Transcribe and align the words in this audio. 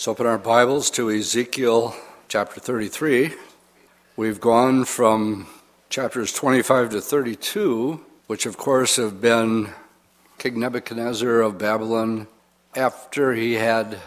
Let's 0.00 0.08
open 0.08 0.26
our 0.26 0.38
Bibles 0.38 0.88
to 0.92 1.10
Ezekiel 1.10 1.94
chapter 2.26 2.58
33. 2.58 3.34
We've 4.16 4.40
gone 4.40 4.86
from 4.86 5.46
chapters 5.90 6.32
25 6.32 6.92
to 6.92 7.02
32, 7.02 8.02
which 8.26 8.46
of 8.46 8.56
course 8.56 8.96
have 8.96 9.20
been 9.20 9.68
King 10.38 10.58
Nebuchadnezzar 10.58 11.42
of 11.42 11.58
Babylon 11.58 12.28
after 12.74 13.34
he 13.34 13.56
had 13.56 13.98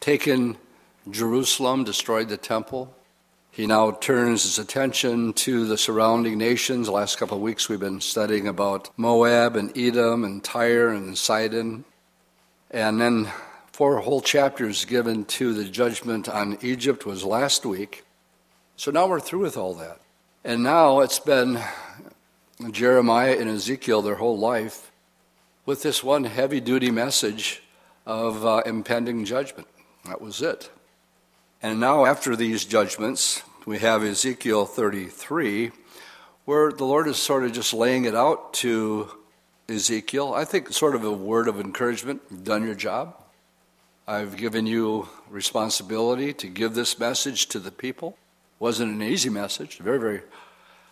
taken 0.00 0.56
Jerusalem, 1.08 1.84
destroyed 1.84 2.28
the 2.28 2.36
temple. 2.36 2.92
He 3.52 3.68
now 3.68 3.92
turns 3.92 4.42
his 4.42 4.58
attention 4.58 5.34
to 5.34 5.66
the 5.66 5.78
surrounding 5.78 6.36
nations. 6.36 6.88
The 6.88 6.92
last 6.94 7.16
couple 7.16 7.36
of 7.36 7.44
weeks 7.44 7.68
we've 7.68 7.78
been 7.78 8.00
studying 8.00 8.48
about 8.48 8.90
Moab 8.96 9.54
and 9.54 9.70
Edom 9.78 10.24
and 10.24 10.42
Tyre 10.42 10.88
and 10.88 11.16
Sidon. 11.16 11.84
And 12.72 13.00
then 13.00 13.30
four 13.74 13.98
whole 13.98 14.20
chapters 14.20 14.84
given 14.84 15.24
to 15.24 15.52
the 15.52 15.64
judgment 15.64 16.28
on 16.28 16.56
Egypt 16.62 17.04
was 17.04 17.24
last 17.24 17.66
week. 17.66 18.04
So 18.76 18.92
now 18.92 19.08
we're 19.08 19.18
through 19.18 19.40
with 19.40 19.56
all 19.56 19.74
that. 19.74 19.98
And 20.44 20.62
now 20.62 21.00
it's 21.00 21.18
been 21.18 21.60
Jeremiah 22.70 23.36
and 23.36 23.50
Ezekiel 23.50 24.00
their 24.00 24.14
whole 24.14 24.38
life 24.38 24.92
with 25.66 25.82
this 25.82 26.04
one 26.04 26.22
heavy 26.22 26.60
duty 26.60 26.92
message 26.92 27.64
of 28.06 28.46
uh, 28.46 28.62
impending 28.64 29.24
judgment. 29.24 29.66
That 30.04 30.20
was 30.20 30.40
it. 30.40 30.70
And 31.60 31.80
now, 31.80 32.04
after 32.04 32.36
these 32.36 32.64
judgments, 32.64 33.42
we 33.66 33.80
have 33.80 34.04
Ezekiel 34.04 34.66
33, 34.66 35.72
where 36.44 36.70
the 36.70 36.84
Lord 36.84 37.08
is 37.08 37.16
sort 37.16 37.42
of 37.42 37.50
just 37.50 37.74
laying 37.74 38.04
it 38.04 38.14
out 38.14 38.54
to 38.54 39.10
Ezekiel. 39.68 40.32
I 40.32 40.44
think 40.44 40.72
sort 40.72 40.94
of 40.94 41.02
a 41.02 41.10
word 41.10 41.48
of 41.48 41.58
encouragement. 41.58 42.44
Done 42.44 42.62
your 42.62 42.76
job. 42.76 43.16
I've 44.06 44.36
given 44.36 44.66
you 44.66 45.08
responsibility 45.30 46.34
to 46.34 46.46
give 46.46 46.74
this 46.74 46.98
message 46.98 47.46
to 47.48 47.58
the 47.58 47.70
people. 47.70 48.18
Wasn't 48.58 48.92
an 48.92 49.02
easy 49.02 49.30
message, 49.30 49.80
a 49.80 49.82
very, 49.82 49.98
very 49.98 50.20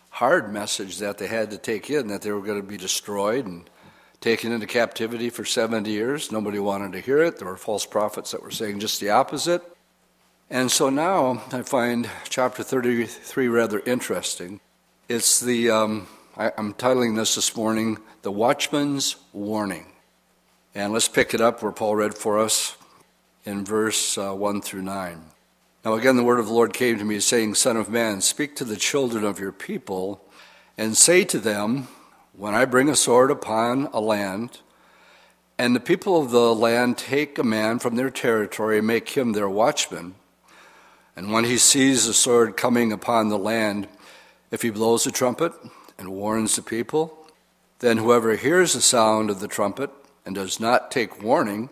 hard 0.08 0.50
message 0.50 0.96
that 0.98 1.18
they 1.18 1.26
had 1.26 1.50
to 1.50 1.58
take 1.58 1.90
in, 1.90 2.08
that 2.08 2.22
they 2.22 2.32
were 2.32 2.40
going 2.40 2.60
to 2.60 2.66
be 2.66 2.78
destroyed 2.78 3.44
and 3.44 3.68
taken 4.22 4.50
into 4.50 4.66
captivity 4.66 5.28
for 5.28 5.44
70 5.44 5.90
years. 5.90 6.32
Nobody 6.32 6.58
wanted 6.58 6.92
to 6.92 7.00
hear 7.00 7.22
it. 7.22 7.38
There 7.38 7.48
were 7.48 7.58
false 7.58 7.84
prophets 7.84 8.30
that 8.30 8.42
were 8.42 8.50
saying 8.50 8.80
just 8.80 8.98
the 8.98 9.10
opposite. 9.10 9.62
And 10.48 10.70
so 10.70 10.88
now 10.88 11.42
I 11.52 11.62
find 11.62 12.08
chapter 12.30 12.62
33 12.62 13.48
rather 13.48 13.80
interesting. 13.80 14.60
It's 15.10 15.38
the, 15.38 15.68
um, 15.68 16.08
I, 16.34 16.50
I'm 16.56 16.72
titling 16.72 17.16
this 17.16 17.34
this 17.34 17.54
morning, 17.54 17.98
The 18.22 18.32
Watchman's 18.32 19.16
Warning. 19.34 19.92
And 20.74 20.94
let's 20.94 21.08
pick 21.08 21.34
it 21.34 21.42
up 21.42 21.62
where 21.62 21.72
Paul 21.72 21.96
read 21.96 22.14
for 22.14 22.38
us 22.38 22.76
in 23.44 23.64
verse 23.64 24.16
uh, 24.16 24.32
1 24.32 24.62
through 24.62 24.82
9. 24.82 25.20
Now, 25.84 25.94
again, 25.94 26.16
the 26.16 26.22
word 26.22 26.38
of 26.38 26.46
the 26.46 26.52
Lord 26.52 26.72
came 26.72 26.98
to 26.98 27.04
me, 27.04 27.18
saying, 27.18 27.54
Son 27.54 27.76
of 27.76 27.88
man, 27.88 28.20
speak 28.20 28.54
to 28.56 28.64
the 28.64 28.76
children 28.76 29.24
of 29.24 29.40
your 29.40 29.50
people, 29.50 30.24
and 30.78 30.96
say 30.96 31.24
to 31.24 31.38
them, 31.38 31.88
When 32.36 32.54
I 32.54 32.64
bring 32.64 32.88
a 32.88 32.94
sword 32.94 33.30
upon 33.30 33.88
a 33.92 34.00
land, 34.00 34.60
and 35.58 35.74
the 35.74 35.80
people 35.80 36.20
of 36.20 36.30
the 36.30 36.54
land 36.54 36.98
take 36.98 37.36
a 37.38 37.44
man 37.44 37.78
from 37.78 37.96
their 37.96 38.10
territory 38.10 38.78
and 38.78 38.86
make 38.86 39.10
him 39.10 39.32
their 39.32 39.48
watchman, 39.48 40.14
and 41.16 41.32
when 41.32 41.44
he 41.44 41.58
sees 41.58 42.06
the 42.06 42.14
sword 42.14 42.56
coming 42.56 42.92
upon 42.92 43.28
the 43.28 43.38
land, 43.38 43.88
if 44.50 44.62
he 44.62 44.70
blows 44.70 45.06
a 45.06 45.10
trumpet 45.10 45.52
and 45.98 46.12
warns 46.12 46.56
the 46.56 46.62
people, 46.62 47.26
then 47.80 47.98
whoever 47.98 48.36
hears 48.36 48.72
the 48.72 48.80
sound 48.80 49.30
of 49.30 49.40
the 49.40 49.48
trumpet 49.48 49.90
and 50.24 50.34
does 50.34 50.60
not 50.60 50.90
take 50.90 51.22
warning, 51.22 51.68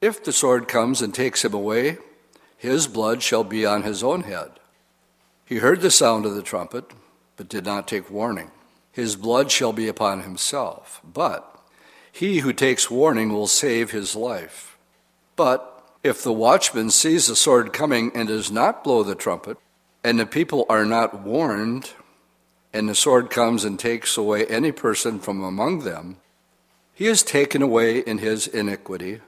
if 0.00 0.22
the 0.22 0.32
sword 0.32 0.66
comes 0.68 1.02
and 1.02 1.14
takes 1.14 1.44
him 1.44 1.54
away, 1.54 1.98
his 2.56 2.86
blood 2.86 3.22
shall 3.22 3.44
be 3.44 3.66
on 3.66 3.82
his 3.82 4.02
own 4.02 4.22
head. 4.22 4.50
He 5.44 5.56
heard 5.56 5.80
the 5.80 5.90
sound 5.90 6.26
of 6.26 6.34
the 6.34 6.42
trumpet, 6.42 6.84
but 7.36 7.48
did 7.48 7.64
not 7.64 7.88
take 7.88 8.10
warning. 8.10 8.50
His 8.92 9.16
blood 9.16 9.50
shall 9.50 9.72
be 9.72 9.88
upon 9.88 10.22
himself. 10.22 11.00
But 11.04 11.46
he 12.12 12.38
who 12.38 12.52
takes 12.52 12.90
warning 12.90 13.32
will 13.32 13.46
save 13.46 13.90
his 13.90 14.16
life. 14.16 14.76
But 15.36 15.82
if 16.02 16.22
the 16.22 16.32
watchman 16.32 16.90
sees 16.90 17.26
the 17.26 17.36
sword 17.36 17.72
coming 17.72 18.10
and 18.14 18.28
does 18.28 18.50
not 18.50 18.84
blow 18.84 19.02
the 19.02 19.14
trumpet, 19.14 19.58
and 20.02 20.18
the 20.18 20.26
people 20.26 20.66
are 20.68 20.84
not 20.84 21.20
warned, 21.20 21.92
and 22.72 22.88
the 22.88 22.94
sword 22.94 23.30
comes 23.30 23.64
and 23.64 23.78
takes 23.78 24.16
away 24.16 24.46
any 24.46 24.72
person 24.72 25.18
from 25.18 25.42
among 25.42 25.80
them, 25.80 26.16
he 26.94 27.06
is 27.06 27.22
taken 27.22 27.62
away 27.62 27.98
in 27.98 28.18
his 28.18 28.46
iniquity 28.46 29.20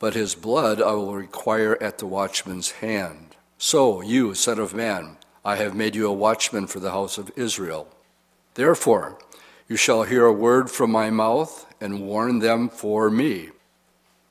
but 0.00 0.14
his 0.14 0.34
blood 0.34 0.82
I 0.82 0.92
will 0.92 1.14
require 1.14 1.80
at 1.80 1.98
the 1.98 2.06
watchman's 2.06 2.72
hand. 2.72 3.36
So, 3.58 4.00
you, 4.00 4.34
Son 4.34 4.58
of 4.58 4.74
Man, 4.74 5.18
I 5.44 5.56
have 5.56 5.76
made 5.76 5.94
you 5.94 6.08
a 6.08 6.12
watchman 6.12 6.66
for 6.66 6.80
the 6.80 6.90
house 6.90 7.18
of 7.18 7.30
Israel. 7.36 7.86
Therefore, 8.54 9.18
you 9.68 9.76
shall 9.76 10.02
hear 10.02 10.24
a 10.24 10.32
word 10.32 10.70
from 10.70 10.90
my 10.90 11.10
mouth 11.10 11.66
and 11.80 12.06
warn 12.06 12.40
them 12.40 12.70
for 12.70 13.10
me. 13.10 13.50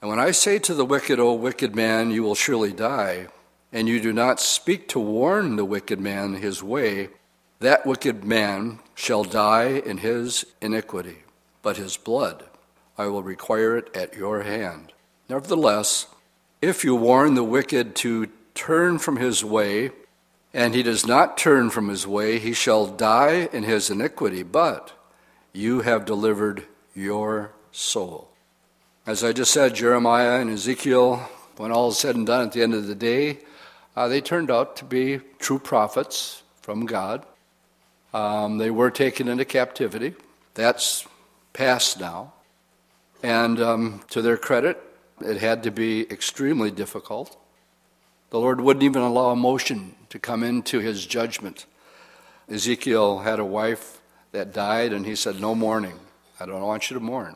And 0.01 0.09
when 0.09 0.19
I 0.19 0.31
say 0.31 0.57
to 0.59 0.73
the 0.73 0.85
wicked, 0.85 1.19
O 1.19 1.33
wicked 1.33 1.75
man, 1.75 2.09
you 2.09 2.23
will 2.23 2.35
surely 2.35 2.73
die, 2.73 3.27
and 3.71 3.87
you 3.87 4.01
do 4.01 4.11
not 4.11 4.39
speak 4.39 4.87
to 4.89 4.99
warn 4.99 5.55
the 5.55 5.65
wicked 5.65 5.99
man 5.99 6.33
his 6.33 6.63
way, 6.63 7.09
that 7.59 7.85
wicked 7.85 8.23
man 8.23 8.79
shall 8.95 9.23
die 9.23 9.81
in 9.85 9.97
his 9.97 10.45
iniquity, 10.61 11.19
but 11.61 11.77
his 11.77 11.95
blood 11.95 12.45
I 12.97 13.07
will 13.07 13.23
require 13.23 13.77
it 13.77 13.95
at 13.95 14.15
your 14.15 14.43
hand. 14.43 14.93
Nevertheless, 15.29 16.07
if 16.59 16.83
you 16.83 16.95
warn 16.95 17.35
the 17.35 17.43
wicked 17.43 17.95
to 17.97 18.29
turn 18.55 18.97
from 18.97 19.17
his 19.17 19.45
way, 19.45 19.91
and 20.53 20.73
he 20.73 20.81
does 20.81 21.05
not 21.05 21.37
turn 21.37 21.69
from 21.69 21.87
his 21.87 22.07
way, 22.07 22.39
he 22.39 22.51
shall 22.51 22.87
die 22.87 23.47
in 23.53 23.63
his 23.63 23.91
iniquity, 23.91 24.41
but 24.41 24.91
you 25.53 25.81
have 25.81 26.05
delivered 26.05 26.65
your 26.95 27.51
soul. 27.71 28.29
As 29.05 29.23
I 29.23 29.31
just 29.31 29.53
said, 29.53 29.75
Jeremiah 29.75 30.41
and 30.41 30.49
Ezekiel, 30.49 31.29
when 31.57 31.71
all 31.71 31.89
is 31.89 31.99
said 31.99 32.15
and 32.15 32.25
done 32.25 32.47
at 32.47 32.51
the 32.53 32.63
end 32.63 32.73
of 32.73 32.87
the 32.87 32.95
day, 32.95 33.39
uh, 33.95 34.07
they 34.07 34.21
turned 34.21 34.49
out 34.49 34.75
to 34.77 34.85
be 34.85 35.19
true 35.37 35.59
prophets 35.59 36.41
from 36.61 36.87
God. 36.87 37.25
Um, 38.13 38.57
they 38.57 38.71
were 38.71 38.89
taken 38.89 39.27
into 39.27 39.45
captivity. 39.45 40.15
That's 40.55 41.05
past 41.53 41.99
now. 41.99 42.33
And 43.21 43.61
um, 43.61 44.01
to 44.09 44.21
their 44.21 44.37
credit, 44.37 44.81
it 45.21 45.37
had 45.37 45.63
to 45.63 45.71
be 45.71 46.01
extremely 46.11 46.71
difficult. 46.71 47.37
The 48.29 48.39
Lord 48.39 48.61
wouldn't 48.61 48.83
even 48.83 49.01
allow 49.01 49.31
emotion 49.31 49.95
to 50.09 50.19
come 50.19 50.43
into 50.43 50.79
his 50.79 51.05
judgment. 51.05 51.65
Ezekiel 52.49 53.19
had 53.19 53.39
a 53.39 53.45
wife 53.45 54.01
that 54.31 54.53
died, 54.53 54.93
and 54.93 55.05
he 55.05 55.15
said, 55.15 55.39
No 55.39 55.55
mourning. 55.55 55.99
I 56.39 56.45
don't 56.45 56.61
want 56.61 56.89
you 56.89 56.93
to 56.95 57.03
mourn, 57.03 57.35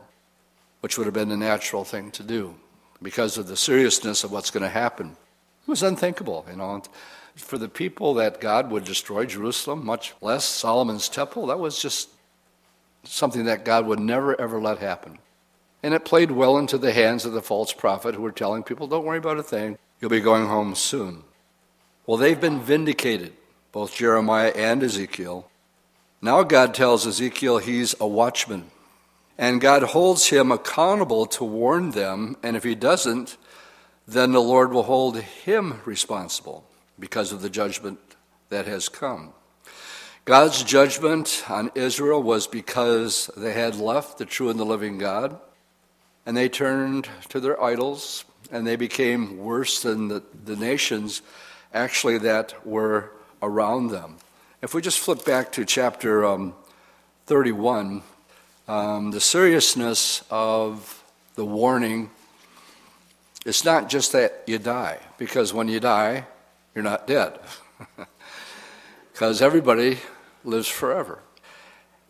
which 0.80 0.96
would 0.96 1.06
have 1.06 1.14
been 1.14 1.28
the 1.28 1.36
natural 1.36 1.84
thing 1.84 2.10
to 2.12 2.22
do 2.22 2.54
because 3.02 3.36
of 3.36 3.48
the 3.48 3.56
seriousness 3.56 4.24
of 4.24 4.32
what's 4.32 4.50
going 4.50 4.62
to 4.62 4.68
happen. 4.68 5.10
It 5.10 5.70
was 5.70 5.82
unthinkable, 5.82 6.46
you 6.50 6.56
know. 6.56 6.82
For 7.36 7.58
the 7.58 7.68
people 7.68 8.14
that 8.14 8.40
God 8.40 8.70
would 8.70 8.84
destroy 8.84 9.26
Jerusalem, 9.26 9.84
much 9.84 10.14
less 10.20 10.44
Solomon's 10.44 11.08
temple, 11.08 11.48
that 11.48 11.58
was 11.58 11.80
just 11.80 12.08
something 13.02 13.44
that 13.44 13.64
God 13.64 13.86
would 13.86 13.98
never, 13.98 14.40
ever 14.40 14.60
let 14.60 14.78
happen. 14.78 15.18
And 15.84 15.92
it 15.92 16.06
played 16.06 16.30
well 16.30 16.56
into 16.56 16.78
the 16.78 16.94
hands 16.94 17.26
of 17.26 17.34
the 17.34 17.42
false 17.42 17.74
prophet 17.74 18.14
who 18.14 18.22
were 18.22 18.32
telling 18.32 18.62
people, 18.62 18.86
don't 18.86 19.04
worry 19.04 19.18
about 19.18 19.36
a 19.36 19.42
thing, 19.42 19.76
you'll 20.00 20.08
be 20.08 20.18
going 20.18 20.46
home 20.46 20.74
soon. 20.74 21.24
Well, 22.06 22.16
they've 22.16 22.40
been 22.40 22.62
vindicated, 22.62 23.34
both 23.70 23.94
Jeremiah 23.94 24.50
and 24.56 24.82
Ezekiel. 24.82 25.50
Now 26.22 26.42
God 26.42 26.72
tells 26.72 27.06
Ezekiel 27.06 27.58
he's 27.58 27.94
a 28.00 28.06
watchman. 28.06 28.70
And 29.36 29.60
God 29.60 29.82
holds 29.82 30.28
him 30.28 30.50
accountable 30.50 31.26
to 31.26 31.44
warn 31.44 31.90
them, 31.90 32.38
and 32.42 32.56
if 32.56 32.64
he 32.64 32.74
doesn't, 32.74 33.36
then 34.08 34.32
the 34.32 34.40
Lord 34.40 34.72
will 34.72 34.84
hold 34.84 35.18
him 35.18 35.82
responsible 35.84 36.64
because 36.98 37.30
of 37.30 37.42
the 37.42 37.50
judgment 37.50 37.98
that 38.48 38.66
has 38.66 38.88
come. 38.88 39.34
God's 40.24 40.62
judgment 40.62 41.44
on 41.46 41.70
Israel 41.74 42.22
was 42.22 42.46
because 42.46 43.28
they 43.36 43.52
had 43.52 43.76
left 43.76 44.16
the 44.16 44.24
true 44.24 44.48
and 44.48 44.58
the 44.58 44.64
living 44.64 44.96
God 44.96 45.38
and 46.26 46.36
they 46.36 46.48
turned 46.48 47.08
to 47.28 47.40
their 47.40 47.62
idols 47.62 48.24
and 48.50 48.66
they 48.66 48.76
became 48.76 49.38
worse 49.38 49.82
than 49.82 50.08
the, 50.08 50.22
the 50.44 50.56
nations 50.56 51.22
actually 51.72 52.18
that 52.18 52.66
were 52.66 53.10
around 53.42 53.88
them. 53.88 54.16
If 54.62 54.74
we 54.74 54.80
just 54.80 54.98
flip 54.98 55.24
back 55.24 55.52
to 55.52 55.64
chapter 55.64 56.24
um, 56.24 56.54
31, 57.26 58.02
um, 58.68 59.10
the 59.10 59.20
seriousness 59.20 60.22
of 60.30 61.02
the 61.34 61.44
warning 61.44 62.10
it's 63.44 63.64
not 63.64 63.90
just 63.90 64.12
that 64.12 64.42
you 64.46 64.58
die, 64.58 64.98
because 65.18 65.52
when 65.52 65.68
you 65.68 65.78
die, 65.78 66.26
you're 66.74 66.84
not 66.84 67.06
dead. 67.06 67.38
Because 69.12 69.40
everybody 69.40 69.98
lives 70.42 70.66
forever. 70.66 71.20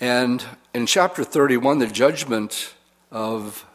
And 0.00 0.43
in 0.72 0.87
chapter 0.87 1.22
31, 1.22 1.78
the 1.78 1.87
judgment 1.87 2.72
of 3.11 3.66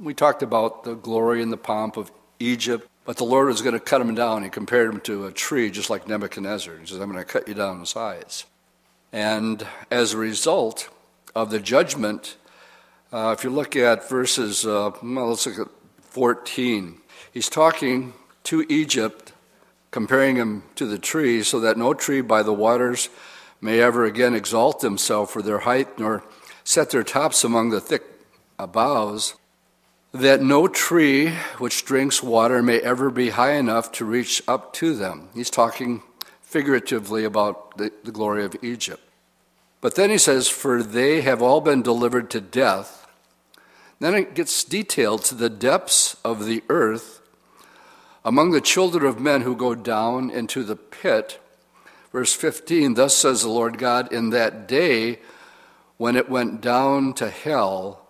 we 0.00 0.14
talked 0.14 0.42
about 0.42 0.84
the 0.84 0.94
glory 0.94 1.42
and 1.42 1.52
the 1.52 1.56
pomp 1.56 1.96
of 1.96 2.10
Egypt, 2.38 2.88
but 3.04 3.16
the 3.16 3.24
Lord 3.24 3.48
was 3.48 3.60
going 3.60 3.74
to 3.74 3.80
cut 3.80 3.98
them 3.98 4.14
down. 4.14 4.42
He 4.42 4.48
compared 4.48 4.88
them 4.88 5.00
to 5.02 5.26
a 5.26 5.32
tree, 5.32 5.70
just 5.70 5.90
like 5.90 6.08
Nebuchadnezzar. 6.08 6.78
He 6.78 6.86
says, 6.86 6.98
I'm 6.98 7.10
going 7.10 7.22
to 7.22 7.30
cut 7.30 7.46
you 7.46 7.54
down 7.54 7.80
in 7.80 7.86
size. 7.86 8.44
And 9.12 9.66
as 9.90 10.14
a 10.14 10.18
result 10.18 10.88
of 11.34 11.50
the 11.50 11.60
judgment, 11.60 12.36
uh, 13.12 13.34
if 13.36 13.44
you 13.44 13.50
look 13.50 13.76
at 13.76 14.08
verses, 14.08 14.64
uh, 14.64 14.92
well, 15.02 15.28
let's 15.28 15.46
look 15.46 15.58
at 15.58 15.72
14. 16.02 16.98
He's 17.32 17.48
talking 17.48 18.14
to 18.44 18.64
Egypt, 18.68 19.32
comparing 19.90 20.36
him 20.36 20.62
to 20.76 20.86
the 20.86 20.98
tree, 20.98 21.42
so 21.42 21.60
that 21.60 21.76
no 21.76 21.92
tree 21.92 22.20
by 22.20 22.42
the 22.42 22.52
waters 22.52 23.08
may 23.60 23.80
ever 23.80 24.04
again 24.04 24.34
exalt 24.34 24.80
themselves 24.80 25.30
for 25.30 25.42
their 25.42 25.60
height, 25.60 25.98
nor 25.98 26.22
set 26.64 26.90
their 26.90 27.02
tops 27.02 27.44
among 27.44 27.70
the 27.70 27.80
thick 27.80 28.02
boughs, 28.58 29.34
that 30.12 30.42
no 30.42 30.66
tree 30.66 31.30
which 31.58 31.84
drinks 31.84 32.22
water 32.22 32.62
may 32.62 32.80
ever 32.80 33.10
be 33.10 33.30
high 33.30 33.52
enough 33.52 33.92
to 33.92 34.04
reach 34.04 34.42
up 34.48 34.72
to 34.74 34.94
them. 34.94 35.28
He's 35.34 35.50
talking 35.50 36.02
figuratively 36.40 37.24
about 37.24 37.76
the, 37.76 37.92
the 38.02 38.10
glory 38.10 38.44
of 38.44 38.56
Egypt. 38.62 39.02
But 39.80 39.94
then 39.94 40.10
he 40.10 40.18
says, 40.18 40.48
For 40.48 40.82
they 40.82 41.20
have 41.20 41.40
all 41.40 41.60
been 41.60 41.82
delivered 41.82 42.30
to 42.30 42.40
death. 42.40 43.06
Then 44.00 44.14
it 44.14 44.34
gets 44.34 44.64
detailed 44.64 45.24
to 45.24 45.34
the 45.34 45.50
depths 45.50 46.16
of 46.24 46.46
the 46.46 46.64
earth 46.68 47.20
among 48.24 48.50
the 48.50 48.60
children 48.60 49.04
of 49.06 49.20
men 49.20 49.42
who 49.42 49.54
go 49.54 49.74
down 49.74 50.30
into 50.30 50.62
the 50.64 50.76
pit. 50.76 51.38
Verse 52.12 52.34
15 52.34 52.94
Thus 52.94 53.16
says 53.16 53.42
the 53.42 53.48
Lord 53.48 53.78
God, 53.78 54.12
in 54.12 54.30
that 54.30 54.66
day 54.66 55.20
when 55.96 56.16
it 56.16 56.28
went 56.28 56.60
down 56.60 57.12
to 57.14 57.30
hell, 57.30 58.08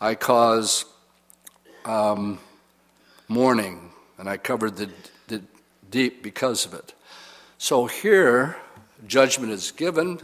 I 0.00 0.14
cause 0.14 0.84
um, 1.86 2.38
mourning, 3.28 3.90
and 4.18 4.28
I 4.28 4.36
covered 4.36 4.76
the, 4.76 4.90
the 5.28 5.42
deep 5.90 6.22
because 6.22 6.66
of 6.66 6.74
it. 6.74 6.94
So 7.58 7.86
here, 7.86 8.56
judgment 9.06 9.52
is 9.52 9.70
given. 9.70 10.20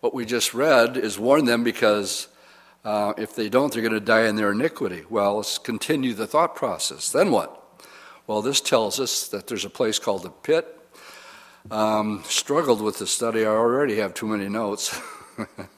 What 0.00 0.14
we 0.14 0.24
just 0.24 0.54
read 0.54 0.96
is 0.96 1.18
warn 1.18 1.44
them 1.44 1.62
because 1.62 2.28
uh, 2.84 3.12
if 3.16 3.34
they 3.34 3.48
don't, 3.48 3.72
they're 3.72 3.82
going 3.82 3.92
to 3.92 4.00
die 4.00 4.26
in 4.26 4.36
their 4.36 4.52
iniquity. 4.52 5.04
Well, 5.08 5.36
let's 5.36 5.58
continue 5.58 6.14
the 6.14 6.26
thought 6.26 6.54
process. 6.54 7.10
Then 7.10 7.30
what? 7.30 7.62
Well, 8.26 8.42
this 8.42 8.60
tells 8.60 8.98
us 8.98 9.28
that 9.28 9.46
there's 9.46 9.64
a 9.64 9.70
place 9.70 9.98
called 9.98 10.22
the 10.22 10.30
pit. 10.30 10.72
Um, 11.70 12.22
struggled 12.26 12.80
with 12.80 12.98
the 12.98 13.06
study. 13.06 13.44
I 13.44 13.48
already 13.48 13.96
have 13.96 14.14
too 14.14 14.26
many 14.26 14.48
notes. 14.48 15.00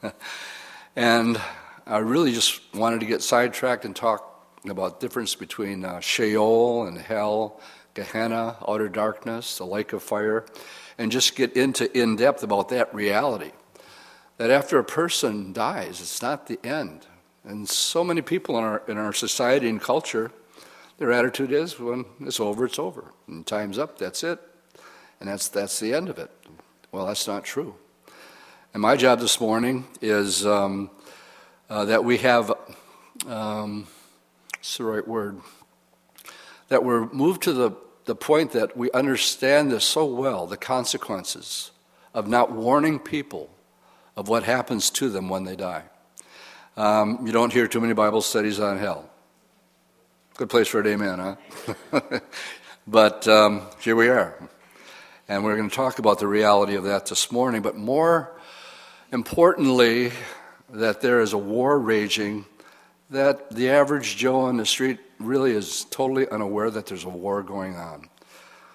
and 0.95 1.41
I 1.87 1.97
really 1.97 2.31
just 2.31 2.61
wanted 2.75 2.99
to 2.99 3.05
get 3.07 3.23
sidetracked 3.23 3.85
and 3.85 3.95
talk 3.95 4.38
about 4.67 4.99
difference 4.99 5.35
between 5.35 5.85
uh, 5.85 5.99
Sheol 5.99 6.85
and 6.85 6.97
hell, 6.97 7.59
Gehenna, 7.93 8.57
outer 8.67 8.89
darkness, 8.89 9.57
the 9.57 9.65
lake 9.65 9.93
of 9.93 10.03
fire, 10.03 10.45
and 10.97 11.11
just 11.11 11.35
get 11.35 11.53
into 11.55 11.95
in 11.97 12.15
depth 12.15 12.43
about 12.43 12.69
that 12.69 12.93
reality. 12.93 13.51
That 14.37 14.51
after 14.51 14.79
a 14.79 14.83
person 14.83 15.53
dies, 15.53 16.01
it's 16.01 16.21
not 16.21 16.47
the 16.47 16.59
end. 16.63 17.07
And 17.43 17.67
so 17.67 18.03
many 18.03 18.21
people 18.21 18.57
in 18.57 18.63
our, 18.63 18.83
in 18.87 18.97
our 18.97 19.13
society 19.13 19.69
and 19.69 19.81
culture, 19.81 20.31
their 20.97 21.11
attitude 21.11 21.51
is 21.51 21.79
when 21.79 22.05
it's 22.21 22.39
over, 22.39 22.65
it's 22.65 22.79
over. 22.79 23.13
And 23.27 23.45
time's 23.45 23.77
up, 23.77 23.97
that's 23.97 24.23
it. 24.23 24.39
And 25.19 25.29
that's, 25.29 25.47
that's 25.49 25.79
the 25.79 25.93
end 25.93 26.09
of 26.09 26.17
it. 26.17 26.31
Well, 26.91 27.05
that's 27.05 27.27
not 27.27 27.43
true. 27.43 27.75
And 28.73 28.81
my 28.81 28.95
job 28.95 29.19
this 29.19 29.41
morning 29.41 29.87
is 30.01 30.45
um, 30.45 30.89
uh, 31.69 31.85
that 31.85 32.03
we 32.03 32.17
have. 32.17 32.53
Um, 33.25 33.87
What's 34.59 34.77
the 34.77 34.83
right 34.83 35.07
word? 35.07 35.39
That 36.67 36.83
we're 36.83 37.07
moved 37.13 37.43
to 37.43 37.53
the, 37.53 37.71
the 38.03 38.15
point 38.15 38.51
that 38.51 38.75
we 38.75 38.91
understand 38.91 39.71
this 39.71 39.85
so 39.85 40.05
well 40.05 40.47
the 40.47 40.57
consequences 40.57 41.71
of 42.13 42.27
not 42.27 42.51
warning 42.51 42.99
people 42.99 43.49
of 44.17 44.27
what 44.27 44.43
happens 44.43 44.89
to 44.89 45.07
them 45.09 45.29
when 45.29 45.45
they 45.45 45.55
die. 45.55 45.83
Um, 46.75 47.25
you 47.25 47.31
don't 47.31 47.53
hear 47.53 47.67
too 47.67 47.79
many 47.79 47.93
Bible 47.93 48.21
studies 48.21 48.59
on 48.59 48.77
hell. 48.79 49.09
Good 50.35 50.49
place 50.49 50.67
for 50.67 50.81
an 50.81 50.87
amen, 50.87 51.37
huh? 51.91 52.19
but 52.87 53.29
um, 53.29 53.61
here 53.79 53.95
we 53.95 54.09
are. 54.09 54.35
And 55.29 55.45
we're 55.45 55.55
going 55.55 55.69
to 55.69 55.75
talk 55.75 55.99
about 55.99 56.19
the 56.19 56.27
reality 56.27 56.75
of 56.75 56.83
that 56.83 57.05
this 57.05 57.31
morning. 57.31 57.61
But 57.61 57.77
more 57.77 58.37
importantly, 59.13 60.11
that 60.69 60.99
there 60.99 61.21
is 61.21 61.31
a 61.31 61.37
war 61.37 61.79
raging 61.79 62.43
that 63.09 63.49
the 63.49 63.69
average 63.69 64.17
Joe 64.17 64.41
on 64.41 64.57
the 64.57 64.65
street 64.65 64.99
really 65.19 65.51
is 65.51 65.85
totally 65.85 66.27
unaware 66.29 66.69
that 66.69 66.85
there's 66.85 67.05
a 67.05 67.09
war 67.09 67.41
going 67.43 67.75
on. 67.75 68.09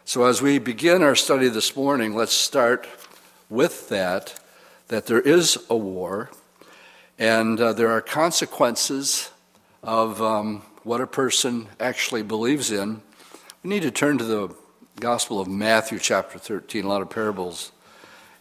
So, 0.04 0.24
as 0.24 0.42
we 0.42 0.58
begin 0.58 1.02
our 1.02 1.14
study 1.14 1.48
this 1.48 1.76
morning, 1.76 2.14
let's 2.14 2.32
start 2.32 2.86
with 3.48 3.88
that 3.88 4.38
that 4.88 5.06
there 5.06 5.20
is 5.20 5.58
a 5.70 5.76
war 5.76 6.30
and 7.18 7.60
uh, 7.60 7.72
there 7.72 7.90
are 7.90 8.00
consequences 8.00 9.30
of 9.82 10.20
um, 10.20 10.62
what 10.82 11.00
a 11.00 11.06
person 11.06 11.68
actually 11.80 12.22
believes 12.22 12.70
in. 12.70 13.00
We 13.62 13.70
need 13.70 13.82
to 13.82 13.90
turn 13.90 14.18
to 14.18 14.24
the 14.24 14.54
Gospel 15.00 15.40
of 15.40 15.48
Matthew, 15.48 15.98
chapter 15.98 16.38
13, 16.38 16.84
a 16.84 16.88
lot 16.88 17.02
of 17.02 17.10
parables 17.10 17.72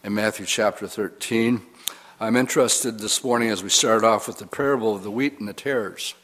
in 0.02 0.14
Matthew, 0.14 0.46
chapter 0.46 0.86
13. 0.86 1.62
I'm 2.20 2.36
interested 2.36 3.00
this 3.00 3.24
morning 3.24 3.48
as 3.48 3.64
we 3.64 3.70
start 3.70 4.04
off 4.04 4.28
with 4.28 4.38
the 4.38 4.46
parable 4.46 4.94
of 4.94 5.02
the 5.02 5.10
wheat 5.10 5.40
and 5.40 5.48
the 5.48 5.52
tares. 5.52 6.14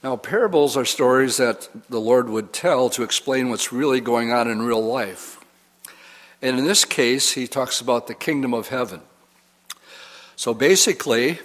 Now, 0.00 0.14
parables 0.14 0.76
are 0.76 0.84
stories 0.84 1.38
that 1.38 1.68
the 1.90 2.00
Lord 2.00 2.28
would 2.28 2.52
tell 2.52 2.88
to 2.90 3.02
explain 3.02 3.50
what's 3.50 3.72
really 3.72 4.00
going 4.00 4.30
on 4.30 4.48
in 4.48 4.62
real 4.62 4.80
life. 4.80 5.44
And 6.40 6.56
in 6.56 6.66
this 6.66 6.84
case, 6.84 7.32
he 7.32 7.48
talks 7.48 7.80
about 7.80 8.06
the 8.06 8.14
kingdom 8.14 8.54
of 8.54 8.68
heaven. 8.68 9.00
So 10.36 10.54
basically, 10.54 11.40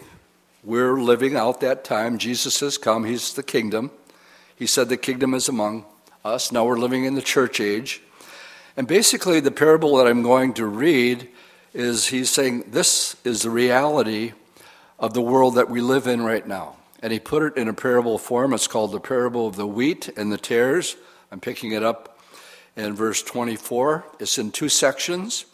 we're 0.64 1.02
living 1.02 1.36
out 1.36 1.62
that 1.62 1.84
time. 1.84 2.20
Jesus 2.20 2.60
has 2.60 2.78
come, 2.78 3.06
he's 3.06 3.34
the 3.34 3.42
kingdom. 3.42 3.90
He 4.56 4.68
said 4.68 4.88
the 4.88 4.98
kingdom 4.98 5.34
is 5.34 5.50
among 5.50 5.86
us. 6.24 6.52
Now 6.52 6.66
we're 6.66 6.78
living 6.78 7.06
in 7.06 7.16
the 7.16 7.24
church 7.24 7.60
age. 7.60 8.04
And 8.78 8.88
basically, 8.88 9.40
the 9.40 9.50
parable 9.50 9.98
that 9.98 10.06
I'm 10.06 10.22
going 10.22 10.54
to 10.54 10.66
read 10.68 11.28
is 11.74 12.08
he's 12.08 12.30
saying 12.30 12.66
this 12.68 13.16
is 13.24 13.42
the 13.42 13.50
reality 13.50 14.34
of 15.00 15.14
the 15.14 15.22
world 15.22 15.56
that 15.56 15.70
we 15.70 15.82
live 15.82 16.08
in 16.08 16.22
right 16.22 16.46
now. 16.46 16.76
And 17.02 17.12
he 17.12 17.20
put 17.20 17.44
it 17.44 17.58
in 17.58 17.68
a 17.68 17.74
parable 17.74 18.18
form. 18.18 18.54
It's 18.54 18.68
called 18.68 18.92
the 18.92 19.00
parable 19.00 19.48
of 19.48 19.56
the 19.56 19.66
wheat 19.66 20.10
and 20.16 20.32
the 20.32 20.38
tares. 20.38 20.96
I'm 21.32 21.40
picking 21.40 21.72
it 21.72 21.84
up 21.84 22.20
in 22.76 22.94
verse 22.94 23.24
24. 23.24 24.06
It's 24.20 24.38
in 24.38 24.52
two 24.52 24.70
sections. 24.70 25.46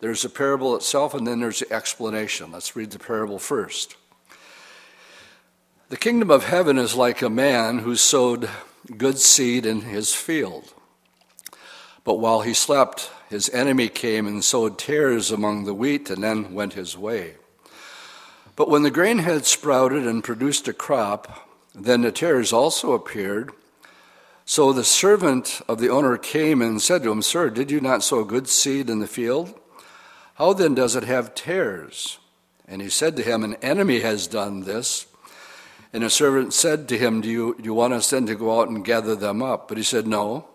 There's 0.00 0.22
the 0.22 0.28
parable 0.28 0.76
itself, 0.76 1.14
and 1.14 1.26
then 1.26 1.40
there's 1.40 1.60
the 1.60 1.72
explanation. 1.72 2.52
Let's 2.52 2.74
read 2.74 2.90
the 2.90 2.98
parable 2.98 3.38
first. 3.38 3.96
The 5.88 5.96
kingdom 5.96 6.30
of 6.30 6.44
heaven 6.44 6.78
is 6.78 6.94
like 6.94 7.20
a 7.20 7.30
man 7.30 7.80
who 7.80 7.96
sowed 7.96 8.48
good 8.96 9.18
seed 9.18 9.66
in 9.66 9.82
his 9.82 10.14
field. 10.14 10.72
But 12.04 12.14
while 12.14 12.40
he 12.40 12.54
slept, 12.54 13.10
his 13.30 13.48
enemy 13.50 13.88
came 13.88 14.26
and 14.26 14.42
sowed 14.42 14.76
tares 14.76 15.30
among 15.30 15.62
the 15.64 15.72
wheat 15.72 16.10
and 16.10 16.20
then 16.20 16.52
went 16.52 16.72
his 16.72 16.98
way. 16.98 17.36
But 18.56 18.68
when 18.68 18.82
the 18.82 18.90
grain 18.90 19.18
had 19.18 19.46
sprouted 19.46 20.04
and 20.04 20.24
produced 20.24 20.66
a 20.66 20.72
crop, 20.72 21.48
then 21.72 22.02
the 22.02 22.10
tares 22.10 22.52
also 22.52 22.92
appeared. 22.92 23.52
So 24.44 24.72
the 24.72 24.82
servant 24.82 25.62
of 25.68 25.78
the 25.78 25.90
owner 25.90 26.18
came 26.18 26.60
and 26.60 26.82
said 26.82 27.04
to 27.04 27.12
him, 27.12 27.22
Sir, 27.22 27.50
did 27.50 27.70
you 27.70 27.80
not 27.80 28.02
sow 28.02 28.24
good 28.24 28.48
seed 28.48 28.90
in 28.90 28.98
the 28.98 29.06
field? 29.06 29.54
How 30.34 30.52
then 30.52 30.74
does 30.74 30.96
it 30.96 31.04
have 31.04 31.36
tares? 31.36 32.18
And 32.66 32.82
he 32.82 32.88
said 32.88 33.14
to 33.16 33.22
him, 33.22 33.44
An 33.44 33.54
enemy 33.62 34.00
has 34.00 34.26
done 34.26 34.62
this. 34.62 35.06
And 35.92 36.02
the 36.02 36.10
servant 36.10 36.52
said 36.52 36.88
to 36.88 36.98
him, 36.98 37.20
Do 37.20 37.28
you, 37.28 37.54
do 37.56 37.62
you 37.62 37.74
want 37.74 37.92
us 37.92 38.10
then 38.10 38.26
to 38.26 38.34
go 38.34 38.60
out 38.60 38.68
and 38.68 38.84
gather 38.84 39.14
them 39.14 39.40
up? 39.40 39.68
But 39.68 39.76
he 39.76 39.84
said, 39.84 40.08
No 40.08 40.49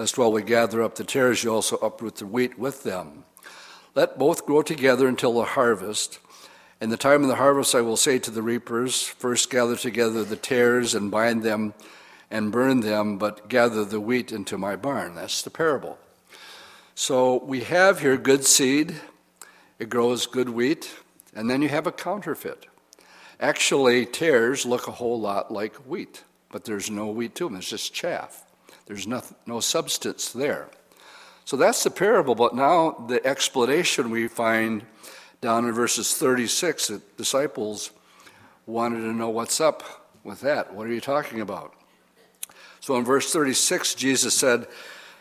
lest 0.00 0.16
while 0.16 0.32
we 0.32 0.40
gather 0.40 0.82
up 0.82 0.94
the 0.94 1.04
tares, 1.04 1.44
you 1.44 1.52
also 1.52 1.76
uproot 1.76 2.16
the 2.16 2.24
wheat 2.24 2.58
with 2.58 2.84
them. 2.84 3.22
Let 3.94 4.18
both 4.18 4.46
grow 4.46 4.62
together 4.62 5.06
until 5.06 5.34
the 5.34 5.44
harvest. 5.44 6.20
In 6.80 6.88
the 6.88 6.96
time 6.96 7.20
of 7.20 7.28
the 7.28 7.36
harvest, 7.36 7.74
I 7.74 7.82
will 7.82 7.98
say 7.98 8.18
to 8.20 8.30
the 8.30 8.40
reapers, 8.40 9.02
First 9.02 9.50
gather 9.50 9.76
together 9.76 10.24
the 10.24 10.36
tares 10.36 10.94
and 10.94 11.10
bind 11.10 11.42
them 11.42 11.74
and 12.30 12.50
burn 12.50 12.80
them, 12.80 13.18
but 13.18 13.50
gather 13.50 13.84
the 13.84 14.00
wheat 14.00 14.32
into 14.32 14.56
my 14.56 14.74
barn. 14.74 15.16
That's 15.16 15.42
the 15.42 15.50
parable. 15.50 15.98
So 16.94 17.44
we 17.44 17.60
have 17.64 18.00
here 18.00 18.16
good 18.16 18.46
seed, 18.46 18.94
it 19.78 19.90
grows 19.90 20.26
good 20.26 20.48
wheat, 20.48 20.90
and 21.34 21.50
then 21.50 21.60
you 21.60 21.68
have 21.68 21.86
a 21.86 21.92
counterfeit. 21.92 22.64
Actually, 23.38 24.06
tares 24.06 24.64
look 24.64 24.88
a 24.88 24.92
whole 24.92 25.20
lot 25.20 25.52
like 25.52 25.74
wheat, 25.86 26.24
but 26.50 26.64
there's 26.64 26.90
no 26.90 27.08
wheat 27.08 27.34
to 27.34 27.44
them, 27.44 27.56
it's 27.56 27.68
just 27.68 27.92
chaff. 27.92 28.46
There's 28.90 29.06
no, 29.06 29.22
no 29.46 29.60
substance 29.60 30.32
there. 30.32 30.68
So 31.44 31.56
that's 31.56 31.84
the 31.84 31.92
parable, 31.92 32.34
but 32.34 32.56
now 32.56 33.04
the 33.06 33.24
explanation 33.24 34.10
we 34.10 34.26
find 34.26 34.82
down 35.40 35.64
in 35.64 35.70
verses 35.70 36.12
36 36.16 36.88
the 36.88 37.00
disciples 37.16 37.92
wanted 38.66 39.02
to 39.02 39.12
know 39.12 39.30
what's 39.30 39.60
up 39.60 40.10
with 40.24 40.40
that. 40.40 40.74
What 40.74 40.88
are 40.88 40.92
you 40.92 41.00
talking 41.00 41.40
about? 41.40 41.72
So 42.80 42.96
in 42.96 43.04
verse 43.04 43.32
36, 43.32 43.94
Jesus 43.94 44.34
said, 44.34 44.66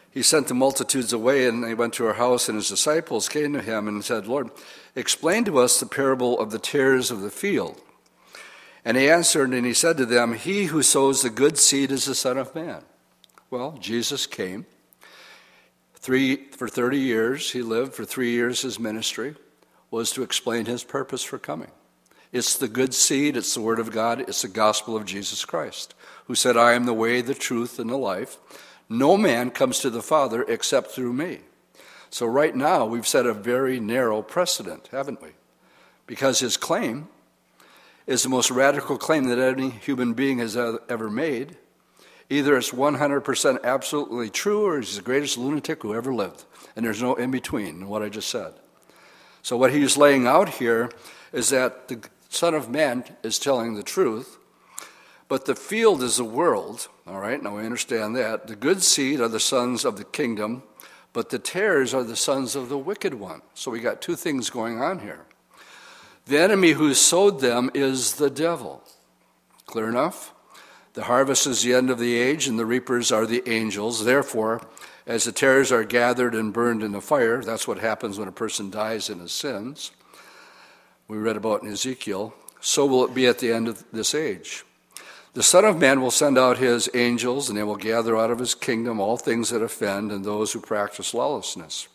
He 0.10 0.24
sent 0.24 0.48
the 0.48 0.56
multitudes 0.56 1.14
away, 1.14 1.46
and 1.46 1.64
they 1.64 1.76
went 1.76 1.94
to 1.94 2.06
her 2.06 2.14
house, 2.14 2.50
and 2.50 2.56
his 2.56 2.70
disciples 2.70 3.30
came 3.30 3.54
to 3.54 3.62
him 3.62 3.88
and 3.88 4.04
said, 4.04 4.26
Lord, 4.26 4.50
explain 4.96 5.46
to 5.46 5.60
us 5.60 5.80
the 5.80 5.86
parable 5.86 6.40
of 6.40 6.50
the 6.50 6.58
tares 6.58 7.12
of 7.12 7.22
the 7.22 7.30
field. 7.30 7.80
And 8.84 8.98
he 8.98 9.12
answered, 9.12 9.52
and 9.52 9.64
he 9.64 9.76
said 9.76 9.98
to 9.98 10.08
them, 10.08 10.34
He 10.34 10.66
who 10.66 10.82
sows 10.82 11.22
the 11.22 11.30
good 11.30 11.60
seed 11.60 11.92
is 11.92 12.06
the 12.06 12.16
Son 12.16 12.40
of 12.40 12.56
Man. 12.56 12.82
Well, 13.52 13.78
Jesus 13.80 14.28
came. 14.28 14.66
Three, 15.96 16.36
for 16.52 16.68
30 16.68 16.98
years, 16.98 17.52
he 17.52 17.62
lived. 17.62 17.94
For 17.94 18.06
three 18.06 18.32
years, 18.32 18.62
his 18.62 18.80
ministry 18.80 19.36
was 19.92 20.12
to 20.12 20.24
explain 20.24 20.66
his 20.66 20.84
purpose 20.84 21.24
for 21.24 21.40
coming. 21.40 21.72
It's 22.32 22.58
the 22.58 22.68
good 22.68 22.94
seed, 22.94 23.36
it's 23.36 23.56
the 23.56 23.62
Word 23.62 23.80
of 23.80 23.92
God, 23.92 24.22
it's 24.22 24.44
the 24.44 24.48
gospel 24.48 24.96
of 24.96 25.06
Jesus 25.06 25.46
Christ, 25.46 25.96
who 26.26 26.36
said, 26.36 26.56
I 26.56 26.74
am 26.74 26.86
the 26.86 26.94
way, 26.94 27.22
the 27.22 27.34
truth, 27.34 27.80
and 27.80 27.90
the 27.90 27.98
life. 27.98 28.38
No 28.88 29.18
man 29.18 29.50
comes 29.50 29.80
to 29.80 29.90
the 29.90 30.04
Father 30.04 30.44
except 30.44 30.92
through 30.92 31.14
me. 31.14 31.40
So, 32.12 32.28
right 32.28 32.56
now, 32.56 32.86
we've 32.86 33.08
set 33.08 33.26
a 33.26 33.34
very 33.34 33.80
narrow 33.80 34.22
precedent, 34.22 34.90
haven't 34.92 35.22
we? 35.22 35.30
Because 36.06 36.40
his 36.40 36.56
claim 36.56 37.08
is 38.06 38.24
the 38.24 38.30
most 38.30 38.52
radical 38.52 38.98
claim 38.98 39.26
that 39.26 39.40
any 39.40 39.70
human 39.70 40.14
being 40.14 40.38
has 40.38 40.56
ever 40.56 41.10
made. 41.10 41.58
Either 42.30 42.58
it's 42.58 42.72
100% 42.72 43.64
absolutely 43.64 44.30
true 44.30 44.66
or 44.66 44.80
he's 44.80 44.96
the 44.96 45.02
greatest 45.02 45.38
lunatic 45.38 45.82
who 45.82 45.96
ever 45.96 46.14
lived. 46.14 46.46
And 46.76 46.86
there's 46.86 47.02
no 47.02 47.16
in 47.16 47.32
between 47.32 47.82
in 47.82 47.88
what 47.88 48.04
I 48.04 48.10
just 48.10 48.30
said. 48.30 48.54
So, 49.42 49.58
what 49.58 49.74
he's 49.74 49.98
laying 49.98 50.28
out 50.28 50.50
here 50.50 50.92
is 51.32 51.50
that 51.50 51.88
the 51.88 52.08
Son 52.30 52.54
of 52.54 52.70
Man 52.70 53.04
is 53.24 53.40
telling 53.40 53.74
the 53.74 53.84
truth, 53.84 54.38
but 55.28 55.46
the 55.46 55.56
field 55.56 56.04
is 56.04 56.18
the 56.18 56.24
world. 56.24 56.88
All 57.08 57.20
right, 57.20 57.42
now 57.42 57.58
we 57.58 57.66
understand 57.66 58.16
that. 58.16 58.48
The 58.48 58.56
good 58.56 58.84
seed 58.84 59.20
are 59.20 59.28
the 59.28 59.40
sons 59.40 59.86
of 59.86 59.98
the 59.98 60.04
kingdom, 60.04 60.64
but 61.14 61.30
the 61.30 61.40
tares 61.40 61.94
are 61.94 62.04
the 62.04 62.16
sons 62.16 62.56
of 62.56 62.70
the 62.70 62.78
wicked 62.78 63.16
one. 63.16 63.42
So 63.56 63.72
we 63.72 63.80
got 63.80 64.02
two 64.02 64.16
things 64.16 64.50
going 64.50 64.82
on 64.82 65.00
here. 65.00 65.26
The 66.26 66.40
enemy 66.40 66.72
who 66.74 66.94
sowed 66.94 67.40
them 67.40 67.72
is 67.74 68.16
the 68.16 68.30
devil. 68.30 68.84
Clear 69.66 69.90
enough? 69.90 70.34
The 71.00 71.06
harvest 71.06 71.48
is 71.48 71.62
the 71.62 71.74
end 71.74 71.90
of 71.90 71.98
the 71.98 72.18
age, 72.18 72.50
and 72.50 72.60
the 72.60 72.66
reapers 72.66 73.10
are 73.10 73.26
the 73.26 73.42
angels. 73.50 74.04
Therefore, 74.04 74.68
as 75.08 75.24
the 75.24 75.32
tares 75.32 75.72
are 75.72 75.86
gathered 75.86 76.36
and 76.36 76.52
burned 76.52 76.84
in 76.84 76.92
the 76.92 77.00
fire, 77.00 77.42
that's 77.42 77.66
what 77.66 77.80
happens 77.80 78.20
when 78.20 78.28
a 78.28 78.34
person 78.34 78.70
dies 78.70 79.10
in 79.10 79.20
his 79.20 79.32
sins 79.32 79.92
we 81.08 81.18
read 81.18 81.38
about 81.38 81.64
in 81.64 81.72
Ezekiel, 81.72 82.34
so 82.60 82.86
will 82.86 83.06
it 83.06 83.14
be 83.14 83.28
at 83.28 83.40
the 83.40 83.50
end 83.50 83.70
of 83.70 83.86
this 83.94 84.14
age. 84.14 84.66
The 85.36 85.42
Son 85.42 85.64
of 85.64 85.80
Man 85.80 86.02
will 86.02 86.12
send 86.12 86.38
out 86.38 86.58
his 86.58 86.90
angels, 86.94 87.48
and 87.48 87.58
they 87.58 87.64
will 87.64 87.78
gather 87.78 88.18
out 88.18 88.30
of 88.30 88.40
his 88.40 88.54
kingdom 88.54 89.00
all 89.00 89.16
things 89.16 89.52
that 89.52 89.62
offend 89.62 90.12
and 90.12 90.26
those 90.26 90.52
who 90.52 90.60
practice 90.60 91.14
lawlessness, 91.14 91.88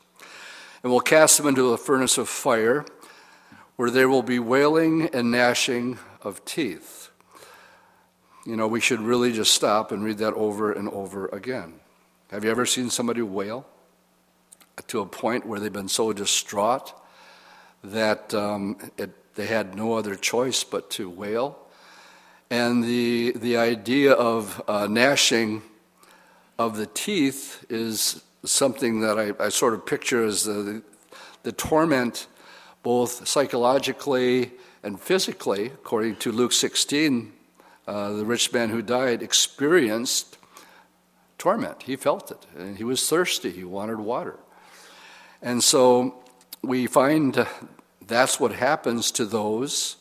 and 0.82 0.90
will 0.90 1.00
cast 1.00 1.36
them 1.36 1.46
into 1.46 1.74
a 1.74 1.76
furnace 1.76 2.16
of 2.16 2.26
fire, 2.26 2.86
where 3.76 3.90
there 3.90 4.08
will 4.08 4.22
be 4.22 4.38
wailing 4.38 5.10
and 5.12 5.30
gnashing 5.30 5.98
of 6.22 6.42
teeth. 6.46 7.03
You 8.46 8.56
know, 8.56 8.68
we 8.68 8.80
should 8.80 9.00
really 9.00 9.32
just 9.32 9.54
stop 9.54 9.90
and 9.90 10.04
read 10.04 10.18
that 10.18 10.34
over 10.34 10.72
and 10.72 10.88
over 10.88 11.28
again. 11.28 11.74
Have 12.30 12.44
you 12.44 12.50
ever 12.50 12.66
seen 12.66 12.90
somebody 12.90 13.22
wail 13.22 13.66
to 14.88 15.00
a 15.00 15.06
point 15.06 15.46
where 15.46 15.60
they've 15.60 15.72
been 15.72 15.88
so 15.88 16.12
distraught 16.12 16.92
that 17.82 18.34
um, 18.34 18.76
it, 18.96 19.10
they 19.34 19.46
had 19.46 19.74
no 19.74 19.94
other 19.94 20.14
choice 20.14 20.64
but 20.64 20.90
to 20.90 21.08
wail. 21.08 21.58
And 22.50 22.84
the, 22.84 23.32
the 23.32 23.56
idea 23.56 24.12
of 24.12 24.62
uh, 24.68 24.86
gnashing 24.88 25.62
of 26.58 26.76
the 26.76 26.86
teeth 26.86 27.64
is 27.68 28.22
something 28.44 29.00
that 29.00 29.18
I, 29.18 29.44
I 29.44 29.48
sort 29.48 29.74
of 29.74 29.86
picture 29.86 30.24
as 30.24 30.44
the, 30.44 30.82
the 31.42 31.52
torment, 31.52 32.26
both 32.82 33.26
psychologically 33.26 34.52
and 34.82 35.00
physically, 35.00 35.66
according 35.66 36.16
to 36.16 36.30
Luke 36.30 36.52
16. 36.52 37.32
Uh, 37.86 38.12
the 38.12 38.24
rich 38.24 38.52
man 38.52 38.70
who 38.70 38.80
died 38.80 39.22
experienced 39.22 40.38
torment. 41.38 41.82
He 41.82 41.96
felt 41.96 42.30
it. 42.30 42.46
And 42.56 42.78
he 42.78 42.84
was 42.84 43.08
thirsty. 43.08 43.50
He 43.50 43.64
wanted 43.64 44.00
water. 44.00 44.38
And 45.42 45.62
so 45.62 46.22
we 46.62 46.86
find 46.86 47.46
that's 48.06 48.40
what 48.40 48.52
happens 48.52 49.10
to 49.12 49.26
those 49.26 49.96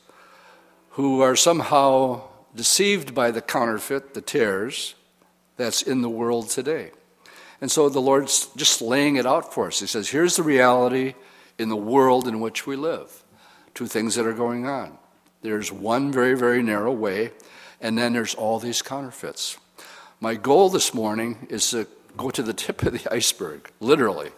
who 0.92 1.22
are 1.22 1.36
somehow 1.36 2.22
deceived 2.56 3.14
by 3.14 3.32
the 3.32 3.42
counterfeit, 3.42 4.14
the 4.14 4.22
tares, 4.22 4.96
that's 5.58 5.82
in 5.82 6.02
the 6.02 6.10
world 6.10 6.50
today. 6.50 6.92
And 7.60 7.72
so 7.72 7.90
the 7.90 8.00
Lord's 8.00 8.48
just 8.56 8.82
laying 8.82 9.16
it 9.16 9.26
out 9.26 9.54
for 9.54 9.68
us. 9.68 9.80
He 9.80 9.88
says, 9.88 10.10
here's 10.10 10.36
the 10.36 10.44
reality 10.44 11.16
in 11.58 11.70
the 11.70 11.76
world 11.76 12.28
in 12.28 12.40
which 12.40 12.66
we 12.68 12.76
live. 12.76 13.24
Two 13.74 13.88
things 13.88 14.16
that 14.16 14.26
are 14.26 14.34
going 14.34 14.68
on. 14.68 14.98
There's 15.42 15.72
one 15.72 16.12
very, 16.12 16.36
very 16.36 16.62
narrow 16.62 16.92
way, 16.92 17.32
and 17.84 17.96
then 17.96 18.14
there's 18.14 18.34
all 18.34 18.58
these 18.58 18.82
counterfeits. 18.82 19.58
My 20.20 20.34
goal 20.34 20.70
this 20.70 20.94
morning 20.94 21.46
is 21.50 21.70
to 21.72 21.86
go 22.18 22.32
to 22.32 22.42
the 22.42 22.54
tip 22.54 22.82
of 22.82 22.94
the 22.94 23.08
iceberg, 23.14 23.70
literally, 23.80 24.32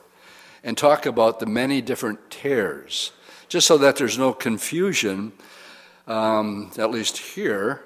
and 0.63 0.77
talk 0.77 1.05
about 1.05 1.39
the 1.39 1.45
many 1.45 1.81
different 1.81 2.29
tares 2.29 3.13
just 3.47 3.67
so 3.67 3.77
that 3.77 3.95
there's 3.95 4.17
no 4.17 4.33
confusion, 4.33 5.31
um, 6.07 6.71
at 6.77 6.91
least 6.91 7.17
here, 7.17 7.83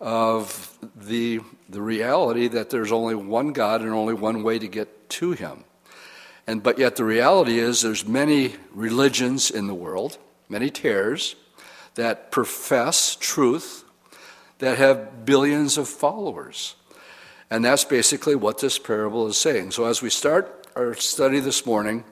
of 0.00 0.78
the, 0.94 1.40
the 1.68 1.82
reality 1.82 2.48
that 2.48 2.70
there's 2.70 2.92
only 2.92 3.14
one 3.14 3.52
God 3.52 3.80
and 3.82 3.90
only 3.90 4.14
one 4.14 4.42
way 4.42 4.58
to 4.58 4.68
get 4.68 5.10
to 5.10 5.32
Him. 5.32 5.64
And, 6.46 6.62
but 6.62 6.78
yet 6.78 6.96
the 6.96 7.04
reality 7.04 7.58
is 7.58 7.82
there's 7.82 8.06
many 8.06 8.54
religions 8.72 9.50
in 9.50 9.66
the 9.66 9.74
world, 9.74 10.18
many 10.48 10.70
tares, 10.70 11.36
that 11.94 12.30
profess 12.30 13.16
truth, 13.16 13.79
that 14.60 14.78
have 14.78 15.24
billions 15.24 15.76
of 15.76 15.88
followers. 15.88 16.76
And 17.50 17.64
that's 17.64 17.84
basically 17.84 18.36
what 18.36 18.60
this 18.60 18.78
parable 18.78 19.26
is 19.26 19.36
saying. 19.36 19.72
So 19.72 19.86
as 19.86 20.00
we 20.00 20.10
start 20.10 20.68
our 20.76 20.94
study 20.94 21.40
this 21.40 21.66
morning, 21.66 22.04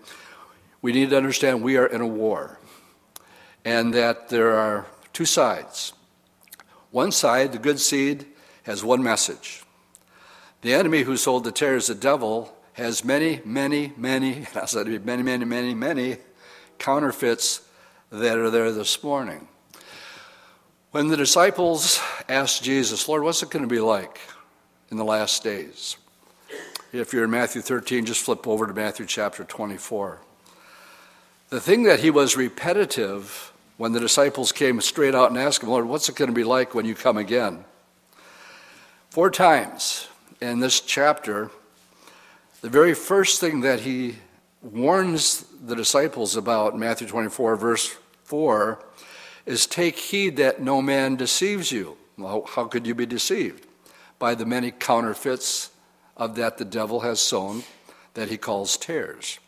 we 0.82 0.92
need 0.92 1.10
to 1.10 1.16
understand 1.16 1.62
we 1.62 1.76
are 1.76 1.86
in 1.86 2.00
a 2.00 2.06
war 2.06 2.58
and 3.64 3.94
that 3.94 4.28
there 4.28 4.54
are 4.54 4.86
two 5.12 5.24
sides. 5.24 5.92
One 6.90 7.12
side, 7.12 7.52
the 7.52 7.58
good 7.58 7.78
seed, 7.78 8.26
has 8.64 8.82
one 8.82 9.02
message. 9.02 9.62
The 10.62 10.74
enemy 10.74 11.02
who 11.02 11.16
sold 11.16 11.44
the 11.44 11.52
tares, 11.52 11.86
the 11.86 11.94
devil, 11.94 12.56
has 12.72 13.04
many, 13.04 13.40
many, 13.44 13.92
many, 13.96 14.46
I 14.54 14.64
said 14.64 14.86
many, 15.04 15.22
many, 15.22 15.44
many, 15.44 15.74
many 15.74 16.16
counterfeits 16.78 17.62
that 18.10 18.38
are 18.38 18.50
there 18.50 18.72
this 18.72 19.02
morning. 19.02 19.48
When 20.90 21.09
the 21.09 21.18
disciples 21.18 22.00
asked 22.30 22.62
Jesus, 22.62 23.09
Lord, 23.09 23.23
what's 23.23 23.42
it 23.42 23.50
going 23.50 23.62
to 23.62 23.68
be 23.68 23.78
like 23.78 24.18
in 24.90 24.97
the 24.97 25.04
last 25.04 25.45
days? 25.45 25.99
If 26.95 27.12
you're 27.12 27.25
in 27.25 27.30
Matthew 27.30 27.61
13, 27.61 28.07
just 28.07 28.25
flip 28.25 28.49
over 28.49 28.66
to 28.66 28.73
Matthew 28.73 29.04
chapter 29.04 29.45
24. 29.45 30.18
The 31.50 31.61
thing 31.61 31.83
that 31.83 32.00
he 32.00 32.09
was 32.09 32.38
repetitive 32.38 33.52
when 33.76 33.92
the 33.92 34.00
disciples 34.00 34.50
came 34.50 34.80
straight 34.80 35.14
out 35.14 35.28
and 35.28 35.38
asked 35.38 35.62
him, 35.62 35.68
Lord, 35.68 35.85
what's 35.85 36.09
it 36.09 36.16
going 36.16 36.30
to 36.30 36.35
be 36.35 36.42
like 36.42 36.75
when 36.75 36.87
you 36.87 36.95
come 36.95 37.18
again? 37.18 37.66
Four 39.11 39.30
times 39.30 40.09
in 40.40 40.61
this 40.61 40.80
chapter, 40.80 41.50
the 42.62 42.71
very 42.71 42.95
first 42.95 43.40
thing 43.40 43.61
that 43.61 43.80
he 43.80 44.16
warns 44.62 45.45
the 45.62 45.76
disciples 45.76 46.35
about, 46.35 46.78
Matthew 46.78 47.07
24, 47.07 47.57
verse 47.57 47.95
4, 48.25 48.83
is 49.48 49.66
take 49.66 49.96
heed 49.96 50.36
that 50.36 50.60
no 50.60 50.82
man 50.82 51.16
deceives 51.16 51.72
you. 51.72 51.96
Well, 52.18 52.44
how 52.54 52.64
could 52.64 52.86
you 52.86 52.94
be 52.94 53.06
deceived? 53.06 53.66
By 54.18 54.34
the 54.34 54.44
many 54.44 54.70
counterfeits 54.70 55.70
of 56.18 56.34
that 56.34 56.58
the 56.58 56.64
devil 56.66 57.00
has 57.00 57.20
sown 57.20 57.62
that 58.12 58.28
he 58.28 58.36
calls 58.36 58.76
tares. 58.76 59.38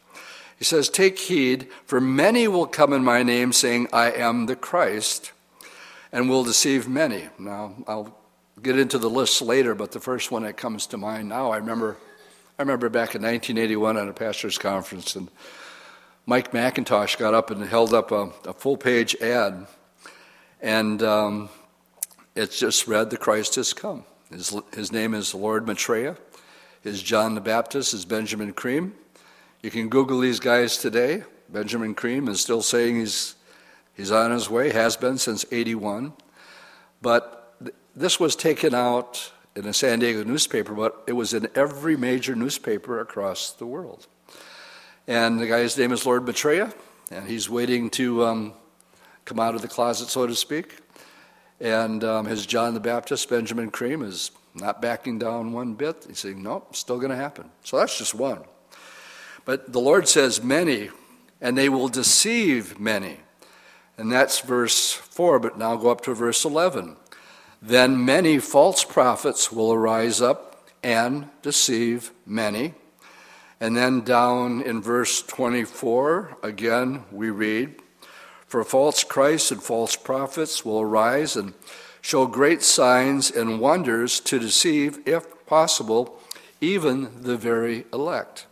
He 0.57 0.64
says, 0.64 0.88
Take 0.88 1.19
heed, 1.19 1.69
for 1.85 2.00
many 2.00 2.49
will 2.49 2.66
come 2.66 2.92
in 2.92 3.04
my 3.04 3.23
name, 3.23 3.52
saying, 3.52 3.88
I 3.92 4.11
am 4.12 4.47
the 4.47 4.57
Christ, 4.57 5.33
and 6.12 6.30
will 6.30 6.45
deceive 6.45 6.88
many. 6.88 7.28
Now, 7.38 7.75
I'll 7.87 8.16
get 8.62 8.78
into 8.78 8.99
the 8.99 9.11
list 9.11 9.42
later, 9.42 9.75
but 9.75 9.92
the 9.92 10.00
first 10.00 10.30
one 10.30 10.45
that 10.45 10.57
comes 10.57 10.87
to 10.88 10.97
mind 10.97 11.28
now, 11.28 11.50
I 11.50 11.59
remember, 11.59 11.97
I 12.59 12.62
remember 12.62 12.88
back 12.88 13.14
in 13.14 13.23
1981 13.23 13.97
at 13.97 14.09
a 14.09 14.12
pastor's 14.12 14.57
conference, 14.57 15.16
and 15.16 15.28
Mike 16.26 16.52
MacIntosh 16.52 17.19
got 17.19 17.35
up 17.35 17.50
and 17.50 17.64
held 17.64 17.92
up 17.92 18.12
a, 18.12 18.30
a 18.47 18.52
full 18.52 18.76
page 18.76 19.14
ad, 19.16 19.66
and 20.61 21.02
um, 21.02 21.49
it 22.35 22.50
just 22.50 22.87
read, 22.87 23.11
The 23.11 23.17
Christ 23.17 23.55
has 23.57 23.73
come. 23.73 24.05
His, 24.31 24.57
his 24.75 24.93
name 24.93 25.14
is 25.14 25.35
Lord 25.35 25.67
Maitreya. 25.67 26.17
His 26.83 27.02
John 27.02 27.35
the 27.35 27.40
Baptist 27.40 27.93
is 27.93 28.05
Benjamin 28.05 28.52
Creme. 28.52 28.95
You 29.62 29.71
can 29.71 29.88
Google 29.88 30.21
these 30.21 30.40
guys 30.40 30.79
today. 30.79 31.25
Benjamin 31.49 31.95
Creme 31.95 32.29
is 32.29 32.40
still 32.40 32.62
saying 32.62 33.00
he's, 33.00 33.35
he's 33.95 34.11
on 34.11 34.31
his 34.31 34.49
way, 34.49 34.71
has 34.71 34.97
been 34.97 35.19
since 35.19 35.45
81. 35.50 36.12
But 37.02 37.55
th- 37.62 37.75
this 37.95 38.21
was 38.21 38.37
taken 38.37 38.75
out 38.75 39.33
in 39.57 39.67
a 39.67 39.75
San 39.75 39.99
Diego 39.99 40.25
newspaper, 40.25 40.73
but 40.73 41.02
it 41.07 41.12
was 41.12 41.35
in 41.35 41.49
every 41.55 41.97
major 41.97 42.35
newspaper 42.35 43.00
across 43.00 43.50
the 43.50 43.67
world. 43.67 44.07
And 45.07 45.40
the 45.40 45.47
guy's 45.47 45.76
name 45.76 45.93
is 45.93 46.07
Lord 46.07 46.25
Maitreya, 46.25 46.73
and 47.11 47.26
he's 47.26 47.50
waiting 47.50 47.90
to 47.90 48.25
um, 48.25 48.52
come 49.25 49.41
out 49.41 49.55
of 49.55 49.62
the 49.62 49.69
closet, 49.69 50.09
so 50.09 50.27
to 50.27 50.35
speak. 50.35 50.79
And 51.61 52.03
um, 52.05 52.27
his 52.27 52.47
John 52.47 52.75
the 52.75 52.81
Baptist, 52.81 53.29
Benjamin 53.29 53.71
Creme, 53.71 54.03
is 54.03 54.31
not 54.55 54.81
backing 54.81 55.19
down 55.19 55.53
one 55.53 55.75
bit. 55.75 56.07
He's 56.09 56.19
saying, 56.19 56.43
nope, 56.43 56.75
still 56.75 56.99
going 56.99 57.11
to 57.11 57.17
happen. 57.17 57.50
So 57.65 57.77
that's 57.79 57.97
just 57.97 58.15
one. 58.15 58.43
But 59.45 59.73
the 59.73 59.81
Lord 59.81 60.09
says, 60.09 60.43
many, 60.43 60.91
and 61.41 61.57
they 61.57 61.69
will 61.69 61.89
deceive 61.89 62.79
many. 62.79 63.19
And 63.97 64.11
that's 64.11 64.41
verse 64.41 64.93
4, 64.93 65.39
but 65.39 65.59
now 65.59 65.77
go 65.77 65.91
up 65.91 66.00
to 66.03 66.15
verse 66.15 66.45
11. 66.45 66.97
Then 67.61 68.05
many 68.05 68.39
false 68.39 68.85
prophets 68.85 69.53
will 69.53 69.73
arise 69.73 70.23
up 70.23 70.69
and 70.83 71.29
deceive 71.43 72.11
many. 72.25 72.75
And 73.61 73.77
then 73.77 74.00
down 74.00 74.62
in 74.62 74.81
verse 74.81 75.23
24, 75.23 76.39
again, 76.43 77.05
we 77.12 77.29
read, 77.29 77.80
For 78.50 78.64
false 78.64 79.04
Christs 79.04 79.52
and 79.52 79.62
false 79.62 79.95
prophets 79.95 80.64
will 80.64 80.80
arise 80.80 81.37
and 81.37 81.54
show 82.00 82.26
great 82.26 82.62
signs 82.62 83.30
and 83.30 83.61
wonders 83.61 84.19
to 84.21 84.40
deceive, 84.40 84.99
if 85.07 85.47
possible, 85.47 86.19
even 86.61 87.23
the 87.23 87.37
very 87.37 87.87
elect. 87.92 88.47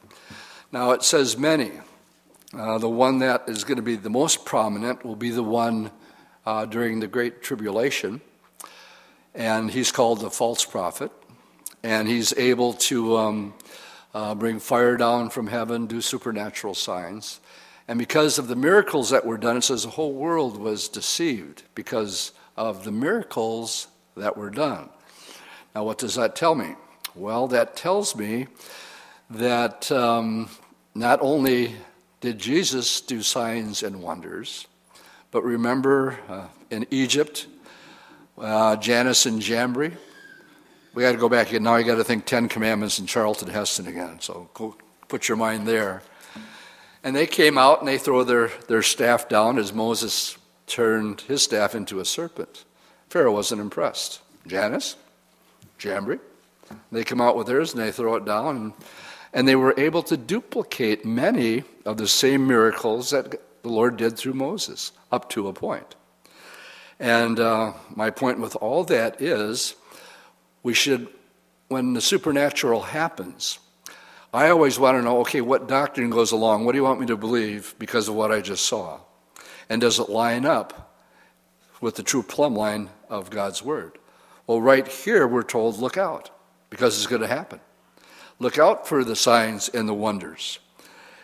Now 0.70 0.92
it 0.92 1.02
says 1.02 1.36
many. 1.36 1.72
Uh, 2.56 2.78
the 2.78 2.88
one 2.88 3.18
that 3.18 3.48
is 3.48 3.64
going 3.64 3.76
to 3.76 3.82
be 3.82 3.96
the 3.96 4.08
most 4.08 4.44
prominent 4.44 5.04
will 5.04 5.16
be 5.16 5.30
the 5.30 5.42
one 5.42 5.90
uh, 6.46 6.64
during 6.64 7.00
the 7.00 7.08
Great 7.08 7.42
Tribulation 7.42 8.20
and 9.34 9.70
he's 9.70 9.92
called 9.92 10.20
the 10.20 10.30
false 10.30 10.64
prophet, 10.64 11.12
and 11.82 12.08
he's 12.08 12.32
able 12.36 12.72
to 12.72 13.16
um, 13.16 13.54
uh, 14.14 14.34
bring 14.34 14.58
fire 14.58 14.96
down 14.96 15.30
from 15.30 15.46
heaven, 15.46 15.86
do 15.86 16.00
supernatural 16.00 16.74
signs. 16.74 17.40
And 17.88 17.98
because 17.98 18.38
of 18.38 18.48
the 18.48 18.56
miracles 18.56 19.08
that 19.10 19.24
were 19.24 19.38
done, 19.38 19.56
it 19.56 19.64
says 19.64 19.82
the 19.82 19.90
whole 19.90 20.12
world 20.12 20.58
was 20.58 20.88
deceived 20.88 21.62
because 21.74 22.32
of 22.54 22.84
the 22.84 22.92
miracles 22.92 23.88
that 24.14 24.36
were 24.36 24.50
done. 24.50 24.90
Now, 25.74 25.84
what 25.84 25.96
does 25.96 26.14
that 26.16 26.36
tell 26.36 26.54
me? 26.54 26.74
Well, 27.14 27.48
that 27.48 27.76
tells 27.76 28.14
me 28.14 28.46
that 29.30 29.90
um, 29.90 30.50
not 30.94 31.18
only 31.22 31.76
did 32.20 32.38
Jesus 32.38 33.00
do 33.00 33.22
signs 33.22 33.82
and 33.82 34.02
wonders, 34.02 34.66
but 35.30 35.42
remember 35.42 36.18
uh, 36.28 36.48
in 36.70 36.86
Egypt, 36.90 37.46
uh, 38.36 38.76
Jannes 38.76 39.24
and 39.24 39.40
Jambres. 39.40 39.92
We 40.94 41.02
got 41.02 41.12
to 41.12 41.18
go 41.18 41.28
back. 41.28 41.48
Again. 41.48 41.62
Now 41.62 41.76
you 41.76 41.84
got 41.84 41.96
to 41.96 42.04
think 42.04 42.26
Ten 42.26 42.48
Commandments 42.48 42.98
and 42.98 43.08
Charlton 43.08 43.48
Heston 43.48 43.86
again. 43.86 44.20
So 44.20 44.50
go, 44.52 44.76
put 45.06 45.28
your 45.28 45.36
mind 45.36 45.66
there. 45.66 46.02
And 47.02 47.14
they 47.14 47.26
came 47.26 47.56
out 47.56 47.78
and 47.80 47.88
they 47.88 47.98
throw 47.98 48.24
their, 48.24 48.48
their 48.66 48.82
staff 48.82 49.28
down 49.28 49.58
as 49.58 49.72
Moses 49.72 50.36
turned 50.66 51.22
his 51.22 51.42
staff 51.42 51.74
into 51.74 52.00
a 52.00 52.04
serpent. 52.04 52.64
Pharaoh 53.08 53.32
wasn't 53.32 53.60
impressed. 53.60 54.20
Jannes, 54.46 54.96
Jambres, 55.78 56.20
they 56.92 57.04
come 57.04 57.20
out 57.20 57.36
with 57.36 57.46
theirs 57.46 57.72
and 57.72 57.82
they 57.82 57.92
throw 57.92 58.16
it 58.16 58.24
down. 58.24 58.56
And, 58.56 58.72
and 59.32 59.48
they 59.48 59.56
were 59.56 59.74
able 59.78 60.02
to 60.04 60.16
duplicate 60.16 61.04
many 61.04 61.64
of 61.84 61.96
the 61.96 62.08
same 62.08 62.46
miracles 62.46 63.10
that 63.10 63.40
the 63.62 63.68
Lord 63.68 63.96
did 63.96 64.16
through 64.16 64.34
Moses, 64.34 64.92
up 65.10 65.28
to 65.30 65.48
a 65.48 65.52
point. 65.52 65.94
And 66.98 67.38
uh, 67.38 67.74
my 67.94 68.10
point 68.10 68.40
with 68.40 68.56
all 68.56 68.84
that 68.84 69.20
is 69.22 69.74
we 70.62 70.74
should, 70.74 71.08
when 71.68 71.94
the 71.94 72.00
supernatural 72.00 72.82
happens, 72.82 73.58
I 74.32 74.50
always 74.50 74.78
want 74.78 74.98
to 74.98 75.02
know 75.02 75.20
okay, 75.20 75.40
what 75.40 75.68
doctrine 75.68 76.10
goes 76.10 76.32
along? 76.32 76.64
What 76.64 76.72
do 76.72 76.78
you 76.78 76.84
want 76.84 77.00
me 77.00 77.06
to 77.06 77.16
believe 77.16 77.74
because 77.78 78.08
of 78.08 78.14
what 78.14 78.30
I 78.30 78.40
just 78.40 78.66
saw? 78.66 79.00
And 79.68 79.80
does 79.80 79.98
it 79.98 80.08
line 80.08 80.44
up 80.44 80.96
with 81.80 81.96
the 81.96 82.02
true 82.02 82.22
plumb 82.22 82.54
line 82.54 82.90
of 83.08 83.30
God's 83.30 83.62
Word? 83.62 83.98
Well, 84.46 84.60
right 84.60 84.86
here 84.86 85.26
we're 85.26 85.42
told, 85.42 85.78
look 85.78 85.96
out, 85.96 86.30
because 86.70 86.96
it's 86.96 87.06
going 87.06 87.22
to 87.22 87.28
happen. 87.28 87.60
Look 88.38 88.58
out 88.58 88.86
for 88.86 89.04
the 89.04 89.16
signs 89.16 89.68
and 89.68 89.88
the 89.88 89.94
wonders, 89.94 90.58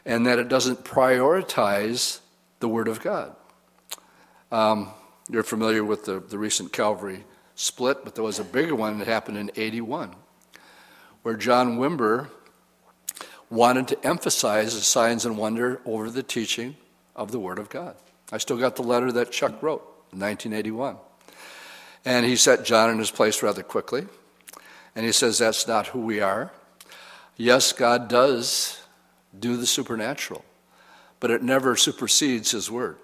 and 0.05 0.27
that 0.27 0.39
it 0.39 0.49
doesn't 0.49 0.85
prioritize 0.85 2.21
the 2.61 2.69
Word 2.69 2.89
of 2.89 3.01
God. 3.01 3.35
Um, 4.51 4.91
you're 5.31 5.43
familiar 5.43 5.85
with 5.85 6.05
the, 6.05 6.21
the 6.21 6.39
recent 6.39 6.73
Calvary 6.73 7.25
split, 7.55 8.05
but 8.05 8.15
there 8.15 8.25
was 8.25 8.39
a 8.39 8.45
bigger 8.45 8.75
one 8.75 8.99
that 8.99 9.09
happened 9.09 9.39
in 9.39 9.51
81, 9.57 10.15
where 11.23 11.37
John 11.37 11.79
Wimber 11.79 12.29
wanted 13.51 13.89
to 13.89 14.07
emphasize 14.07 14.75
the 14.75 14.81
signs 14.81 15.25
and 15.25 15.37
wonder 15.37 15.81
over 15.85 16.11
the 16.11 16.23
teaching 16.23 16.77
of 17.15 17.31
the 17.31 17.39
Word 17.39 17.59
of 17.59 17.69
God. 17.69 17.97
I 18.33 18.39
still 18.39 18.57
got 18.57 18.77
the 18.77 18.83
letter 18.83 19.13
that 19.13 19.31
Chuck 19.31 19.63
wrote 19.63 19.83
in 20.13 20.21
1981. 20.21 20.97
And 22.05 22.27
he 22.27 22.37
set 22.37 22.65
John 22.65 22.91
in 22.91 22.99
his 22.99 23.11
place 23.11 23.43
rather 23.43 23.63
quickly. 23.63 24.07
And 24.95 25.05
he 25.07 25.13
says, 25.13 25.39
That's 25.39 25.67
not 25.67 25.89
who 25.89 26.01
we 26.01 26.21
are. 26.21 26.53
Yes, 27.37 27.73
God 27.73 28.09
does 28.09 28.81
do 29.39 29.57
the 29.57 29.67
supernatural, 29.67 30.45
but 31.21 31.31
it 31.31 31.43
never 31.43 31.77
supersedes 31.77 32.53
His 32.53 32.71
Word. 32.71 32.97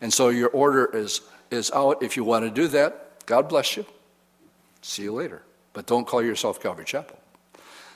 And 0.00 0.12
so 0.12 0.28
your 0.28 0.50
order 0.50 0.84
is 0.84 1.22
is 1.50 1.70
out. 1.72 2.02
If 2.02 2.16
you 2.16 2.24
want 2.24 2.44
to 2.44 2.50
do 2.50 2.68
that, 2.68 3.24
God 3.26 3.48
bless 3.48 3.76
you. 3.76 3.86
See 4.82 5.04
you 5.04 5.12
later. 5.12 5.42
But 5.72 5.86
don't 5.86 6.06
call 6.06 6.22
yourself 6.22 6.60
Calvary 6.60 6.84
Chapel. 6.84 7.18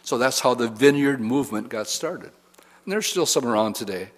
So 0.08 0.16
that's 0.16 0.40
how 0.40 0.54
the 0.54 0.68
vineyard 0.68 1.20
movement 1.20 1.68
got 1.68 1.86
started. 1.86 2.30
And 2.56 2.90
there's 2.90 3.06
still 3.06 3.26
some 3.26 3.44
around 3.44 3.74
today. 3.74 4.08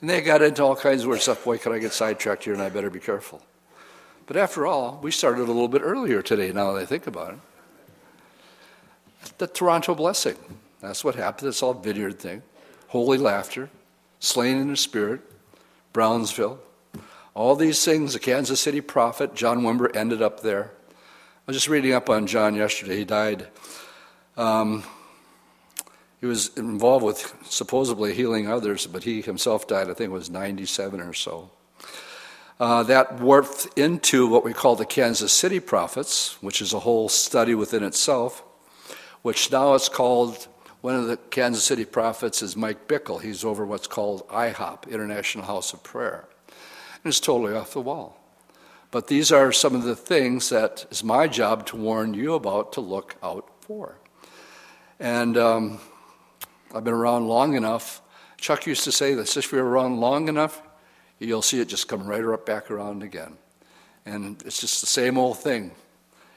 And 0.00 0.08
they 0.08 0.22
got 0.22 0.40
into 0.40 0.62
all 0.64 0.74
kinds 0.74 1.02
of 1.02 1.08
weird 1.08 1.20
stuff. 1.20 1.44
Boy, 1.44 1.58
could 1.58 1.72
I 1.72 1.78
get 1.78 1.92
sidetracked 1.92 2.44
here 2.44 2.54
and 2.54 2.62
I 2.62 2.70
better 2.70 2.88
be 2.88 3.00
careful. 3.00 3.42
But 4.24 4.38
after 4.38 4.66
all, 4.66 4.98
we 5.02 5.10
started 5.10 5.42
a 5.42 5.52
little 5.52 5.68
bit 5.68 5.82
earlier 5.82 6.22
today, 6.22 6.52
now 6.52 6.72
that 6.72 6.80
I 6.80 6.86
think 6.86 7.06
about 7.06 7.34
it. 7.34 7.38
The 9.36 9.46
Toronto 9.46 9.94
blessing. 9.94 10.36
That's 10.80 11.04
what 11.04 11.16
happened. 11.16 11.50
It's 11.50 11.62
all 11.62 11.74
vineyard 11.74 12.18
thing. 12.18 12.42
Holy 12.88 13.18
laughter, 13.18 13.68
slain 14.20 14.56
in 14.56 14.70
the 14.70 14.76
spirit, 14.78 15.20
Brownsville, 15.92 16.60
all 17.34 17.56
these 17.56 17.84
things, 17.84 18.14
the 18.14 18.20
Kansas 18.20 18.58
City 18.58 18.80
prophet, 18.80 19.34
John 19.34 19.60
Wimber, 19.60 19.94
ended 19.94 20.22
up 20.22 20.40
there. 20.40 20.70
I 20.90 21.42
was 21.48 21.56
just 21.56 21.68
reading 21.68 21.92
up 21.92 22.08
on 22.08 22.26
John 22.26 22.54
yesterday. 22.54 22.96
He 22.96 23.04
died. 23.04 23.48
Um, 24.38 24.82
he 26.20 26.26
was 26.26 26.56
involved 26.56 27.04
with 27.04 27.34
supposedly 27.44 28.14
healing 28.14 28.48
others, 28.48 28.86
but 28.86 29.04
he 29.04 29.20
himself 29.20 29.66
died, 29.66 29.90
I 29.90 29.94
think 29.94 30.10
it 30.10 30.14
was 30.14 30.30
97 30.30 31.00
or 31.00 31.12
so. 31.12 31.50
Uh, 32.58 32.82
that 32.84 33.20
warped 33.20 33.66
into 33.76 34.26
what 34.26 34.42
we 34.42 34.54
call 34.54 34.76
the 34.76 34.86
Kansas 34.86 35.32
City 35.32 35.60
prophets, 35.60 36.40
which 36.42 36.62
is 36.62 36.72
a 36.72 36.78
whole 36.80 37.10
study 37.10 37.54
within 37.54 37.82
itself, 37.82 38.42
which 39.20 39.52
now 39.52 39.74
it's 39.74 39.90
called 39.90 40.48
one 40.80 40.94
of 40.94 41.06
the 41.06 41.16
Kansas 41.16 41.64
City 41.64 41.84
prophets 41.84 42.42
is 42.42 42.56
Mike 42.56 42.86
Bickle. 42.86 43.20
He's 43.20 43.44
over 43.44 43.66
what's 43.66 43.86
called 43.86 44.26
IHOP, 44.28 44.88
International 44.88 45.44
House 45.44 45.72
of 45.72 45.82
Prayer 45.82 46.28
And 46.48 47.10
it's 47.10 47.20
totally 47.20 47.54
off 47.54 47.72
the 47.72 47.80
wall. 47.80 48.20
But 48.90 49.08
these 49.08 49.32
are 49.32 49.52
some 49.52 49.74
of 49.74 49.82
the 49.82 49.96
things 49.96 50.48
that 50.50 50.86
is 50.90 51.02
my 51.02 51.26
job 51.28 51.66
to 51.66 51.76
warn 51.76 52.14
you 52.14 52.34
about 52.34 52.72
to 52.74 52.80
look 52.80 53.16
out 53.22 53.50
for. 53.60 53.98
And 55.00 55.36
um, 55.36 55.80
I've 56.74 56.84
been 56.84 56.94
around 56.94 57.28
long 57.28 57.54
enough. 57.54 58.02
Chuck 58.38 58.66
used 58.66 58.84
to 58.84 58.92
say 58.92 59.14
this 59.14 59.36
if 59.36 59.52
you're 59.52 59.64
around 59.64 59.98
long 59.98 60.28
enough, 60.28 60.62
you'll 61.18 61.42
see 61.42 61.60
it 61.60 61.68
just 61.68 61.88
come 61.88 62.06
right 62.06 62.24
up 62.24 62.46
back 62.46 62.70
around 62.70 63.02
again. 63.02 63.36
And 64.04 64.40
it's 64.44 64.60
just 64.60 64.80
the 64.80 64.86
same 64.86 65.18
old 65.18 65.38
thing. 65.38 65.72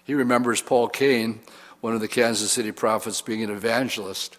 He 0.03 0.13
remembers 0.13 0.61
Paul 0.61 0.87
Cain, 0.87 1.39
one 1.81 1.93
of 1.93 2.01
the 2.01 2.07
Kansas 2.07 2.51
City 2.51 2.71
prophets, 2.71 3.21
being 3.21 3.43
an 3.43 3.51
evangelist. 3.51 4.37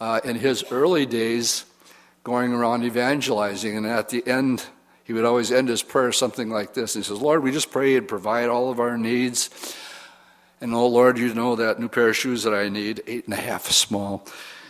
Uh, 0.00 0.20
in 0.24 0.36
his 0.36 0.64
early 0.70 1.06
days, 1.06 1.64
going 2.22 2.52
around 2.52 2.84
evangelizing, 2.84 3.76
and 3.76 3.86
at 3.86 4.08
the 4.10 4.26
end 4.26 4.64
he 5.04 5.12
would 5.12 5.24
always 5.24 5.52
end 5.52 5.68
his 5.68 5.84
prayer 5.84 6.10
something 6.10 6.50
like 6.50 6.74
this. 6.74 6.94
He 6.94 7.02
says, 7.02 7.20
Lord, 7.20 7.44
we 7.44 7.52
just 7.52 7.70
pray 7.70 7.96
and 7.96 8.08
provide 8.08 8.48
all 8.48 8.70
of 8.70 8.80
our 8.80 8.98
needs. 8.98 9.50
And 10.60 10.74
oh, 10.74 10.88
Lord, 10.88 11.16
you 11.16 11.32
know 11.32 11.54
that 11.54 11.78
new 11.78 11.88
pair 11.88 12.08
of 12.08 12.16
shoes 12.16 12.42
that 12.42 12.52
I 12.52 12.68
need, 12.68 13.02
eight 13.06 13.26
and 13.26 13.34
a 13.34 13.36
half 13.36 13.66
small. 13.70 14.26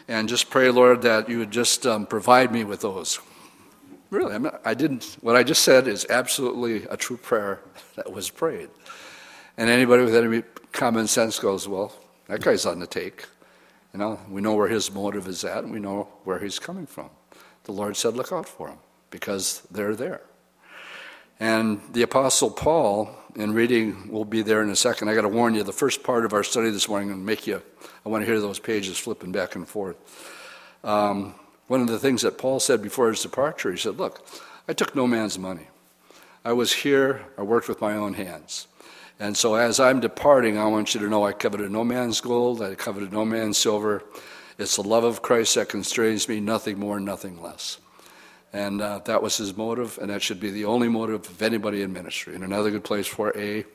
And 0.08 0.28
just 0.28 0.50
pray, 0.50 0.70
Lord, 0.70 1.02
that 1.02 1.28
you 1.28 1.38
would 1.38 1.50
just 1.50 1.86
um, 1.86 2.06
provide 2.06 2.52
me 2.52 2.64
with 2.64 2.80
those. 2.80 3.18
Really, 4.10 4.34
I, 4.34 4.38
mean, 4.38 4.52
I 4.64 4.74
didn't, 4.74 5.16
what 5.20 5.34
I 5.34 5.42
just 5.42 5.64
said 5.64 5.88
is 5.88 6.06
absolutely 6.08 6.84
a 6.84 6.96
true 6.96 7.16
prayer 7.16 7.60
that 7.96 8.12
was 8.12 8.30
prayed. 8.30 8.68
And 9.56 9.68
anybody 9.68 10.04
with 10.04 10.14
any 10.14 10.42
common 10.72 11.06
sense 11.08 11.38
goes, 11.38 11.66
well, 11.66 11.92
that 12.28 12.40
guy's 12.40 12.66
on 12.66 12.78
the 12.78 12.86
take. 12.86 13.26
You 13.92 13.98
know, 13.98 14.20
we 14.30 14.40
know 14.40 14.54
where 14.54 14.68
his 14.68 14.92
motive 14.92 15.26
is 15.26 15.44
at, 15.44 15.64
and 15.64 15.72
we 15.72 15.80
know 15.80 16.08
where 16.24 16.38
he's 16.38 16.58
coming 16.58 16.86
from. 16.86 17.10
The 17.64 17.72
Lord 17.72 17.96
said, 17.96 18.14
look 18.14 18.30
out 18.30 18.48
for 18.48 18.68
him 18.68 18.78
because 19.10 19.62
they're 19.70 19.96
there. 19.96 20.20
And 21.40 21.80
the 21.92 22.02
Apostle 22.02 22.50
Paul, 22.50 23.10
in 23.36 23.52
reading, 23.52 24.08
we'll 24.10 24.24
be 24.24 24.42
there 24.42 24.62
in 24.62 24.70
a 24.70 24.76
second. 24.76 25.08
I 25.08 25.14
got 25.14 25.22
to 25.22 25.28
warn 25.28 25.54
you, 25.54 25.62
the 25.62 25.72
first 25.72 26.02
part 26.02 26.24
of 26.24 26.32
our 26.32 26.42
study 26.42 26.70
this 26.70 26.88
morning 26.88 27.10
will 27.10 27.16
make 27.16 27.46
you, 27.46 27.62
I 28.04 28.08
want 28.08 28.22
to 28.22 28.26
hear 28.26 28.40
those 28.40 28.58
pages 28.58 28.98
flipping 28.98 29.30
back 29.30 29.54
and 29.54 29.68
forth. 29.68 29.96
Um, 30.82 31.34
one 31.66 31.82
of 31.82 31.88
the 31.88 31.98
things 31.98 32.22
that 32.22 32.38
Paul 32.38 32.60
said 32.60 32.80
before 32.80 33.08
his 33.08 33.22
departure, 33.22 33.70
he 33.70 33.76
said, 33.76 33.98
Look, 33.98 34.26
I 34.66 34.72
took 34.72 34.94
no 34.94 35.06
man's 35.06 35.38
money. 35.38 35.66
I 36.44 36.52
was 36.52 36.72
here, 36.72 37.26
I 37.36 37.42
worked 37.42 37.68
with 37.68 37.80
my 37.80 37.94
own 37.94 38.14
hands. 38.14 38.68
And 39.18 39.36
so 39.36 39.54
as 39.54 39.80
I'm 39.80 40.00
departing, 40.00 40.58
I 40.58 40.66
want 40.66 40.94
you 40.94 41.00
to 41.00 41.08
know 41.08 41.24
I 41.24 41.32
coveted 41.32 41.70
no 41.70 41.84
man's 41.84 42.20
gold, 42.20 42.62
I 42.62 42.74
coveted 42.74 43.12
no 43.12 43.24
man's 43.24 43.58
silver. 43.58 44.02
It's 44.58 44.76
the 44.76 44.82
love 44.82 45.04
of 45.04 45.20
Christ 45.20 45.56
that 45.56 45.68
constrains 45.68 46.28
me, 46.28 46.40
nothing 46.40 46.78
more, 46.78 46.98
nothing 47.00 47.42
less. 47.42 47.78
And 48.56 48.80
uh, 48.80 49.00
that 49.00 49.22
was 49.22 49.36
his 49.36 49.54
motive, 49.54 49.98
and 50.00 50.08
that 50.08 50.22
should 50.22 50.40
be 50.40 50.50
the 50.50 50.64
only 50.64 50.88
motive 50.88 51.28
of 51.28 51.42
anybody 51.42 51.82
in 51.82 51.92
ministry. 51.92 52.34
And 52.34 52.42
another 52.42 52.70
good 52.70 52.84
place 52.84 53.06
for 53.06 53.36
a 53.36 53.66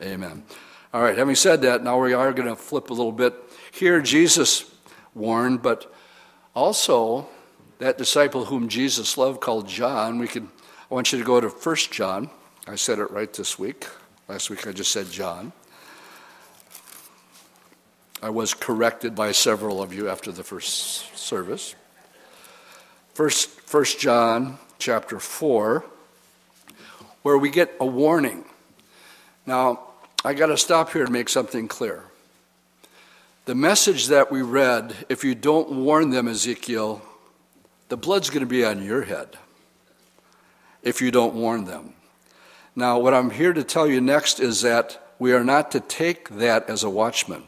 amen. 0.00 0.44
All 0.92 1.02
right, 1.02 1.18
having 1.18 1.34
said 1.34 1.62
that, 1.62 1.82
now 1.82 2.00
we 2.00 2.12
are 2.12 2.32
going 2.32 2.46
to 2.46 2.54
flip 2.54 2.90
a 2.90 2.94
little 2.94 3.10
bit. 3.10 3.34
Here, 3.72 4.00
Jesus 4.00 4.72
warned, 5.16 5.62
but 5.62 5.92
also 6.54 7.26
that 7.78 7.98
disciple 7.98 8.44
whom 8.44 8.68
Jesus 8.68 9.18
loved 9.18 9.40
called 9.40 9.66
John, 9.66 10.20
we 10.20 10.28
could, 10.28 10.46
I 10.88 10.94
want 10.94 11.10
you 11.10 11.18
to 11.18 11.24
go 11.24 11.40
to 11.40 11.48
1 11.48 11.76
John. 11.90 12.30
I 12.68 12.76
said 12.76 13.00
it 13.00 13.10
right 13.10 13.32
this 13.32 13.58
week. 13.58 13.84
Last 14.28 14.48
week 14.48 14.64
I 14.68 14.70
just 14.70 14.92
said 14.92 15.10
John. 15.10 15.52
I 18.22 18.30
was 18.30 18.54
corrected 18.54 19.16
by 19.16 19.32
several 19.32 19.82
of 19.82 19.92
you 19.92 20.08
after 20.08 20.30
the 20.30 20.44
first 20.44 21.18
service. 21.18 21.74
First, 23.14 23.48
First 23.48 24.00
John 24.00 24.58
chapter 24.80 25.20
4, 25.20 25.84
where 27.22 27.38
we 27.38 27.48
get 27.48 27.72
a 27.78 27.86
warning. 27.86 28.44
Now, 29.46 29.78
I 30.24 30.34
got 30.34 30.46
to 30.46 30.56
stop 30.56 30.92
here 30.92 31.04
and 31.04 31.12
make 31.12 31.28
something 31.28 31.68
clear. 31.68 32.02
The 33.44 33.54
message 33.54 34.08
that 34.08 34.32
we 34.32 34.42
read, 34.42 34.96
if 35.08 35.22
you 35.22 35.36
don't 35.36 35.70
warn 35.70 36.10
them, 36.10 36.26
Ezekiel, 36.26 37.02
the 37.88 37.96
blood's 37.96 38.30
going 38.30 38.40
to 38.40 38.46
be 38.46 38.64
on 38.64 38.82
your 38.82 39.02
head 39.02 39.38
if 40.82 41.00
you 41.00 41.12
don't 41.12 41.34
warn 41.34 41.66
them. 41.66 41.94
Now, 42.74 42.98
what 42.98 43.14
I'm 43.14 43.30
here 43.30 43.52
to 43.52 43.62
tell 43.62 43.86
you 43.86 44.00
next 44.00 44.40
is 44.40 44.62
that 44.62 45.00
we 45.20 45.32
are 45.32 45.44
not 45.44 45.70
to 45.70 45.78
take 45.78 46.30
that 46.30 46.68
as 46.68 46.82
a 46.82 46.90
watchman 46.90 47.44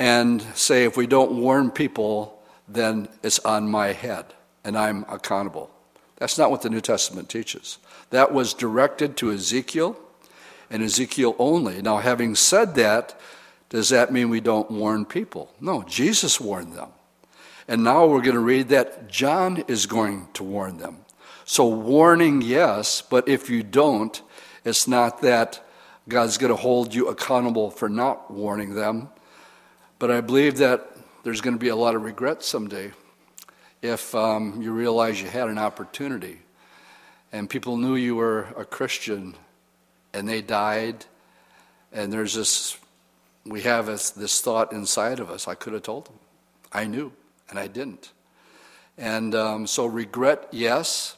and 0.00 0.42
say, 0.56 0.82
if 0.82 0.96
we 0.96 1.06
don't 1.06 1.40
warn 1.40 1.70
people, 1.70 2.42
then 2.66 3.06
it's 3.22 3.38
on 3.40 3.70
my 3.70 3.92
head 3.92 4.34
and 4.64 4.76
I'm 4.76 5.04
accountable. 5.08 5.70
That's 6.16 6.38
not 6.38 6.50
what 6.50 6.62
the 6.62 6.70
New 6.70 6.80
Testament 6.80 7.28
teaches. 7.28 7.78
That 8.10 8.32
was 8.32 8.54
directed 8.54 9.16
to 9.18 9.32
Ezekiel 9.32 9.98
and 10.70 10.82
Ezekiel 10.82 11.34
only. 11.38 11.80
Now, 11.82 11.98
having 11.98 12.34
said 12.34 12.74
that, 12.74 13.18
does 13.70 13.88
that 13.88 14.12
mean 14.12 14.28
we 14.28 14.40
don't 14.40 14.70
warn 14.70 15.04
people? 15.04 15.52
No, 15.60 15.82
Jesus 15.84 16.40
warned 16.40 16.74
them. 16.74 16.90
And 17.66 17.84
now 17.84 18.06
we're 18.06 18.20
going 18.20 18.34
to 18.34 18.40
read 18.40 18.68
that 18.68 19.08
John 19.08 19.64
is 19.68 19.86
going 19.86 20.28
to 20.34 20.44
warn 20.44 20.78
them. 20.78 20.98
So, 21.44 21.66
warning, 21.66 22.42
yes, 22.42 23.00
but 23.00 23.28
if 23.28 23.48
you 23.48 23.62
don't, 23.62 24.20
it's 24.64 24.86
not 24.86 25.22
that 25.22 25.64
God's 26.08 26.36
going 26.36 26.52
to 26.52 26.56
hold 26.56 26.94
you 26.94 27.08
accountable 27.08 27.70
for 27.70 27.88
not 27.88 28.30
warning 28.30 28.74
them. 28.74 29.08
But 29.98 30.10
I 30.10 30.20
believe 30.20 30.58
that 30.58 30.96
there's 31.22 31.40
going 31.40 31.54
to 31.54 31.60
be 31.60 31.68
a 31.68 31.76
lot 31.76 31.94
of 31.94 32.02
regret 32.02 32.42
someday 32.42 32.92
if 33.82 34.14
um, 34.14 34.60
you 34.60 34.72
realize 34.72 35.20
you 35.20 35.28
had 35.28 35.48
an 35.48 35.58
opportunity 35.58 36.38
and 37.32 37.48
people 37.48 37.76
knew 37.76 37.96
you 37.96 38.14
were 38.16 38.48
a 38.56 38.64
Christian 38.64 39.34
and 40.12 40.28
they 40.28 40.42
died, 40.42 41.04
and 41.92 42.12
there's 42.12 42.34
this, 42.34 42.76
we 43.44 43.62
have 43.62 43.86
this, 43.86 44.10
this 44.10 44.40
thought 44.40 44.72
inside 44.72 45.20
of 45.20 45.30
us 45.30 45.46
I 45.46 45.54
could 45.54 45.72
have 45.72 45.82
told 45.82 46.06
them. 46.06 46.18
I 46.72 46.86
knew, 46.86 47.12
and 47.48 47.58
I 47.58 47.68
didn't. 47.68 48.12
And 48.98 49.34
um, 49.34 49.66
so, 49.66 49.86
regret, 49.86 50.48
yes, 50.50 51.16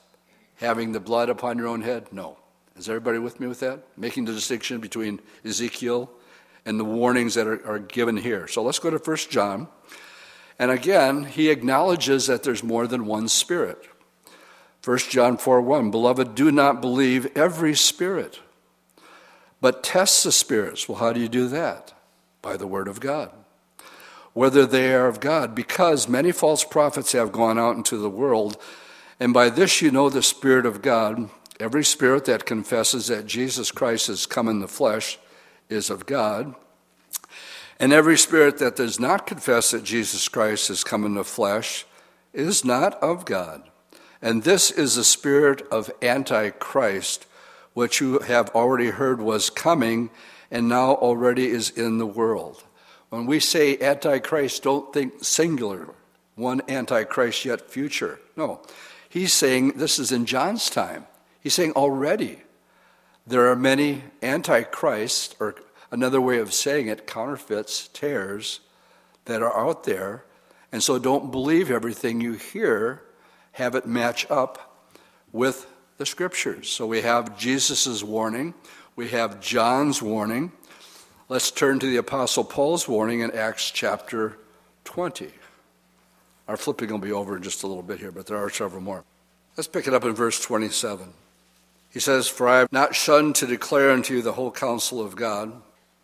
having 0.56 0.92
the 0.92 1.00
blood 1.00 1.28
upon 1.28 1.58
your 1.58 1.68
own 1.68 1.82
head? 1.82 2.12
No. 2.12 2.38
Is 2.76 2.88
everybody 2.88 3.18
with 3.18 3.40
me 3.40 3.46
with 3.46 3.60
that? 3.60 3.80
Making 3.96 4.24
the 4.26 4.32
distinction 4.32 4.80
between 4.80 5.20
Ezekiel 5.44 6.10
and 6.64 6.78
the 6.78 6.84
warnings 6.84 7.34
that 7.34 7.46
are, 7.46 7.66
are 7.66 7.78
given 7.78 8.16
here. 8.16 8.46
So 8.46 8.62
let's 8.62 8.78
go 8.78 8.90
to 8.90 8.98
1 8.98 9.16
John. 9.28 9.68
And 10.58 10.70
again, 10.70 11.24
he 11.24 11.50
acknowledges 11.50 12.26
that 12.26 12.42
there's 12.42 12.62
more 12.62 12.86
than 12.86 13.06
one 13.06 13.28
spirit. 13.28 13.88
1 14.84 14.98
John 15.10 15.36
4 15.36 15.60
1 15.60 15.90
Beloved, 15.90 16.34
do 16.34 16.50
not 16.50 16.80
believe 16.80 17.36
every 17.36 17.74
spirit, 17.74 18.40
but 19.60 19.82
test 19.82 20.24
the 20.24 20.32
spirits. 20.32 20.88
Well, 20.88 20.98
how 20.98 21.12
do 21.12 21.20
you 21.20 21.28
do 21.28 21.48
that? 21.48 21.94
By 22.42 22.56
the 22.56 22.66
word 22.66 22.88
of 22.88 23.00
God. 23.00 23.30
Whether 24.32 24.66
they 24.66 24.94
are 24.94 25.08
of 25.08 25.20
God, 25.20 25.54
because 25.54 26.08
many 26.08 26.32
false 26.32 26.64
prophets 26.64 27.12
have 27.12 27.32
gone 27.32 27.58
out 27.58 27.76
into 27.76 27.96
the 27.98 28.10
world 28.10 28.56
and 29.22 29.32
by 29.32 29.50
this 29.50 29.80
you 29.80 29.92
know 29.92 30.10
the 30.10 30.20
Spirit 30.20 30.66
of 30.66 30.82
God. 30.82 31.30
Every 31.60 31.84
spirit 31.84 32.24
that 32.24 32.44
confesses 32.44 33.06
that 33.06 33.24
Jesus 33.24 33.70
Christ 33.70 34.08
has 34.08 34.26
come 34.26 34.48
in 34.48 34.58
the 34.58 34.66
flesh 34.66 35.16
is 35.68 35.90
of 35.90 36.06
God. 36.06 36.56
And 37.78 37.92
every 37.92 38.16
spirit 38.16 38.58
that 38.58 38.76
does 38.76 39.00
not 39.00 39.26
confess 39.26 39.70
that 39.70 39.84
Jesus 39.84 40.28
Christ 40.28 40.68
has 40.68 40.84
come 40.84 41.04
in 41.04 41.14
the 41.14 41.24
flesh 41.24 41.84
is 42.32 42.64
not 42.64 42.94
of 43.02 43.24
God. 43.24 43.62
And 44.20 44.44
this 44.44 44.70
is 44.70 44.94
the 44.94 45.04
spirit 45.04 45.62
of 45.70 45.90
Antichrist, 46.00 47.26
which 47.74 48.00
you 48.00 48.20
have 48.20 48.50
already 48.50 48.90
heard 48.90 49.20
was 49.20 49.50
coming 49.50 50.10
and 50.50 50.68
now 50.68 50.94
already 50.94 51.48
is 51.48 51.70
in 51.70 51.98
the 51.98 52.06
world. 52.06 52.62
When 53.08 53.26
we 53.26 53.40
say 53.40 53.78
Antichrist, 53.78 54.62
don't 54.62 54.92
think 54.92 55.24
singular, 55.24 55.88
one 56.36 56.62
Antichrist 56.68 57.44
yet 57.44 57.70
future. 57.70 58.20
No. 58.36 58.60
He's 59.08 59.32
saying, 59.32 59.72
this 59.76 59.98
is 59.98 60.12
in 60.12 60.24
John's 60.24 60.70
time. 60.70 61.06
He's 61.40 61.54
saying 61.54 61.72
already 61.72 62.38
there 63.26 63.50
are 63.50 63.56
many 63.56 64.04
antichrists, 64.22 65.34
or 65.38 65.56
another 65.92 66.20
way 66.20 66.38
of 66.38 66.52
saying 66.52 66.88
it, 66.88 67.06
counterfeits, 67.06 67.88
tares, 67.88 68.58
that 69.26 69.42
are 69.42 69.56
out 69.56 69.84
there. 69.84 70.24
And 70.72 70.82
so 70.82 70.98
don't 70.98 71.30
believe 71.30 71.70
everything 71.70 72.20
you 72.20 72.32
hear, 72.32 73.02
have 73.52 73.76
it 73.76 73.86
match 73.86 74.28
up 74.30 74.82
with 75.30 75.66
the 75.98 76.06
scriptures. 76.06 76.68
So 76.68 76.86
we 76.86 77.02
have 77.02 77.38
Jesus' 77.38 78.02
warning, 78.02 78.54
we 78.96 79.10
have 79.10 79.40
John's 79.40 80.02
warning. 80.02 80.50
Let's 81.28 81.50
turn 81.50 81.78
to 81.78 81.86
the 81.86 81.98
Apostle 81.98 82.44
Paul's 82.44 82.88
warning 82.88 83.20
in 83.20 83.30
Acts 83.30 83.70
chapter 83.70 84.38
20. 84.84 85.30
Our 86.48 86.56
flipping 86.56 86.90
will 86.90 86.98
be 86.98 87.12
over 87.12 87.36
in 87.36 87.42
just 87.42 87.62
a 87.62 87.66
little 87.66 87.82
bit 87.82 88.00
here, 88.00 88.10
but 88.10 88.26
there 88.26 88.36
are 88.36 88.50
several 88.50 88.82
more. 88.82 89.04
Let's 89.56 89.68
pick 89.68 89.86
it 89.86 89.94
up 89.94 90.04
in 90.04 90.14
verse 90.14 90.40
27. 90.40 91.12
He 91.90 92.00
says, 92.00 92.28
For 92.28 92.48
I 92.48 92.58
have 92.58 92.72
not 92.72 92.94
shunned 92.94 93.34
to 93.36 93.46
declare 93.46 93.90
unto 93.90 94.14
you 94.14 94.22
the 94.22 94.32
whole 94.32 94.50
counsel 94.50 95.00
of 95.00 95.14
God. 95.14 95.52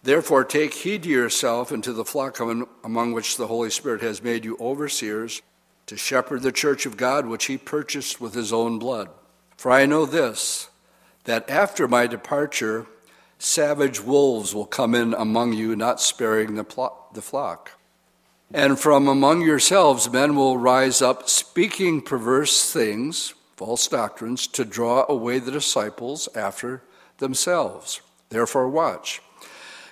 Therefore, 0.08 0.42
take 0.42 0.72
heed 0.72 1.02
to 1.02 1.10
yourself 1.10 1.70
and 1.70 1.84
to 1.84 1.92
the 1.92 2.02
flock 2.02 2.40
among 2.40 3.12
which 3.12 3.36
the 3.36 3.46
Holy 3.46 3.68
Spirit 3.68 4.00
has 4.00 4.22
made 4.22 4.42
you 4.42 4.56
overseers, 4.58 5.42
to 5.84 5.98
shepherd 5.98 6.40
the 6.40 6.50
church 6.50 6.86
of 6.86 6.96
God 6.96 7.26
which 7.26 7.44
he 7.44 7.58
purchased 7.58 8.18
with 8.18 8.32
his 8.32 8.50
own 8.50 8.78
blood. 8.78 9.10
For 9.58 9.70
I 9.70 9.84
know 9.84 10.06
this, 10.06 10.70
that 11.24 11.50
after 11.50 11.86
my 11.86 12.06
departure, 12.06 12.86
savage 13.38 14.00
wolves 14.00 14.54
will 14.54 14.64
come 14.64 14.94
in 14.94 15.12
among 15.12 15.52
you, 15.52 15.76
not 15.76 16.00
sparing 16.00 16.54
the, 16.54 16.64
flock. 17.20 17.72
And 18.50 18.80
from 18.80 19.08
among 19.08 19.42
yourselves 19.42 20.10
men 20.10 20.34
will 20.36 20.56
rise 20.56 21.02
up 21.02 21.28
speaking 21.28 22.00
perverse 22.00 22.72
things, 22.72 23.34
false 23.56 23.86
doctrines, 23.86 24.46
to 24.46 24.64
draw 24.64 25.04
away 25.06 25.38
the 25.38 25.52
disciples 25.52 26.30
after 26.34 26.82
themselves. 27.18 28.00
Therefore, 28.30 28.70
watch. 28.70 29.20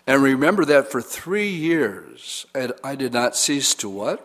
And 0.07 0.23
remember 0.23 0.65
that 0.67 0.91
for 0.91 1.03
three 1.03 1.49
years 1.49 2.47
and 2.55 2.73
I 2.85 2.95
did 2.95 3.13
not 3.13 3.37
cease 3.37 3.75
to 3.77 3.89
what? 3.89 4.25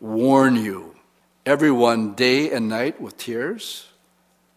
Warn 0.00 0.56
you. 0.56 0.96
Everyone 1.44 2.14
day 2.14 2.50
and 2.50 2.68
night 2.68 3.00
with 3.00 3.18
tears. 3.18 3.88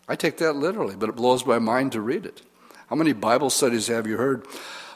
I 0.08 0.15
take 0.15 0.38
that 0.38 0.56
literally, 0.56 0.96
but 0.96 1.10
it 1.10 1.15
blows 1.15 1.46
my 1.46 1.60
mind 1.60 1.91
to 1.91 2.02
read 2.02 2.26
it. 2.26 2.41
How 2.89 2.96
many 2.96 3.12
Bible 3.12 3.50
studies 3.50 3.88
have 3.88 4.08
you 4.08 4.15
heard 4.15 4.48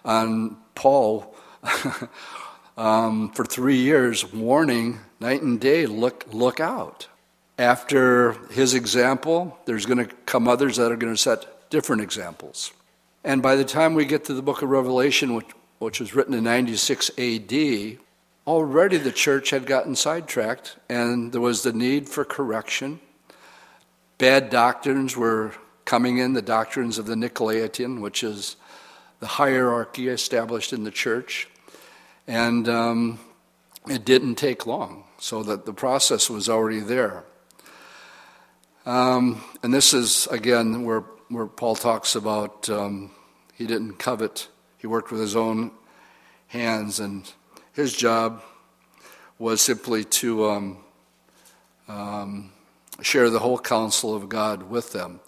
on 0.05 0.55
Paul 0.75 1.35
um, 2.77 3.31
for 3.31 3.43
three 3.43 3.77
years, 3.77 4.31
warning 4.33 4.99
night 5.19 5.41
and 5.41 5.59
day, 5.59 5.85
look, 5.85 6.25
look 6.31 6.61
out. 6.61 7.09
After 7.59 8.33
his 8.51 8.73
example, 8.73 9.59
there's 9.65 9.85
going 9.85 9.97
to 9.97 10.15
come 10.25 10.47
others 10.47 10.77
that 10.77 10.89
are 10.91 10.95
going 10.95 11.13
to 11.13 11.21
set 11.21 11.69
different 11.69 12.01
examples. 12.01 12.71
And 13.23 13.41
by 13.41 13.55
the 13.55 13.65
time 13.65 13.93
we 13.93 14.05
get 14.05 14.25
to 14.25 14.33
the 14.33 14.41
book 14.41 14.61
of 14.61 14.69
Revelation, 14.69 15.35
which, 15.35 15.47
which 15.79 15.99
was 15.99 16.15
written 16.15 16.33
in 16.33 16.43
96 16.43 17.11
AD, 17.17 17.97
already 18.47 18.97
the 18.97 19.11
church 19.11 19.51
had 19.51 19.65
gotten 19.65 19.95
sidetracked 19.95 20.77
and 20.89 21.31
there 21.31 21.41
was 21.41 21.63
the 21.63 21.73
need 21.73 22.09
for 22.09 22.25
correction. 22.25 22.99
Bad 24.17 24.49
doctrines 24.49 25.15
were 25.15 25.53
coming 25.85 26.17
in, 26.17 26.33
the 26.33 26.41
doctrines 26.41 26.97
of 26.97 27.05
the 27.05 27.15
Nicolaitan, 27.15 28.01
which 28.01 28.23
is 28.23 28.55
the 29.19 29.27
hierarchy 29.27 30.07
established 30.07 30.73
in 30.73 30.83
the 30.83 30.91
church. 30.91 31.47
And 32.27 32.67
um, 32.67 33.19
it 33.87 34.05
didn't 34.05 34.35
take 34.35 34.65
long, 34.65 35.05
so 35.17 35.43
that 35.43 35.65
the 35.65 35.73
process 35.73 36.29
was 36.29 36.49
already 36.49 36.79
there. 36.79 37.23
Um, 38.85 39.43
and 39.63 39.73
this 39.73 39.93
is, 39.93 40.27
again, 40.27 40.83
where, 40.83 41.03
where 41.31 41.45
Paul 41.45 41.75
talks 41.75 42.15
about 42.15 42.69
um, 42.69 43.09
he 43.53 43.65
didn't 43.65 43.93
covet, 43.93 44.49
he 44.77 44.85
worked 44.85 45.11
with 45.11 45.21
his 45.21 45.35
own 45.35 45.71
hands, 46.47 46.99
and 46.99 47.31
his 47.71 47.95
job 47.95 48.43
was 49.39 49.61
simply 49.61 50.03
to 50.03 50.49
um, 50.49 50.77
um, 51.87 52.51
share 53.01 53.29
the 53.29 53.39
whole 53.39 53.57
counsel 53.57 54.13
of 54.13 54.27
God 54.27 54.63
with 54.63 54.91
them. 54.91 55.21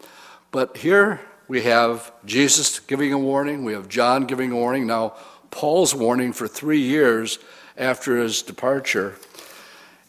But 0.51 0.75
here 0.75 1.21
we 1.47 1.61
have 1.61 2.11
Jesus 2.25 2.79
giving 2.79 3.13
a 3.13 3.17
warning, 3.17 3.63
we 3.63 3.71
have 3.71 3.87
John 3.87 4.25
giving 4.25 4.51
a 4.51 4.55
warning, 4.55 4.85
now 4.85 5.15
Paul's 5.51 5.95
warning 5.95 6.33
for 6.33 6.49
three 6.49 6.81
years 6.81 7.39
after 7.77 8.17
his 8.17 8.41
departure. 8.41 9.15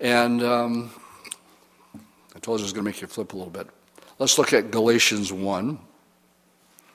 And 0.00 0.42
um, 0.42 0.90
I 2.35 2.40
told 2.40 2.59
you 2.59 2.64
I 2.64 2.66
was 2.66 2.72
going 2.72 2.85
to 2.85 2.90
make 2.90 3.00
you 3.00 3.07
flip 3.07 3.33
a 3.33 3.37
little 3.37 3.52
bit. 3.52 3.68
Let's 4.18 4.38
look 4.38 4.53
at 4.53 4.70
Galatians 4.70 5.33
1. 5.33 5.79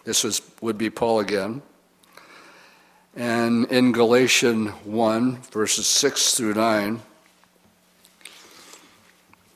This 0.05 0.23
was, 0.23 0.41
would 0.61 0.77
be 0.77 0.89
Paul 0.89 1.19
again. 1.19 1.61
And 3.15 3.65
in 3.71 3.91
Galatians 3.91 4.69
1, 4.85 5.41
verses 5.51 5.87
6 5.87 6.35
through 6.35 6.53
9, 6.53 7.01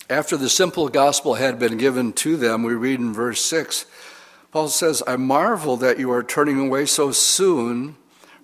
after 0.10 0.36
the 0.36 0.50
simple 0.50 0.90
gospel 0.90 1.36
had 1.36 1.58
been 1.58 1.78
given 1.78 2.12
to 2.14 2.36
them, 2.36 2.64
we 2.64 2.74
read 2.74 3.00
in 3.00 3.14
verse 3.14 3.42
6, 3.46 3.86
Paul 4.52 4.68
says, 4.68 5.02
I 5.08 5.16
marvel 5.16 5.78
that 5.78 5.98
you 5.98 6.12
are 6.12 6.22
turning 6.22 6.60
away 6.60 6.86
so 6.86 7.12
soon 7.12 7.96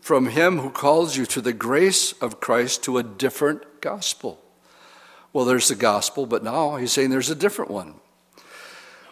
from 0.01 0.27
him 0.27 0.60
who 0.60 0.69
calls 0.69 1.17
you 1.17 1.25
to 1.27 1.41
the 1.41 1.53
grace 1.53 2.13
of 2.13 2.39
Christ 2.39 2.84
to 2.84 2.97
a 2.97 3.03
different 3.03 3.82
gospel. 3.82 4.41
Well, 5.34 5.45
there's 5.45 5.67
the 5.67 5.75
gospel, 5.75 6.25
but 6.25 6.43
now 6.43 6.77
he's 6.77 6.93
saying 6.93 7.10
there's 7.10 7.29
a 7.29 7.36
different 7.36 7.69
one, 7.69 7.95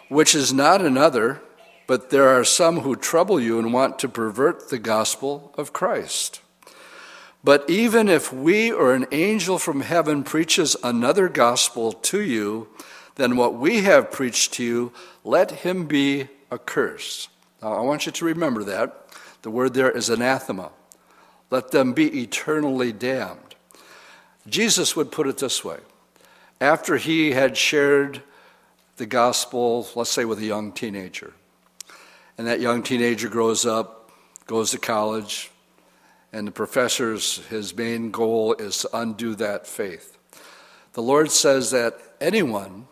which 0.10 0.34
is 0.36 0.54
not 0.54 0.82
another, 0.82 1.41
but 1.86 2.10
there 2.10 2.28
are 2.28 2.43
some 2.43 2.82
who 2.82 2.96
trouble 2.96 3.39
you 3.39 3.60
and 3.60 3.74
want 3.74 4.00
to 4.00 4.10
pervert 4.10 4.70
the 4.70 4.78
gospel 4.78 5.54
of 5.58 5.74
Christ. 5.74 6.41
But 7.43 7.70
even 7.70 8.10
if 8.10 8.34
we 8.34 8.72
or 8.72 8.93
an 8.93 9.06
angel 9.12 9.58
from 9.58 9.82
heaven 9.82 10.24
preaches 10.24 10.76
another 10.84 11.30
gospel 11.30 11.93
to 11.93 12.22
you 12.22 12.67
than 13.15 13.38
what 13.38 13.56
we 13.56 13.84
have 13.84 14.12
preached 14.12 14.54
to 14.56 14.63
you, 14.63 14.91
let 15.24 15.52
him 15.52 15.86
be 15.86 16.28
accursed. 16.52 17.30
Now, 17.62 17.74
I 17.74 17.82
want 17.82 18.06
you 18.06 18.12
to 18.12 18.26
remember 18.26 18.63
that. 18.65 19.08
The 19.43 19.50
word 19.50 19.74
there 19.74 19.91
is 19.91 20.10
anathema. 20.10 20.72
Let 21.50 21.72
them 21.72 21.93
be 21.93 22.22
eternally 22.22 22.91
damned. 22.91 23.56
Jesus 24.48 24.96
would 24.96 25.12
put 25.12 25.28
it 25.28 25.38
this 25.38 25.63
way 25.63 25.78
after 26.60 26.98
he 26.98 27.32
had 27.32 27.56
shared 27.56 28.24
the 28.98 29.06
gospel, 29.06 29.88
let's 29.96 30.10
say 30.10 30.26
with 30.26 30.40
a 30.40 30.46
young 30.46 30.72
teenager, 30.72 31.34
and 32.38 32.48
that 32.48 32.60
young 32.60 32.84
teenager 32.84 33.30
grows 33.30 33.66
up, 33.66 34.12
goes 34.48 34.72
to 34.72 34.80
college, 34.80 35.52
and 36.34 36.48
the 36.48 36.52
professor's, 36.52 37.46
his 37.48 37.76
main 37.76 38.12
goal 38.12 38.54
is 38.56 38.80
to 38.80 38.90
undo 38.94 39.36
that 39.36 39.66
faith. 39.66 40.18
The 40.94 41.02
Lord 41.02 41.32
says 41.32 41.72
that 41.72 42.00
anyone 42.20 42.88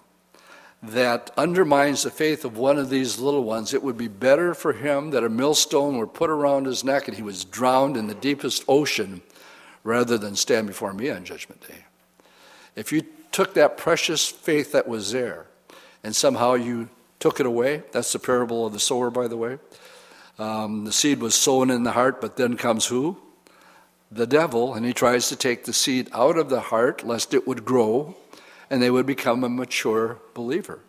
that 0.82 1.32
undermines 1.36 2.04
the 2.04 2.12
faith 2.12 2.46
of 2.46 2.58
one 2.58 2.78
of 2.78 2.90
these 2.90 3.20
little 3.20 3.44
ones, 3.44 3.74
it 3.74 3.82
would 3.82 3.98
be 3.98 4.08
better 4.08 4.54
for 4.54 4.74
him 4.74 5.10
that 5.12 5.24
a 5.24 5.30
millstone 5.30 5.98
were 5.98 6.08
put 6.08 6.30
around 6.30 6.66
his 6.66 6.84
neck 6.84 7.08
and 7.08 7.18
he 7.18 7.24
was 7.24 7.44
drowned 7.44 7.98
in 7.98 8.08
the 8.08 8.14
deepest 8.14 8.64
ocean 8.68 9.22
rather 9.84 10.18
than 10.18 10.36
stand 10.36 10.68
before 10.68 10.94
me 10.94 11.10
on 11.10 11.26
Judgment 11.26 11.62
Day. 11.68 11.86
If 12.76 12.92
you 12.92 13.04
took 13.32 13.56
that 13.56 13.78
precious 13.78 14.30
faith 14.30 14.72
that 14.74 14.88
was 14.88 15.12
there 15.12 15.48
and 16.06 16.16
somehow 16.16 16.54
you 16.54 16.88
took 17.20 17.40
it 17.40 17.48
away, 17.48 17.82
that's 17.92 18.14
the 18.14 18.20
parable 18.20 18.68
of 18.68 18.74
the 18.74 18.80
sower, 18.80 19.10
by 19.10 19.28
the 19.28 19.36
way. 19.36 19.58
Um, 20.38 20.86
the 20.86 20.94
seed 20.94 21.20
was 21.20 21.34
sown 21.34 21.72
in 21.72 21.82
the 21.82 21.94
heart, 21.94 22.22
but 22.22 22.38
then 22.38 22.58
comes 22.58 22.86
who? 22.86 23.18
The 24.12 24.28
devil, 24.28 24.76
and 24.76 24.86
he 24.86 24.94
tries 24.94 25.30
to 25.30 25.36
take 25.36 25.66
the 25.66 25.74
seed 25.74 26.08
out 26.14 26.38
of 26.38 26.50
the 26.50 26.60
heart 26.60 27.04
lest 27.04 27.34
it 27.34 27.48
would 27.48 27.66
grow 27.66 28.16
and 28.70 28.84
they 28.84 28.92
would 28.92 29.08
become 29.08 29.44
a 29.44 29.50
mature 29.50 30.20
believer. 30.36 30.80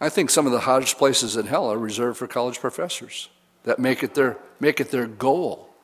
I 0.00 0.08
think 0.08 0.30
some 0.30 0.46
of 0.46 0.52
the 0.52 0.60
hottest 0.60 0.98
places 0.98 1.36
in 1.36 1.46
hell 1.46 1.72
are 1.72 1.78
reserved 1.78 2.18
for 2.18 2.28
college 2.28 2.60
professors 2.60 3.28
that 3.64 3.80
make 3.80 4.04
it 4.04 4.14
their, 4.14 4.38
make 4.60 4.78
it 4.78 4.92
their 4.92 5.08
goal 5.08 5.74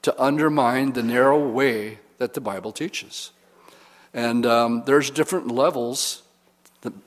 to 0.00 0.18
undermine 0.18 0.94
the 0.94 1.02
narrow 1.02 1.46
way 1.46 1.98
that 2.16 2.32
the 2.32 2.40
Bible 2.40 2.72
teaches. 2.72 3.32
And 4.14 4.46
um, 4.46 4.84
there's 4.86 5.10
different 5.10 5.48
levels 5.48 6.22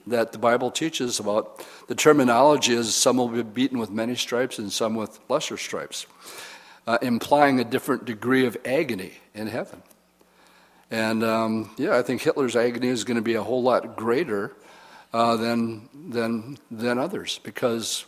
that, 0.06 0.32
the 0.32 0.38
Bible 0.38 0.70
teaches 0.70 1.20
about. 1.20 1.66
The 1.88 1.94
terminology 1.94 2.74
is 2.74 2.94
some 2.94 3.16
will 3.16 3.28
be 3.28 3.42
beaten 3.42 3.78
with 3.78 3.90
many 3.90 4.14
stripes 4.14 4.58
and 4.58 4.72
some 4.72 4.94
with 4.94 5.18
lesser 5.28 5.56
stripes, 5.56 6.06
uh, 6.86 6.98
implying 7.02 7.60
a 7.60 7.64
different 7.64 8.04
degree 8.04 8.46
of 8.46 8.56
agony 8.64 9.12
in 9.34 9.46
heaven. 9.46 9.82
And 10.90 11.22
um, 11.22 11.70
yeah, 11.76 11.96
I 11.96 12.02
think 12.02 12.22
Hitler's 12.22 12.56
agony 12.56 12.88
is 12.88 13.04
going 13.04 13.16
to 13.16 13.22
be 13.22 13.34
a 13.34 13.42
whole 13.42 13.62
lot 13.62 13.96
greater 13.96 14.54
uh, 15.12 15.36
than, 15.36 15.88
than, 16.10 16.58
than 16.70 16.98
others 16.98 17.40
because 17.42 18.04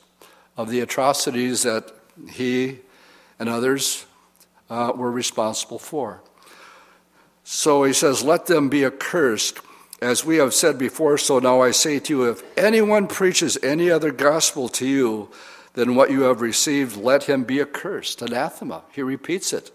of 0.57 0.71
the 0.71 0.81
atrocities 0.81 1.63
that 1.63 1.91
he 2.31 2.79
and 3.39 3.49
others 3.49 4.07
uh, 4.69 4.93
were 4.95 5.11
responsible 5.11 5.79
for. 5.79 6.23
So 7.45 7.85
he 7.85 7.93
says, 7.93 8.23
Let 8.23 8.47
them 8.47 8.69
be 8.69 8.85
accursed. 8.85 9.61
As 10.01 10.25
we 10.25 10.37
have 10.37 10.55
said 10.55 10.79
before, 10.79 11.19
so 11.19 11.39
now 11.39 11.61
I 11.61 11.73
say 11.73 11.99
to 11.99 12.13
you, 12.13 12.31
if 12.31 12.43
anyone 12.59 13.07
preaches 13.07 13.59
any 13.63 13.91
other 13.91 14.11
gospel 14.11 14.69
to 14.71 14.87
you 14.87 15.29
than 15.75 15.95
what 15.95 16.11
you 16.11 16.23
have 16.23 16.41
received, 16.41 16.97
let 16.97 17.25
him 17.25 17.45
be 17.45 17.61
accursed. 17.61 18.23
Anathema. 18.23 18.83
He 18.93 19.03
repeats 19.03 19.53
it. 19.53 19.71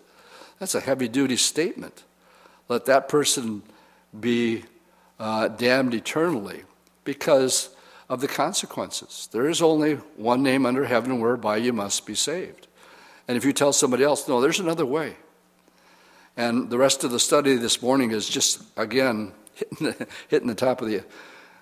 That's 0.60 0.76
a 0.76 0.80
heavy 0.80 1.08
duty 1.08 1.38
statement 1.38 2.04
let 2.68 2.86
that 2.86 3.08
person 3.08 3.62
be 4.18 4.64
uh, 5.20 5.48
damned 5.50 5.94
eternally 5.94 6.64
because 7.04 7.70
of 8.10 8.22
the 8.22 8.28
consequences. 8.28 9.30
There 9.32 9.48
is 9.48 9.62
only 9.62 9.96
one 10.16 10.44
name 10.44 10.66
under 10.66 10.86
heaven 10.86 11.20
whereby 11.20 11.58
you 11.58 11.74
must 11.74 12.06
be 12.06 12.16
saved. 12.16 12.68
And 13.28 13.38
if 13.38 13.46
you 13.46 13.54
tell 13.54 13.74
somebody 13.74 14.04
else, 14.04 14.28
no, 14.28 14.42
there's 14.42 14.60
another 14.60 14.86
way. 14.86 15.16
And 16.38 16.70
the 16.70 16.78
rest 16.78 17.04
of 17.04 17.12
the 17.12 17.20
study 17.20 17.56
this 17.56 17.82
morning 17.82 18.12
is 18.12 18.28
just, 18.28 18.62
again, 18.78 19.32
hitting 19.56 19.88
the, 19.88 20.08
hitting 20.28 20.48
the 20.48 20.56
top 20.56 20.82
of 20.82 20.88
the, 20.88 21.04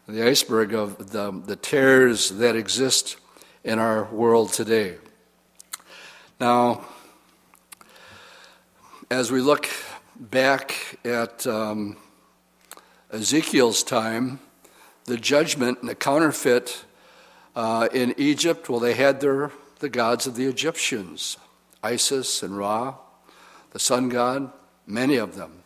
the 0.08 0.27
iceberg 0.27 0.73
of 0.73 1.12
the, 1.12 1.32
the 1.45 1.56
tares 1.56 2.29
that 2.29 2.56
exist 2.56 3.17
in 3.63 3.79
our 3.79 4.06
world 4.06 4.51
today. 4.51 4.97
Now, 6.39 6.86
as 9.10 9.32
we 9.32 9.39
look 9.41 9.69
back 10.15 10.97
at 11.06 11.45
um, 11.47 11.97
Ezekiel's 13.12 13.84
time, 13.84 14.39
the 15.06 15.17
judgment 15.17 15.79
and 15.82 15.89
the 15.89 15.95
counterfeit 15.95 16.86
uh, 17.56 17.88
in 17.93 18.15
Egypt, 18.17 18.69
well, 18.69 18.79
they 18.79 18.95
had 18.95 19.21
their, 19.21 19.51
the 19.79 19.89
gods 19.89 20.25
of 20.25 20.36
the 20.36 20.45
Egyptians, 20.45 21.38
Isis 21.84 22.41
and 22.41 22.58
Ra, 22.58 22.95
the 23.71 23.79
sun 23.79 24.10
god, 24.10 24.51
many 24.88 25.15
of 25.15 25.36
them. 25.36 25.63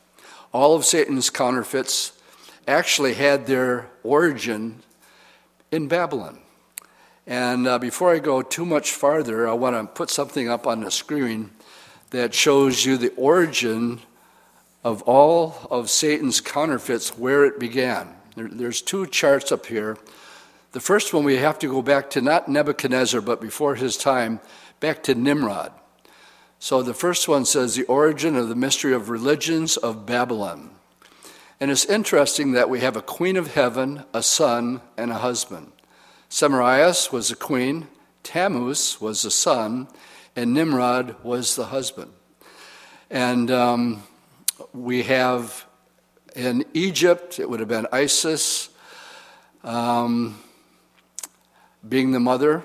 All 0.53 0.75
of 0.75 0.85
Satan's 0.85 1.29
counterfeits 1.29 2.13
actually 2.67 3.13
had 3.13 3.47
their 3.47 3.89
origin 4.03 4.84
in 5.71 5.88
Babylon. 5.88 6.39
And 7.25 7.67
uh, 7.67 7.80
before 7.80 8.13
I 8.13 8.19
go 8.19 8.41
too 8.41 8.65
much 8.65 8.91
farther, 8.91 9.47
I 9.47 9.53
want 9.53 9.75
to 9.75 9.86
put 9.93 10.10
something 10.10 10.49
up 10.49 10.67
on 10.67 10.82
the 10.82 10.91
screen 10.91 11.51
that 12.12 12.34
shows 12.34 12.86
you 12.86 12.97
the 12.97 13.13
origin 13.15 13.99
of 14.84 15.01
all 15.03 15.67
of 15.69 15.89
Satan's 15.89 16.39
counterfeits 16.39 17.17
where 17.17 17.43
it 17.45 17.60
began. 17.60 18.15
There, 18.36 18.47
there's 18.47 18.82
two 18.82 19.06
charts 19.08 19.51
up 19.51 19.65
here. 19.65 19.97
The 20.71 20.80
first 20.80 21.13
one 21.13 21.23
we 21.23 21.38
have 21.38 21.60
to 21.60 21.67
go 21.67 21.82
back 21.82 22.10
to 22.12 22.21
not 22.21 22.47
Nebuchadnezzar, 22.47 23.19
but 23.19 23.41
before 23.41 23.75
his 23.75 23.97
time, 23.97 24.39
back 24.80 25.03
to 25.03 25.15
Nimrod. 25.15 25.73
So 26.60 26.82
the 26.82 26.93
first 26.93 27.27
one 27.27 27.45
says 27.45 27.75
the 27.75 27.84
origin 27.86 28.36
of 28.36 28.47
the 28.47 28.56
mystery 28.56 28.93
of 28.93 29.10
religions 29.10 29.75
of 29.75 30.06
Babylon. 30.06 30.71
And 31.59 31.71
it's 31.71 31.85
interesting 31.85 32.51
that 32.51 32.69
we 32.69 32.81
have 32.81 32.95
a 32.95 33.01
queen 33.01 33.35
of 33.35 33.55
heaven, 33.55 34.03
a 34.13 34.21
son, 34.21 34.81
and 34.95 35.11
a 35.11 35.15
husband. 35.15 35.71
Semiramis 36.29 37.11
was 37.11 37.29
the 37.29 37.35
queen, 37.35 37.87
Tammuz 38.21 39.01
was 39.01 39.23
the 39.23 39.31
son, 39.31 39.87
and 40.35 40.53
Nimrod 40.53 41.15
was 41.23 41.55
the 41.55 41.65
husband. 41.65 42.11
And 43.09 43.49
um, 43.49 44.03
we 44.73 45.03
have 45.03 45.65
in 46.35 46.63
Egypt, 46.75 47.39
it 47.39 47.49
would 47.49 47.59
have 47.59 47.69
been 47.69 47.87
Isis 47.91 48.69
um, 49.63 50.39
being 51.87 52.11
the 52.11 52.19
mother, 52.19 52.63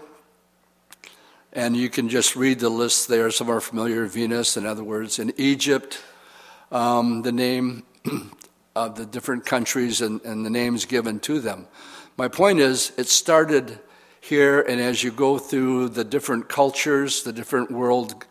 And 1.54 1.76
you 1.76 1.88
can 1.88 2.08
just 2.10 2.36
read 2.36 2.60
the 2.60 2.68
list 2.68 3.08
there. 3.08 3.30
Some 3.30 3.50
are 3.50 3.60
familiar 3.60 4.04
Venus, 4.06 4.56
in 4.56 4.66
other 4.66 4.84
words. 4.84 5.18
In 5.18 5.32
Egypt, 5.38 6.02
um, 6.70 7.22
the 7.22 7.32
name 7.32 7.84
of 8.74 8.96
the 8.96 9.06
different 9.06 9.44
countries 9.44 10.00
and, 10.00 10.20
and 10.22 10.44
the 10.44 10.50
names 10.50 10.84
given 10.84 11.20
to 11.20 11.40
them. 11.40 11.66
My 12.16 12.28
point 12.28 12.58
is, 12.58 12.92
it 12.96 13.08
started 13.08 13.78
here, 14.20 14.60
and 14.60 14.80
as 14.80 15.02
you 15.02 15.10
go 15.10 15.38
through 15.38 15.90
the 15.90 16.04
different 16.04 16.48
cultures, 16.48 17.22
the 17.22 17.32
different 17.32 17.70
world 17.70 18.24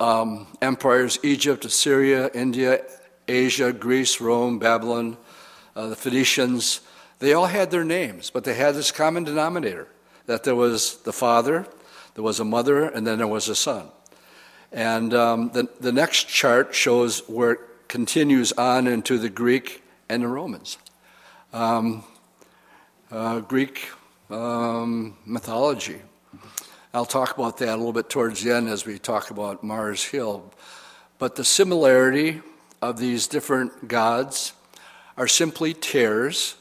um, 0.00 0.46
empires 0.60 1.18
Egypt, 1.22 1.64
Assyria, 1.64 2.30
India, 2.34 2.84
Asia, 3.26 3.72
Greece, 3.72 4.20
Rome, 4.20 4.58
Babylon, 4.58 5.16
uh, 5.74 5.88
the 5.88 5.96
Phoenicians 5.96 6.80
they 7.18 7.32
all 7.32 7.46
had 7.46 7.70
their 7.70 7.84
names, 7.84 8.30
but 8.30 8.44
they 8.44 8.54
had 8.54 8.74
this 8.74 8.90
common 8.90 9.24
denominator 9.24 9.88
that 10.26 10.44
there 10.44 10.54
was 10.54 10.98
the 11.04 11.12
father, 11.12 11.66
there 12.14 12.24
was 12.24 12.40
a 12.40 12.44
mother, 12.44 12.84
and 12.84 13.06
then 13.06 13.16
there 13.16 13.26
was 13.26 13.48
a 13.48 13.54
son. 13.54 13.88
And 14.72 15.14
um, 15.14 15.50
the, 15.54 15.68
the 15.80 15.92
next 15.92 16.28
chart 16.28 16.74
shows 16.74 17.26
where 17.28 17.58
continues 17.94 18.50
on 18.54 18.88
into 18.88 19.18
the 19.18 19.28
Greek 19.28 19.80
and 20.08 20.24
the 20.24 20.26
Romans. 20.26 20.78
Um, 21.52 22.02
uh, 23.08 23.38
Greek 23.38 23.88
um, 24.30 25.16
mythology. 25.24 26.02
I'll 26.92 27.06
talk 27.06 27.38
about 27.38 27.58
that 27.58 27.68
a 27.68 27.76
little 27.76 27.92
bit 27.92 28.10
towards 28.10 28.42
the 28.42 28.50
end 28.50 28.68
as 28.68 28.84
we 28.84 28.98
talk 28.98 29.30
about 29.30 29.62
Mars 29.62 30.02
Hill. 30.02 30.52
But 31.20 31.36
the 31.36 31.44
similarity 31.44 32.42
of 32.82 32.98
these 32.98 33.28
different 33.28 33.86
gods 33.86 34.54
are 35.16 35.28
simply 35.28 35.72
tares 35.72 36.56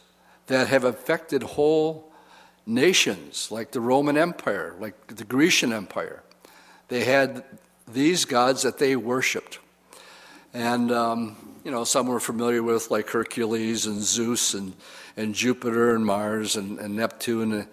that 0.46 0.68
have 0.68 0.84
affected 0.84 1.42
whole 1.42 2.12
nations, 2.68 3.50
like 3.50 3.72
the 3.72 3.82
Roman 3.82 4.20
Empire, 4.20 4.76
like 4.80 5.08
the 5.08 5.24
Grecian 5.24 5.74
Empire. 5.74 6.22
They 6.90 7.06
had 7.06 7.44
these 7.92 8.24
gods 8.24 8.62
that 8.62 8.78
they 8.78 8.96
worshiped. 8.96 9.58
And, 10.54 10.92
um, 10.92 11.36
you 11.64 11.72
know, 11.72 11.84
some 11.84 12.06
we're 12.06 12.20
familiar 12.20 12.62
with, 12.62 12.92
like 12.92 13.10
Hercules 13.10 13.88
and 13.88 14.02
Zeus 14.02 14.54
and, 14.54 14.74
and 15.18 15.34
Jupiter 15.34 15.96
and 15.96 16.06
Mars 16.06 16.56
and, 16.56 16.78
and 16.80 16.96
Neptune, 16.96 17.68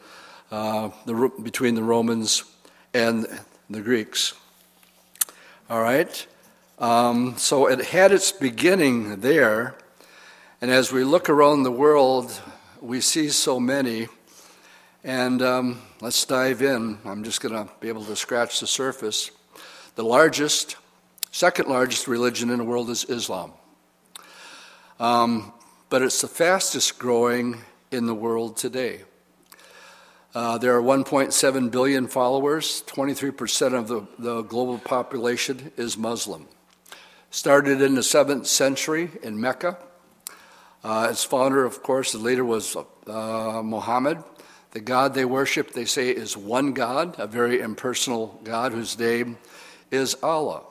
uh, 0.51 0.90
the, 1.05 1.31
between 1.43 1.75
the 1.75 1.83
Romans 1.83 2.45
and 2.95 3.27
the 3.69 3.83
Greeks. 3.83 4.33
All 5.69 5.83
right? 5.83 6.27
Um, 6.79 7.37
so 7.37 7.66
it 7.69 7.85
had 7.85 8.12
its 8.12 8.33
beginning 8.33 9.21
there. 9.21 9.75
And 10.62 10.71
as 10.71 10.90
we 10.90 11.05
look 11.05 11.29
around 11.29 11.64
the 11.64 11.71
world, 11.71 12.40
we 12.81 13.03
see 13.03 13.29
so 13.29 13.61
many. 13.61 14.09
And 15.05 15.43
um, 15.43 15.83
let's 16.01 16.25
dive 16.25 16.62
in. 16.62 16.99
I'm 17.05 17.25
just 17.25 17.43
going 17.43 17.55
to 17.55 17.71
be 17.81 17.88
able 17.88 18.05
to 18.05 18.16
scratch 18.16 18.61
the 18.61 18.66
surface. 18.66 19.31
The 19.97 20.05
largest, 20.05 20.77
second 21.31 21.69
largest 21.69 22.09
religion 22.09 22.51
in 22.51 22.59
the 22.59 22.64
world 22.64 22.90
is 22.90 23.05
Islam. 23.05 23.53
Um, 24.99 25.53
but 25.88 26.03
it's 26.03 26.21
the 26.21 26.29
fastest 26.29 26.99
growing 26.99 27.62
in 27.90 28.07
the 28.07 28.14
world 28.14 28.57
today. 28.57 29.01
Uh, 30.33 30.59
there 30.59 30.77
are 30.77 30.83
1.7 30.83 31.71
billion 31.73 32.07
followers. 32.07 32.85
23% 32.87 33.75
of 33.75 33.88
the, 33.88 34.07
the 34.19 34.43
global 34.43 34.79
population 34.79 35.73
is 35.77 35.99
Muslim. 35.99 36.47
Started 37.31 37.83
in 37.83 37.97
the 37.97 38.01
7th 38.01 38.47
century 38.47 39.11
in 39.23 39.40
Mecca. 39.40 39.77
Uh, 40.85 41.09
its 41.11 41.25
founder, 41.25 41.64
of 41.64 41.83
course, 41.83 42.12
the 42.12 42.19
leader 42.19 42.45
was 42.45 42.77
uh, 42.77 43.61
Muhammad. 43.64 44.23
The 44.71 44.81
God 44.81 45.14
they 45.14 45.25
worship, 45.25 45.73
they 45.73 45.85
say, 45.85 46.11
is 46.11 46.37
one 46.37 46.75
God, 46.75 47.16
a 47.19 47.27
very 47.27 47.61
impersonal 47.61 48.40
God 48.45 48.73
whose 48.73 48.97
name 48.97 49.37
is 49.90 50.16
Allah. 50.23 50.62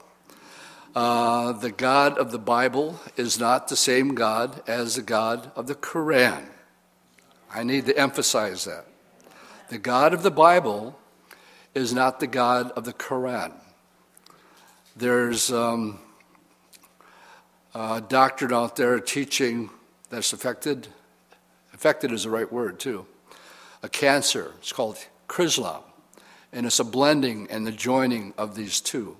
Uh, 0.95 1.51
the 1.51 1.71
God 1.71 2.17
of 2.17 2.31
the 2.31 2.39
Bible 2.39 2.99
is 3.15 3.39
not 3.39 3.67
the 3.67 3.75
same 3.75 4.15
God 4.15 4.63
as 4.67 4.95
the 4.95 5.03
God 5.03 5.51
of 5.55 5.67
the 5.67 5.75
Quran. 5.75 6.47
I 7.53 7.63
need 7.63 7.85
to 7.85 7.97
emphasize 7.97 8.65
that. 8.65 8.85
The 9.69 9.77
God 9.77 10.15
of 10.15 10.23
the 10.23 10.31
Bible 10.31 10.97
is 11.75 11.93
not 11.93 12.19
the 12.19 12.27
God 12.27 12.71
of 12.71 12.85
the 12.85 12.93
Quran. 12.93 13.53
There's 14.95 15.51
um, 15.51 15.99
a 17.75 18.01
doctrine 18.01 18.53
out 18.53 18.75
there 18.75 18.99
teaching 18.99 19.69
that's 20.09 20.33
affected. 20.33 20.87
Affected 21.71 22.11
is 22.11 22.23
the 22.23 22.31
right 22.31 22.51
word, 22.51 22.79
too. 22.79 23.05
A 23.83 23.89
cancer. 23.89 24.53
It's 24.57 24.73
called 24.73 24.97
Chrislam. 25.27 25.83
And 26.51 26.65
it's 26.65 26.79
a 26.79 26.83
blending 26.83 27.47
and 27.51 27.65
the 27.67 27.71
joining 27.71 28.33
of 28.39 28.55
these 28.55 28.81
two. 28.81 29.17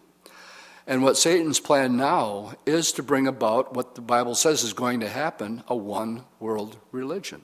And 0.90 1.04
what 1.04 1.18
Satan's 1.18 1.60
plan 1.60 1.98
now 1.98 2.54
is 2.66 2.92
to 2.94 3.04
bring 3.04 3.28
about 3.28 3.76
what 3.76 3.94
the 3.94 4.02
Bible 4.02 4.34
says 4.34 4.64
is 4.64 4.74
going 4.74 5.02
to 5.02 5.08
happen 5.08 5.64
a 5.68 5.76
one 5.76 6.24
world 6.40 6.78
religion. 6.92 7.44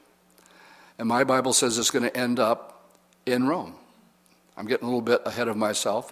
And 0.97 1.07
my 1.07 1.23
Bible 1.23 1.53
says 1.53 1.77
it's 1.77 1.91
going 1.91 2.09
to 2.09 2.17
end 2.17 2.39
up 2.39 2.89
in 3.23 3.45
Rome. 3.47 3.75
I'm 4.57 4.65
getting 4.65 4.85
a 4.85 4.89
little 4.89 4.99
bit 4.99 5.21
ahead 5.25 5.47
of 5.47 5.57
myself. 5.57 6.11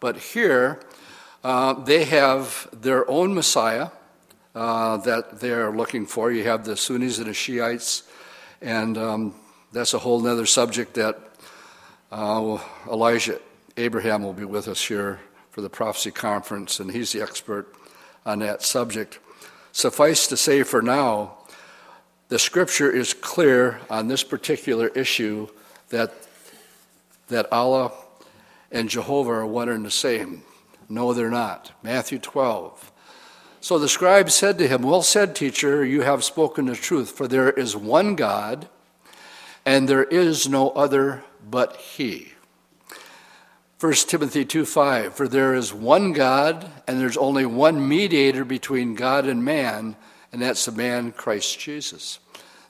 But 0.00 0.16
here, 0.16 0.80
uh, 1.44 1.74
they 1.74 2.04
have 2.04 2.66
their 2.72 3.08
own 3.10 3.34
Messiah 3.34 3.90
uh, 4.54 4.96
that 4.98 5.38
they're 5.38 5.72
looking 5.72 6.06
for. 6.06 6.32
You 6.32 6.44
have 6.44 6.64
the 6.64 6.78
Sunnis 6.78 7.18
and 7.18 7.26
the 7.26 7.34
Shiites, 7.34 8.04
and 8.62 8.96
um, 8.96 9.34
that's 9.70 9.92
a 9.92 9.98
whole 9.98 10.26
other 10.26 10.46
subject 10.46 10.94
that 10.94 11.20
uh, 12.10 12.56
Elijah 12.90 13.38
Abraham 13.76 14.22
will 14.22 14.32
be 14.32 14.46
with 14.46 14.66
us 14.66 14.82
here 14.82 15.20
for 15.60 15.64
the 15.64 15.68
prophecy 15.68 16.10
conference, 16.10 16.80
and 16.80 16.90
he's 16.90 17.12
the 17.12 17.20
expert 17.20 17.74
on 18.24 18.38
that 18.38 18.62
subject. 18.62 19.18
Suffice 19.72 20.26
to 20.26 20.34
say 20.34 20.62
for 20.62 20.80
now, 20.80 21.36
the 22.28 22.38
scripture 22.38 22.90
is 22.90 23.12
clear 23.12 23.78
on 23.90 24.08
this 24.08 24.24
particular 24.24 24.88
issue 24.88 25.48
that, 25.90 26.14
that 27.28 27.52
Allah 27.52 27.92
and 28.72 28.88
Jehovah 28.88 29.32
are 29.32 29.46
one 29.46 29.68
and 29.68 29.84
the 29.84 29.90
same. 29.90 30.44
No, 30.88 31.12
they're 31.12 31.28
not. 31.28 31.72
Matthew 31.82 32.18
12. 32.18 32.90
So 33.60 33.78
the 33.78 33.86
scribe 33.86 34.30
said 34.30 34.56
to 34.58 34.66
him, 34.66 34.80
Well 34.80 35.02
said, 35.02 35.36
teacher, 35.36 35.84
you 35.84 36.00
have 36.00 36.24
spoken 36.24 36.64
the 36.64 36.74
truth, 36.74 37.10
for 37.10 37.28
there 37.28 37.50
is 37.50 37.76
one 37.76 38.14
God, 38.14 38.66
and 39.66 39.86
there 39.86 40.04
is 40.04 40.48
no 40.48 40.70
other 40.70 41.22
but 41.50 41.76
He. 41.76 42.32
1 43.80 43.94
Timothy 43.94 44.44
2 44.44 44.66
5, 44.66 45.14
for 45.14 45.26
there 45.26 45.54
is 45.54 45.72
one 45.72 46.12
God, 46.12 46.70
and 46.86 47.00
there's 47.00 47.16
only 47.16 47.46
one 47.46 47.88
mediator 47.88 48.44
between 48.44 48.94
God 48.94 49.24
and 49.24 49.42
man, 49.42 49.96
and 50.30 50.42
that's 50.42 50.66
the 50.66 50.72
man 50.72 51.12
Christ 51.12 51.58
Jesus. 51.58 52.18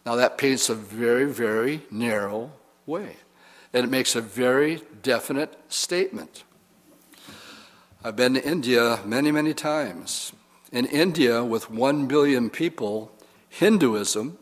Now 0.07 0.15
that 0.15 0.39
paints 0.39 0.69
a 0.69 0.75
very, 0.77 1.25
very 1.25 1.83
narrow 1.91 2.53
way, 2.87 3.17
and 3.73 3.83
it 3.83 3.89
makes 3.89 4.15
a 4.15 4.21
very 4.21 4.83
definite 5.03 5.59
statement. 5.69 6.45
I've 8.05 8.15
been 8.15 8.35
to 8.35 8.45
India 8.49 9.01
many, 9.05 9.33
many 9.33 9.53
times. 9.53 10.33
In 10.71 10.87
India, 10.87 11.43
with 11.43 11.73
1 11.73 12.07
billion 12.07 12.51
people, 12.51 13.11
Hinduism, 13.49 14.39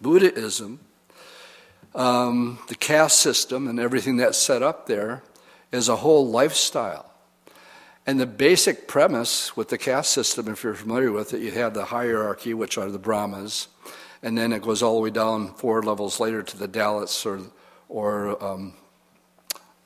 Buddhism, 0.00 0.80
um, 1.94 2.58
the 2.66 2.74
caste 2.74 3.20
system, 3.20 3.68
and 3.68 3.78
everything 3.78 4.16
that's 4.16 4.38
set 4.38 4.60
up 4.60 4.88
there 4.88 5.22
is 5.72 5.88
a 5.88 5.96
whole 5.96 6.28
lifestyle. 6.28 7.06
And 8.06 8.18
the 8.18 8.26
basic 8.26 8.88
premise 8.88 9.56
with 9.56 9.68
the 9.68 9.78
caste 9.78 10.12
system, 10.12 10.48
if 10.48 10.64
you're 10.64 10.74
familiar 10.74 11.12
with 11.12 11.34
it, 11.34 11.42
you 11.42 11.52
have 11.52 11.74
the 11.74 11.84
hierarchy, 11.86 12.54
which 12.54 12.78
are 12.78 12.90
the 12.90 12.98
Brahmas, 12.98 13.68
and 14.22 14.36
then 14.36 14.52
it 14.52 14.62
goes 14.62 14.82
all 14.82 14.96
the 14.96 15.00
way 15.00 15.10
down 15.10 15.54
four 15.54 15.82
levels 15.82 16.18
later 16.18 16.42
to 16.42 16.56
the 16.56 16.68
Dalits, 16.68 17.24
or, 17.24 17.40
or 17.88 18.42
um, 18.42 18.74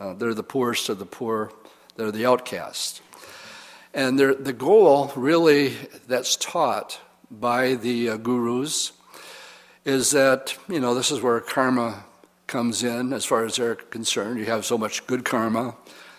uh, 0.00 0.14
they're 0.14 0.34
the 0.34 0.42
poorest 0.42 0.88
of 0.88 0.98
the 0.98 1.06
poor, 1.06 1.52
they're 1.96 2.12
the 2.12 2.26
outcasts. 2.26 3.00
And 3.92 4.18
the 4.18 4.52
goal, 4.52 5.12
really, 5.14 5.74
that's 6.08 6.34
taught 6.34 7.00
by 7.30 7.74
the 7.74 8.10
uh, 8.10 8.16
gurus 8.16 8.92
is 9.84 10.10
that, 10.10 10.56
you 10.68 10.80
know, 10.80 10.94
this 10.94 11.12
is 11.12 11.20
where 11.20 11.38
karma 11.40 12.04
comes 12.54 12.84
in 12.84 13.12
as 13.12 13.24
far 13.24 13.44
as 13.44 13.56
they're 13.56 13.74
concerned. 13.74 14.38
You 14.38 14.44
have 14.44 14.64
so 14.64 14.78
much 14.78 15.04
good 15.08 15.24
karma, 15.24 15.74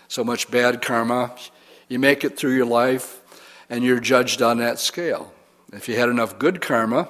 so 0.09 0.21
much 0.21 0.51
bad 0.51 0.81
karma. 0.81 1.33
You 1.87 1.97
make 1.97 2.25
it 2.25 2.37
through 2.37 2.57
your 2.57 2.65
life, 2.65 3.21
and 3.69 3.85
you're 3.85 4.01
judged 4.01 4.41
on 4.41 4.57
that 4.57 4.77
scale. 4.77 5.31
If 5.71 5.87
you 5.87 5.95
had 5.95 6.09
enough 6.09 6.37
good 6.37 6.59
karma, 6.59 7.07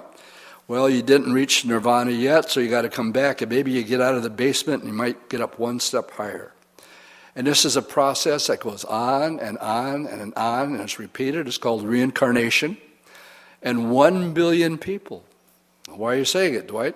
well, 0.67 0.87
you 0.87 1.01
didn't 1.01 1.33
reach 1.33 1.65
nirvana 1.65 2.11
yet, 2.11 2.51
so 2.51 2.59
you 2.59 2.69
got 2.69 2.83
to 2.83 2.89
come 2.89 3.11
back, 3.11 3.41
and 3.41 3.49
maybe 3.49 3.71
you 3.71 3.81
get 3.81 3.99
out 3.99 4.13
of 4.13 4.21
the 4.21 4.29
basement 4.29 4.83
and 4.83 4.91
you 4.91 4.95
might 4.95 5.27
get 5.27 5.41
up 5.41 5.57
one 5.57 5.79
step 5.79 6.11
higher. 6.11 6.53
And 7.35 7.47
this 7.47 7.65
is 7.65 7.75
a 7.75 7.81
process 7.81 8.45
that 8.45 8.59
goes 8.59 8.85
on 8.85 9.39
and 9.39 9.57
on 9.57 10.05
and 10.05 10.35
on, 10.35 10.73
and 10.73 10.81
it's 10.81 10.99
repeated. 10.99 11.47
It's 11.47 11.57
called 11.57 11.81
reincarnation. 11.81 12.77
And 13.63 13.89
one 13.89 14.35
billion 14.35 14.77
people. 14.77 15.23
Why 15.89 16.13
are 16.13 16.17
you 16.17 16.25
saying 16.25 16.53
it, 16.53 16.67
Dwight? 16.67 16.95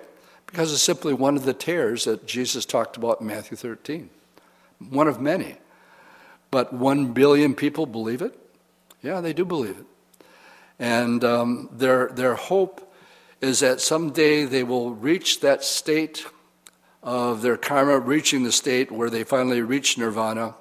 Because 0.50 0.72
it's 0.72 0.82
simply 0.82 1.14
one 1.14 1.36
of 1.36 1.44
the 1.44 1.54
tares 1.54 2.04
that 2.04 2.26
Jesus 2.26 2.64
talked 2.64 2.96
about 2.96 3.20
in 3.20 3.28
Matthew 3.28 3.56
13. 3.56 4.10
One 4.88 5.06
of 5.06 5.20
many. 5.20 5.56
But 6.50 6.72
one 6.72 7.12
billion 7.12 7.54
people 7.54 7.86
believe 7.86 8.20
it? 8.20 8.36
Yeah, 9.00 9.20
they 9.20 9.32
do 9.32 9.44
believe 9.44 9.78
it. 9.78 9.86
And 10.80 11.22
um, 11.22 11.68
their, 11.72 12.08
their 12.08 12.34
hope 12.34 12.92
is 13.40 13.60
that 13.60 13.80
someday 13.80 14.44
they 14.44 14.64
will 14.64 14.92
reach 14.92 15.40
that 15.40 15.62
state 15.62 16.26
of 17.02 17.42
their 17.42 17.56
karma, 17.56 17.98
reaching 17.98 18.42
the 18.42 18.52
state 18.52 18.90
where 18.90 19.08
they 19.08 19.22
finally 19.22 19.62
reach 19.62 19.96
nirvana, 19.96 20.54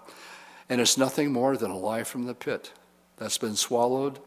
and 0.69 0.79
it's 0.79 0.97
nothing 0.97 1.33
more 1.33 1.57
than 1.57 1.71
a 1.71 1.77
lie 1.77 2.03
from 2.03 2.25
the 2.25 2.35
pit 2.35 2.71
that's 3.17 3.37
been 3.39 3.55
swallowed. 3.55 4.19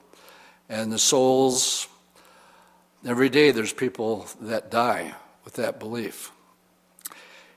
And 0.68 0.92
the 0.92 0.98
souls, 0.98 1.86
every 3.06 3.28
day 3.28 3.52
there's 3.52 3.72
people 3.72 4.26
that 4.40 4.70
die 4.70 5.14
with 5.44 5.54
that 5.54 5.78
belief. 5.78 6.30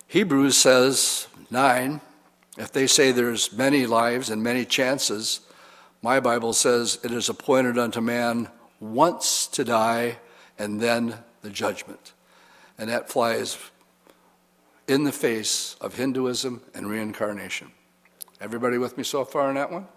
Hebrews 0.07 0.57
says, 0.57 1.27
9, 1.51 2.01
if 2.57 2.71
they 2.71 2.87
say 2.87 3.11
there's 3.11 3.51
many 3.51 3.85
lives 3.85 4.29
and 4.29 4.41
many 4.41 4.65
chances, 4.65 5.41
my 6.01 6.19
Bible 6.19 6.53
says 6.53 6.99
it 7.03 7.11
is 7.11 7.29
appointed 7.29 7.77
unto 7.77 8.01
man 8.01 8.49
once 8.79 9.47
to 9.47 9.63
die 9.63 10.17
and 10.57 10.79
then 10.79 11.15
the 11.41 11.49
judgment. 11.49 12.13
And 12.77 12.89
that 12.89 13.09
flies 13.09 13.57
in 14.87 15.03
the 15.03 15.11
face 15.11 15.75
of 15.81 15.95
Hinduism 15.95 16.61
and 16.73 16.87
reincarnation. 16.87 17.71
Everybody 18.39 18.77
with 18.77 18.97
me 18.97 19.03
so 19.03 19.25
far 19.25 19.49
on 19.49 19.55
that 19.55 19.71
one? 19.71 19.87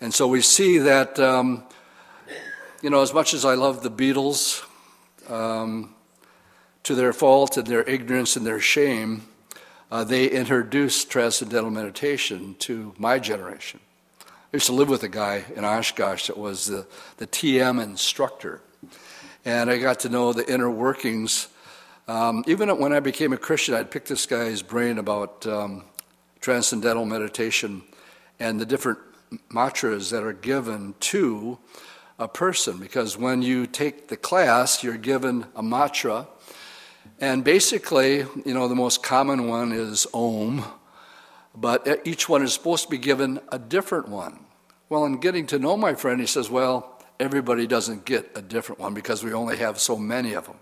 And 0.00 0.14
so 0.14 0.26
we 0.26 0.40
see 0.40 0.78
that, 0.78 1.18
um, 1.20 1.64
you 2.80 2.88
know, 2.88 3.02
as 3.02 3.12
much 3.12 3.34
as 3.34 3.44
I 3.44 3.54
love 3.54 3.82
the 3.82 3.90
Beatles, 3.90 4.64
um, 5.28 5.94
to 6.84 6.94
their 6.94 7.12
fault 7.12 7.56
and 7.56 7.66
their 7.66 7.82
ignorance 7.82 8.36
and 8.36 8.46
their 8.46 8.60
shame, 8.60 9.22
uh, 9.90 10.04
they 10.04 10.30
introduced 10.30 11.10
transcendental 11.10 11.70
meditation 11.70 12.54
to 12.60 12.94
my 12.96 13.18
generation. 13.18 13.80
I 14.52 14.56
used 14.56 14.66
to 14.66 14.72
live 14.72 14.88
with 14.88 15.02
a 15.02 15.08
guy 15.08 15.44
in 15.54 15.64
Oshkosh 15.64 16.26
that 16.26 16.36
was 16.36 16.66
the, 16.66 16.86
the 17.18 17.26
TM 17.26 17.82
instructor. 17.82 18.60
And 19.44 19.70
I 19.70 19.78
got 19.78 20.00
to 20.00 20.08
know 20.08 20.32
the 20.32 20.50
inner 20.52 20.70
workings. 20.70 21.48
Um, 22.08 22.44
even 22.46 22.68
when 22.78 22.92
I 22.92 23.00
became 23.00 23.32
a 23.32 23.36
Christian, 23.36 23.74
I'd 23.74 23.90
pick 23.90 24.06
this 24.06 24.26
guy's 24.26 24.62
brain 24.62 24.98
about 24.98 25.46
um, 25.46 25.84
transcendental 26.40 27.04
meditation 27.04 27.82
and 28.38 28.60
the 28.60 28.66
different 28.66 28.98
mantras 29.52 30.10
that 30.10 30.22
are 30.22 30.32
given 30.32 30.94
to 31.00 31.58
a 32.18 32.26
person. 32.28 32.78
Because 32.78 33.16
when 33.16 33.42
you 33.42 33.66
take 33.66 34.08
the 34.08 34.16
class, 34.16 34.82
you're 34.82 34.96
given 34.96 35.46
a 35.54 35.62
mantra 35.62 36.26
and 37.20 37.44
basically, 37.44 38.18
you 38.44 38.54
know, 38.54 38.66
the 38.66 38.74
most 38.74 39.02
common 39.02 39.46
one 39.46 39.72
is 39.72 40.06
Om, 40.14 40.64
but 41.54 42.00
each 42.04 42.28
one 42.28 42.42
is 42.42 42.54
supposed 42.54 42.84
to 42.84 42.90
be 42.90 42.98
given 42.98 43.40
a 43.50 43.58
different 43.58 44.08
one. 44.08 44.40
Well, 44.88 45.04
in 45.04 45.18
getting 45.18 45.46
to 45.48 45.58
know 45.58 45.76
my 45.76 45.94
friend, 45.94 46.20
he 46.20 46.26
says, 46.26 46.50
well, 46.50 47.00
everybody 47.20 47.66
doesn't 47.66 48.04
get 48.04 48.30
a 48.34 48.42
different 48.42 48.80
one 48.80 48.94
because 48.94 49.22
we 49.22 49.32
only 49.32 49.56
have 49.58 49.78
so 49.78 49.96
many 49.96 50.32
of 50.32 50.46
them. 50.46 50.56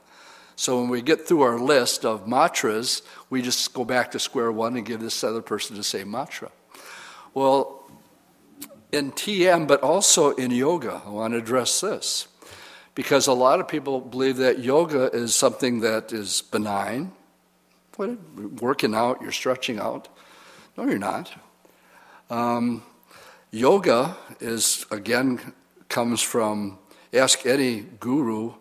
So 0.57 0.81
when 0.81 0.91
we 0.91 1.03
get 1.03 1.27
through 1.27 1.43
our 1.43 1.59
list 1.59 2.05
of 2.05 2.27
mantras, 2.27 3.03
we 3.31 3.43
just 3.43 3.73
go 3.73 3.85
back 3.85 4.11
to 4.11 4.19
square 4.19 4.51
one 4.51 4.77
and 4.77 4.85
give 4.85 5.01
this 5.01 5.23
other 5.23 5.41
person 5.41 5.77
the 5.77 5.85
same 5.85 6.11
mantra. 6.11 6.51
Well, 7.33 7.89
in 8.91 9.13
TM, 9.13 9.69
but 9.69 9.83
also 9.83 10.33
in 10.33 10.51
yoga, 10.51 11.01
I 11.07 11.11
want 11.11 11.35
to 11.35 11.39
address 11.39 11.81
this 11.81 12.27
because 12.99 13.29
a 13.29 13.33
lot 13.33 13.61
of 13.61 13.69
people 13.69 14.01
believe 14.01 14.39
that 14.39 14.59
yoga 14.59 15.09
is 15.13 15.33
something 15.33 15.79
that 15.79 16.13
is 16.13 16.43
benign. 16.43 17.13
What, 17.95 18.19
working 18.61 18.93
out, 18.93 19.23
you're 19.23 19.31
stretching 19.31 19.79
out. 19.79 20.09
No, 20.77 20.83
you're 20.83 20.99
not. 20.99 21.33
Um, 22.29 22.83
yoga 23.53 24.17
is, 24.41 24.85
again, 24.91 25.53
comes 25.89 26.21
from, 26.21 26.81
ask 27.13 27.47
any 27.47 27.83
guru 28.01 28.55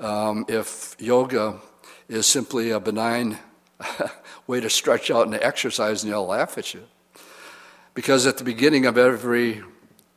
um, 0.00 0.44
if 0.48 0.96
yoga 0.98 1.60
is 2.08 2.26
simply 2.26 2.70
a 2.70 2.80
benign 2.80 3.38
way 4.48 4.58
to 4.58 4.68
stretch 4.68 5.08
out 5.08 5.28
and 5.28 5.36
exercise, 5.36 6.02
and 6.02 6.12
they'll 6.12 6.26
laugh 6.26 6.58
at 6.58 6.74
you. 6.74 6.82
Because 7.94 8.26
at 8.26 8.38
the 8.38 8.44
beginning 8.44 8.86
of 8.86 8.98
every 8.98 9.62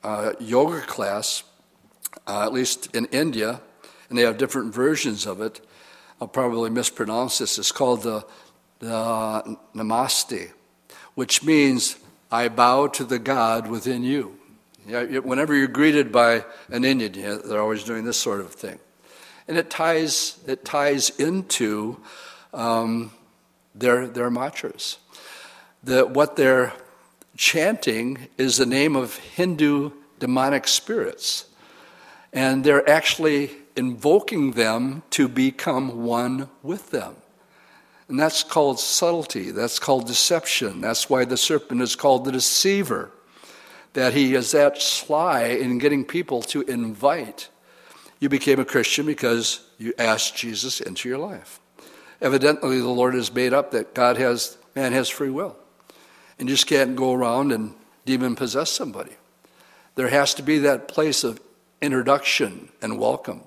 uh, 0.04 0.34
yoga 0.40 0.82
class, 0.82 1.44
uh, 2.28 2.44
at 2.46 2.54
least 2.54 2.96
in 2.96 3.06
India, 3.06 3.62
and 4.10 4.18
they 4.18 4.24
have 4.24 4.38
different 4.38 4.74
versions 4.74 5.26
of 5.26 5.42
it. 5.42 5.62
I'll 6.20 6.28
probably 6.28 6.70
mispronounce 6.70 7.40
this. 7.40 7.58
It's 7.58 7.72
called 7.72 8.04
the, 8.04 8.26
the 8.80 9.58
Namaste, 9.76 10.52
which 11.16 11.44
means 11.44 11.96
I 12.32 12.48
bow 12.48 12.88
to 12.88 13.04
the 13.04 13.20
God 13.20 13.68
within 13.68 14.04
you. 14.04 14.38
Yeah, 14.88 15.20
whenever 15.20 15.56
you're 15.56 15.68
greeted 15.68 16.12
by 16.12 16.44
an 16.70 16.86
Indian, 16.86 17.14
they're 17.46 17.62
always 17.62 17.84
doing 17.84 18.04
this 18.04 18.18
sort 18.18 18.40
of 18.40 18.52
thing, 18.52 18.80
and 19.48 19.58
it 19.58 19.70
ties 19.70 20.40
it 20.48 20.66
ties 20.66 21.12
into 21.12 22.02
um, 22.54 23.12
their 23.76 24.08
their 24.08 24.32
mantras. 24.32 24.98
The, 25.84 26.06
what 26.06 26.36
they're 26.36 26.74
chanting 27.38 28.28
is 28.38 28.58
the 28.58 28.66
name 28.66 28.96
of 28.96 29.18
Hindu 29.18 29.92
demonic 30.20 30.68
spirits. 30.68 31.46
And 32.34 32.64
they're 32.64 32.88
actually 32.90 33.52
invoking 33.76 34.52
them 34.52 35.04
to 35.12 35.28
become 35.28 36.04
one 36.04 36.50
with 36.64 36.92
them. 36.92 37.16
And 38.08 38.20
that's 38.20 38.44
called 38.44 38.80
subtlety, 38.80 39.52
that's 39.52 39.80
called 39.80 40.06
deception. 40.08 40.82
That's 40.82 41.10
why 41.10 41.24
the 41.24 41.38
serpent 41.38 41.82
is 41.82 41.96
called 41.96 42.26
the 42.26 42.32
deceiver, 42.34 43.12
that 43.94 44.14
he 44.14 44.36
is 44.36 44.52
that 44.52 44.82
sly 44.82 45.44
in 45.44 45.78
getting 45.78 46.04
people 46.04 46.42
to 46.44 46.62
invite. 46.64 47.48
You 48.20 48.28
became 48.28 48.60
a 48.60 48.66
Christian 48.66 49.06
because 49.06 49.66
you 49.78 49.94
asked 49.98 50.36
Jesus 50.36 50.82
into 50.82 51.08
your 51.08 51.18
life. 51.18 51.60
Evidently, 52.22 52.80
the 52.80 52.88
Lord 52.90 53.14
has 53.14 53.34
made 53.34 53.54
up 53.54 53.72
that 53.72 53.94
God 53.94 54.18
has, 54.18 54.58
man 54.76 54.92
has 54.92 55.10
free 55.10 55.30
will. 55.30 55.56
And 56.38 56.50
you 56.50 56.56
just 56.56 56.68
can't 56.68 56.96
go 56.96 57.14
around 57.14 57.52
and 57.52 57.74
demon 58.06 58.36
possess 58.36 58.70
somebody. 58.70 59.14
There 59.96 60.10
has 60.10 60.34
to 60.36 60.44
be 60.44 60.60
that 60.60 60.88
place 60.88 61.24
of 61.24 61.40
introduction 61.82 62.70
and 62.82 63.00
welcome. 63.00 63.42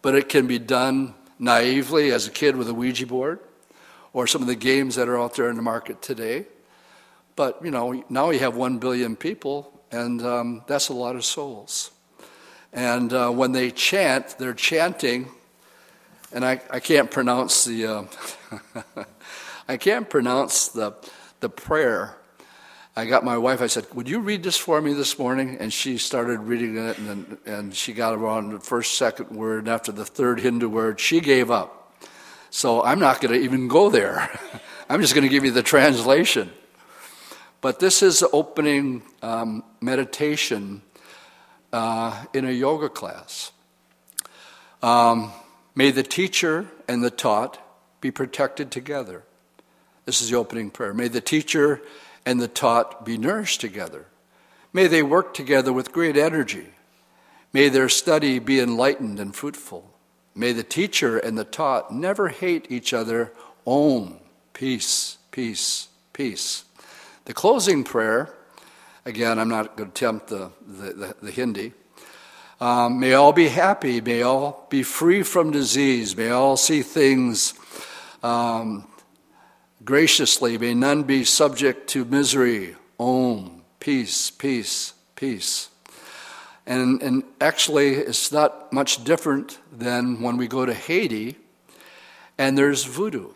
But 0.00 0.14
it 0.14 0.28
can 0.28 0.46
be 0.46 0.58
done 0.58 1.14
naively 1.38 2.12
as 2.12 2.26
a 2.26 2.30
kid 2.30 2.56
with 2.56 2.68
a 2.68 2.74
Ouija 2.74 3.06
board 3.06 3.40
or 4.12 4.26
some 4.26 4.40
of 4.40 4.48
the 4.48 4.54
games 4.54 4.94
that 4.94 5.08
are 5.08 5.18
out 5.18 5.34
there 5.34 5.50
in 5.50 5.56
the 5.56 5.62
market 5.62 6.00
today. 6.00 6.46
But, 7.36 7.64
you 7.64 7.72
know, 7.72 8.04
now 8.08 8.28
we 8.28 8.38
have 8.38 8.54
one 8.54 8.78
billion 8.78 9.16
people, 9.16 9.72
and 9.90 10.22
um, 10.22 10.62
that's 10.68 10.88
a 10.88 10.92
lot 10.92 11.16
of 11.16 11.24
souls. 11.24 11.90
And 12.72 13.12
uh, 13.12 13.30
when 13.30 13.52
they 13.52 13.72
chant, 13.72 14.36
they're 14.38 14.54
chanting, 14.54 15.28
and 16.32 16.44
I, 16.44 16.60
I 16.70 16.78
can't 16.78 17.10
pronounce 17.10 17.64
the, 17.64 17.86
uh, 17.86 18.04
I 19.68 19.76
can't 19.76 20.08
pronounce 20.08 20.68
the, 20.68 20.94
the 21.40 21.48
prayer 21.48 22.16
I 22.96 23.06
got 23.06 23.24
my 23.24 23.36
wife, 23.36 23.60
I 23.60 23.66
said, 23.66 23.86
Would 23.94 24.08
you 24.08 24.20
read 24.20 24.44
this 24.44 24.56
for 24.56 24.80
me 24.80 24.92
this 24.92 25.18
morning? 25.18 25.56
And 25.58 25.72
she 25.72 25.98
started 25.98 26.38
reading 26.40 26.78
it, 26.78 26.96
and, 26.98 27.38
and 27.44 27.74
she 27.74 27.92
got 27.92 28.14
around 28.14 28.52
the 28.52 28.60
first, 28.60 28.96
second 28.96 29.30
word, 29.30 29.60
and 29.60 29.68
after 29.68 29.90
the 29.90 30.04
third 30.04 30.40
Hindu 30.40 30.68
word, 30.68 31.00
she 31.00 31.20
gave 31.20 31.50
up. 31.50 31.92
So 32.50 32.84
I'm 32.84 33.00
not 33.00 33.20
going 33.20 33.34
to 33.34 33.40
even 33.40 33.66
go 33.66 33.90
there. 33.90 34.30
I'm 34.88 35.00
just 35.00 35.12
going 35.12 35.24
to 35.24 35.28
give 35.28 35.44
you 35.44 35.50
the 35.50 35.62
translation. 35.62 36.52
But 37.60 37.80
this 37.80 38.00
is 38.00 38.22
opening 38.32 39.02
um, 39.22 39.64
meditation 39.80 40.82
uh, 41.72 42.26
in 42.32 42.44
a 42.44 42.52
yoga 42.52 42.88
class. 42.88 43.50
Um, 44.84 45.32
may 45.74 45.90
the 45.90 46.04
teacher 46.04 46.68
and 46.86 47.02
the 47.02 47.10
taught 47.10 47.58
be 48.00 48.12
protected 48.12 48.70
together. 48.70 49.24
This 50.04 50.22
is 50.22 50.30
the 50.30 50.36
opening 50.36 50.70
prayer. 50.70 50.94
May 50.94 51.08
the 51.08 51.22
teacher 51.22 51.80
and 52.26 52.40
the 52.40 52.48
taught 52.48 53.04
be 53.04 53.18
nourished 53.18 53.60
together. 53.60 54.06
May 54.72 54.86
they 54.86 55.02
work 55.02 55.34
together 55.34 55.72
with 55.72 55.92
great 55.92 56.16
energy. 56.16 56.68
May 57.52 57.68
their 57.68 57.88
study 57.88 58.38
be 58.38 58.58
enlightened 58.58 59.20
and 59.20 59.34
fruitful. 59.34 59.94
May 60.34 60.52
the 60.52 60.64
teacher 60.64 61.18
and 61.18 61.38
the 61.38 61.44
taught 61.44 61.92
never 61.92 62.28
hate 62.28 62.66
each 62.68 62.92
other. 62.92 63.32
Om, 63.66 64.18
peace, 64.52 65.18
peace, 65.30 65.88
peace. 66.12 66.64
The 67.26 67.32
closing 67.32 67.84
prayer, 67.84 68.34
again, 69.04 69.38
I'm 69.38 69.48
not 69.48 69.76
going 69.76 69.90
to 69.90 69.94
attempt 69.94 70.28
the, 70.28 70.50
the, 70.66 70.92
the, 70.92 71.16
the 71.22 71.30
Hindi. 71.30 71.72
Um, 72.60 72.98
may 72.98 73.14
all 73.14 73.32
be 73.32 73.48
happy. 73.48 74.00
May 74.00 74.22
all 74.22 74.66
be 74.70 74.82
free 74.82 75.22
from 75.22 75.50
disease. 75.50 76.16
May 76.16 76.30
all 76.30 76.56
see 76.56 76.82
things 76.82 77.54
um, 78.22 78.86
graciously. 79.84 80.56
May 80.58 80.74
none 80.74 81.02
be 81.02 81.24
subject 81.24 81.88
to 81.90 82.04
misery. 82.04 82.76
Om, 82.98 83.62
peace, 83.80 84.30
peace, 84.30 84.94
peace. 85.16 85.68
And, 86.66 87.02
and 87.02 87.24
actually, 87.40 87.94
it's 87.94 88.32
not 88.32 88.72
much 88.72 89.04
different 89.04 89.58
than 89.70 90.22
when 90.22 90.36
we 90.36 90.46
go 90.46 90.64
to 90.64 90.72
Haiti 90.72 91.36
and 92.38 92.56
there's 92.56 92.84
voodoo. 92.84 93.30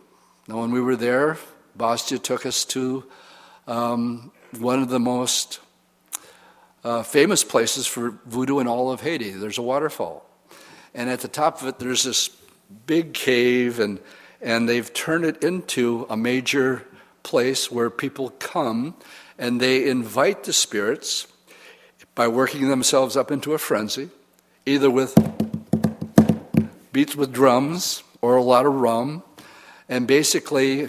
Now, 0.46 0.60
when 0.60 0.70
we 0.70 0.80
were 0.80 0.96
there, 0.96 1.38
Bastia 1.76 2.18
took 2.18 2.46
us 2.46 2.64
to 2.66 3.04
um, 3.66 4.32
one 4.58 4.82
of 4.82 4.88
the 4.88 4.98
most 4.98 5.60
uh, 6.82 7.02
famous 7.02 7.44
places 7.44 7.86
for 7.86 8.18
voodoo 8.24 8.60
in 8.60 8.66
all 8.66 8.90
of 8.90 9.02
Haiti. 9.02 9.30
There's 9.30 9.58
a 9.58 9.62
waterfall. 9.62 10.24
And 10.94 11.10
at 11.10 11.20
the 11.20 11.28
top 11.28 11.60
of 11.60 11.68
it, 11.68 11.78
there's 11.78 12.02
this 12.02 12.30
big 12.86 13.12
cave, 13.12 13.78
and, 13.78 14.00
and 14.40 14.68
they've 14.68 14.92
turned 14.92 15.24
it 15.24 15.42
into 15.42 16.06
a 16.08 16.16
major 16.16 16.84
place 17.22 17.70
where 17.70 17.90
people 17.90 18.30
come 18.38 18.94
and 19.38 19.60
they 19.60 19.88
invite 19.88 20.44
the 20.44 20.52
spirits 20.52 21.26
by 22.14 22.26
working 22.26 22.68
themselves 22.68 23.16
up 23.16 23.30
into 23.30 23.54
a 23.54 23.58
frenzy, 23.58 24.10
either 24.66 24.90
with 24.90 25.16
beats 26.92 27.14
with 27.14 27.32
drums 27.32 28.02
or 28.20 28.36
a 28.36 28.42
lot 28.42 28.66
of 28.66 28.74
rum, 28.74 29.22
and 29.88 30.06
basically 30.06 30.88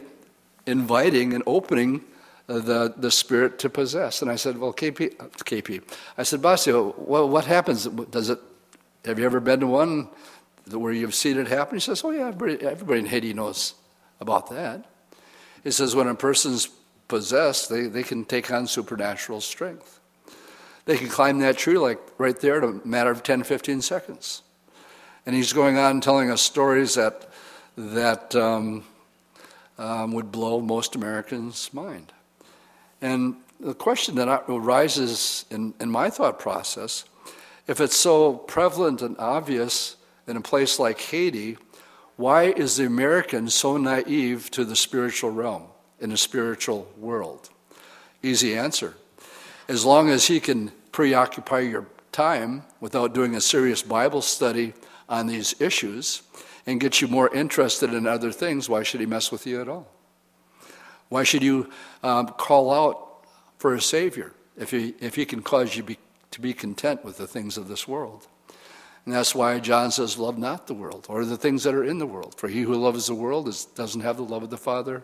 inviting 0.65 1.33
and 1.33 1.43
opening 1.45 2.01
uh, 2.47 2.59
the, 2.59 2.93
the 2.97 3.11
spirit 3.11 3.59
to 3.59 3.69
possess. 3.69 4.21
And 4.21 4.31
I 4.31 4.35
said, 4.35 4.57
Well, 4.57 4.73
KP, 4.73 5.15
KP. 5.15 5.83
I 6.17 6.23
said, 6.23 6.41
Basio, 6.41 6.97
well, 6.97 7.29
what 7.29 7.45
happens? 7.45 7.85
Does 7.85 8.29
it, 8.31 8.39
have 9.05 9.19
you 9.19 9.25
ever 9.25 9.39
been 9.39 9.59
to 9.59 9.67
one 9.67 10.07
where 10.73 10.93
you've 10.93 11.15
seen 11.15 11.37
it 11.37 11.47
happen? 11.47 11.75
He 11.75 11.79
says, 11.79 12.03
Oh, 12.03 12.11
yeah, 12.11 12.27
everybody, 12.27 12.99
in 12.99 13.05
Haiti 13.05 13.33
knows 13.33 13.73
about 14.19 14.49
that. 14.51 14.85
He 15.63 15.71
says, 15.71 15.95
When 15.95 16.07
a 16.07 16.15
person's 16.15 16.67
possessed, 17.07 17.69
they, 17.69 17.83
they 17.83 18.03
can 18.03 18.25
take 18.25 18.51
on 18.51 18.67
supernatural 18.67 19.41
strength. 19.41 19.99
They 20.85 20.97
can 20.97 21.07
climb 21.07 21.39
that 21.39 21.57
tree 21.57 21.77
like 21.77 21.99
right 22.17 22.39
there 22.39 22.63
in 22.63 22.63
a 22.63 22.87
matter 22.87 23.11
of 23.11 23.23
10, 23.23 23.43
15 23.43 23.81
seconds. 23.81 24.41
And 25.25 25.35
he's 25.35 25.53
going 25.53 25.77
on 25.77 26.01
telling 26.01 26.31
us 26.31 26.41
stories 26.41 26.95
that, 26.95 27.29
that 27.77 28.35
um, 28.35 28.85
um, 29.77 30.13
would 30.13 30.31
blow 30.31 30.61
most 30.61 30.95
Americans' 30.95 31.73
mind. 31.73 32.11
And 33.01 33.35
the 33.59 33.73
question 33.73 34.15
that 34.15 34.45
arises 34.47 35.45
in, 35.51 35.73
in 35.79 35.89
my 35.89 36.09
thought 36.09 36.39
process 36.39 37.05
if 37.67 37.79
it's 37.79 37.95
so 37.95 38.33
prevalent 38.33 39.03
and 39.03 39.15
obvious 39.19 39.95
in 40.29 40.37
a 40.37 40.41
place 40.41 40.77
like 40.77 41.01
Haiti, 41.01 41.57
why 42.15 42.43
is 42.43 42.77
the 42.77 42.85
American 42.85 43.49
so 43.49 43.77
naive 43.77 44.51
to 44.51 44.63
the 44.63 44.75
spiritual 44.75 45.31
realm, 45.31 45.63
in 45.99 46.11
the 46.11 46.17
spiritual 46.17 46.87
world? 46.97 47.49
Easy 48.21 48.55
answer. 48.55 48.93
As 49.67 49.83
long 49.83 50.09
as 50.09 50.27
he 50.27 50.39
can 50.39 50.71
preoccupy 50.91 51.61
your 51.61 51.87
time 52.11 52.63
without 52.79 53.13
doing 53.13 53.35
a 53.35 53.41
serious 53.41 53.81
Bible 53.81 54.21
study 54.21 54.73
on 55.07 55.25
these 55.25 55.59
issues 55.59 56.21
and 56.67 56.79
get 56.79 57.01
you 57.01 57.07
more 57.07 57.33
interested 57.33 57.93
in 57.93 58.05
other 58.05 58.31
things, 58.31 58.69
why 58.69 58.83
should 58.83 58.99
he 58.99 59.07
mess 59.07 59.31
with 59.31 59.47
you 59.47 59.61
at 59.61 59.67
all? 59.67 59.87
Why 61.07 61.23
should 61.23 61.41
you 61.41 61.71
um, 62.03 62.27
call 62.27 62.71
out 62.71 63.25
for 63.57 63.73
a 63.73 63.81
Savior 63.81 64.33
if 64.55 64.69
he, 64.69 64.93
if 64.99 65.15
he 65.15 65.25
can 65.25 65.41
cause 65.41 65.75
you 65.75 65.81
be, 65.81 65.97
to 66.31 66.41
be 66.41 66.53
content 66.53 67.03
with 67.03 67.17
the 67.17 67.25
things 67.25 67.57
of 67.57 67.67
this 67.67 67.87
world? 67.87 68.27
And 69.05 69.13
that's 69.13 69.33
why 69.33 69.59
John 69.59 69.91
says, 69.91 70.17
Love 70.17 70.37
not 70.37 70.67
the 70.67 70.73
world 70.73 71.07
or 71.09 71.25
the 71.25 71.37
things 71.37 71.63
that 71.63 71.73
are 71.73 71.83
in 71.83 71.97
the 71.97 72.05
world. 72.05 72.35
For 72.37 72.47
he 72.47 72.61
who 72.61 72.75
loves 72.75 73.07
the 73.07 73.15
world 73.15 73.47
is, 73.47 73.65
doesn't 73.65 74.01
have 74.01 74.17
the 74.17 74.23
love 74.23 74.43
of 74.43 74.49
the 74.49 74.57
Father 74.57 75.03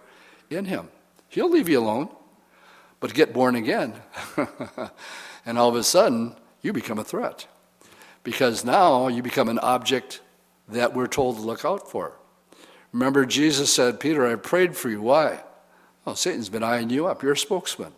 in 0.50 0.66
him. 0.66 0.90
He'll 1.30 1.50
leave 1.50 1.70
you 1.70 1.80
alone, 1.80 2.10
but 3.00 3.14
get 3.14 3.34
born 3.34 3.56
again. 3.56 3.94
and 5.46 5.58
all 5.58 5.70
of 5.70 5.76
a 5.76 5.84
sudden, 5.84 6.36
you 6.62 6.74
become 6.74 7.00
a 7.00 7.04
threat. 7.04 7.48
Because 8.24 8.66
now 8.66 9.08
you 9.08 9.22
become 9.22 9.50
an 9.50 9.60
object 9.60 10.22
that 10.70 10.94
we're 10.94 11.08
told 11.08 11.38
to 11.38 11.42
look 11.42 11.64
out 11.64 11.90
for. 11.90 12.14
Remember, 12.92 13.26
Jesus 13.26 13.74
said, 13.74 14.00
Peter, 14.00 14.26
I 14.26 14.36
prayed 14.36 14.76
for 14.76 14.90
you. 14.90 15.02
Why? 15.02 15.44
Well, 16.06 16.16
Satan's 16.16 16.50
been 16.50 16.64
eyeing 16.64 16.90
you 16.90 17.08
up. 17.08 17.22
You're 17.22 17.34
a 17.34 17.38
spokesman. 17.38 17.94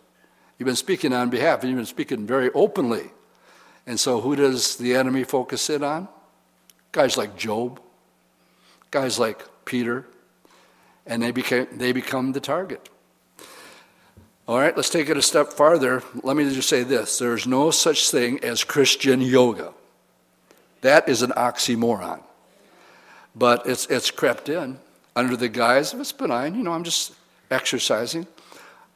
You've 0.58 0.66
been 0.66 0.76
speaking 0.76 1.12
on 1.12 1.30
behalf, 1.30 1.60
and 1.60 1.70
you've 1.70 1.78
been 1.78 1.86
speaking 1.86 2.26
very 2.26 2.50
openly. 2.52 3.10
And 3.88 3.98
so, 3.98 4.20
who 4.20 4.36
does 4.36 4.76
the 4.76 4.94
enemy 4.94 5.24
focus 5.24 5.70
in 5.70 5.82
on? 5.82 6.08
Guys 6.92 7.16
like 7.16 7.38
Job, 7.38 7.80
guys 8.90 9.18
like 9.18 9.42
Peter, 9.64 10.04
and 11.06 11.22
they, 11.22 11.30
became, 11.30 11.66
they 11.72 11.92
become 11.92 12.32
the 12.32 12.40
target. 12.40 12.86
All 14.46 14.58
right, 14.58 14.76
let's 14.76 14.90
take 14.90 15.08
it 15.08 15.16
a 15.16 15.22
step 15.22 15.54
farther. 15.54 16.02
Let 16.22 16.36
me 16.36 16.44
just 16.52 16.68
say 16.68 16.82
this 16.82 17.18
there's 17.18 17.46
no 17.46 17.70
such 17.70 18.10
thing 18.10 18.44
as 18.44 18.62
Christian 18.62 19.22
yoga. 19.22 19.72
That 20.82 21.08
is 21.08 21.22
an 21.22 21.30
oxymoron. 21.30 22.20
But 23.34 23.66
it's, 23.66 23.86
it's 23.86 24.10
crept 24.10 24.50
in 24.50 24.78
under 25.16 25.34
the 25.34 25.48
guise 25.48 25.94
of 25.94 26.00
it's 26.00 26.12
benign. 26.12 26.54
You 26.54 26.62
know, 26.62 26.72
I'm 26.72 26.84
just 26.84 27.14
exercising, 27.50 28.26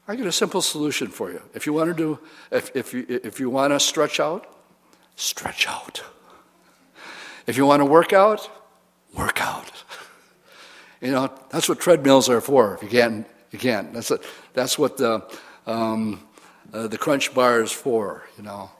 I 0.07 0.17
get 0.17 0.27
a 0.27 0.33
simple 0.33 0.61
solution 0.61 1.09
for 1.09 1.31
you. 1.31 1.41
If 1.55 1.65
you 1.65 1.73
want 1.73 1.89
to 1.89 1.95
do, 1.95 2.19
if, 2.51 2.77
if 2.77 2.93
you, 2.93 3.07
if 3.09 3.41
you 3.41 3.49
want 3.49 3.73
to 3.73 3.81
stretch 3.81 4.21
out, 4.21 4.52
stretch 5.17 5.67
out. 5.67 6.03
If 7.47 7.57
you 7.57 7.67
want 7.67 7.81
to 7.81 7.85
work 7.85 8.13
out, 8.13 8.49
work 9.17 9.41
out. 9.41 9.71
You 11.01 11.11
know, 11.11 11.33
that's 11.51 11.69
what 11.69 11.81
treadmills 11.81 12.29
are 12.29 12.41
for. 12.41 12.75
If 12.75 12.83
you 12.85 12.89
can't, 12.89 13.27
you 13.51 13.59
can't. 13.59 13.93
That's, 13.93 14.11
a, 14.11 14.21
that's 14.55 14.79
what 14.79 14.97
the, 14.97 15.25
um, 15.67 16.23
uh, 16.73 16.87
the 16.87 16.99
crunch 16.99 17.35
bar 17.35 17.61
is 17.63 17.73
for, 17.73 18.23
you 18.37 18.45
know. 18.45 18.71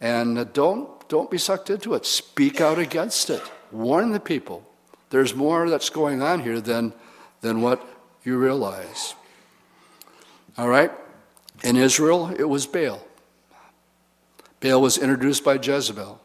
And 0.00 0.36
uh, 0.36 0.44
don't, 0.44 1.08
don't 1.08 1.30
be 1.30 1.38
sucked 1.38 1.70
into 1.70 1.94
it. 1.94 2.04
Speak 2.04 2.60
out 2.60 2.78
against 2.78 3.30
it. 3.30 3.42
Warn 3.70 4.10
the 4.10 4.20
people. 4.20 4.68
There's 5.10 5.34
more 5.34 5.70
that's 5.70 5.90
going 5.90 6.22
on 6.22 6.40
here 6.40 6.60
than, 6.60 6.92
than 7.40 7.62
what 7.62 7.86
you 8.24 8.36
realize. 8.36 9.14
All 10.58 10.68
right? 10.68 10.90
In 11.62 11.76
Israel, 11.76 12.34
it 12.36 12.48
was 12.48 12.66
Baal. 12.66 13.03
Baal 14.64 14.80
was 14.80 14.96
introduced 14.96 15.44
by 15.44 15.56
Jezebel, 15.56 16.18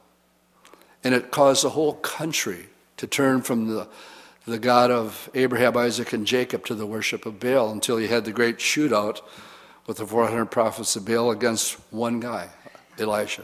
and 1.03 1.13
it 1.13 1.29
caused 1.29 1.61
the 1.61 1.71
whole 1.71 1.95
country 1.95 2.67
to 2.95 3.05
turn 3.05 3.41
from 3.41 3.67
the, 3.67 3.89
the 4.47 4.57
God 4.57 4.91
of 4.91 5.29
Abraham, 5.33 5.75
Isaac, 5.75 6.13
and 6.13 6.25
Jacob 6.25 6.65
to 6.67 6.73
the 6.73 6.85
worship 6.85 7.25
of 7.25 7.37
Baal 7.37 7.69
until 7.69 7.99
you 7.99 8.07
had 8.07 8.23
the 8.23 8.31
great 8.31 8.59
shootout 8.59 9.19
with 9.87 9.97
the 9.97 10.07
400 10.07 10.45
prophets 10.45 10.95
of 10.95 11.03
Baal 11.03 11.31
against 11.31 11.73
one 11.91 12.21
guy, 12.21 12.47
Elisha. 12.97 13.43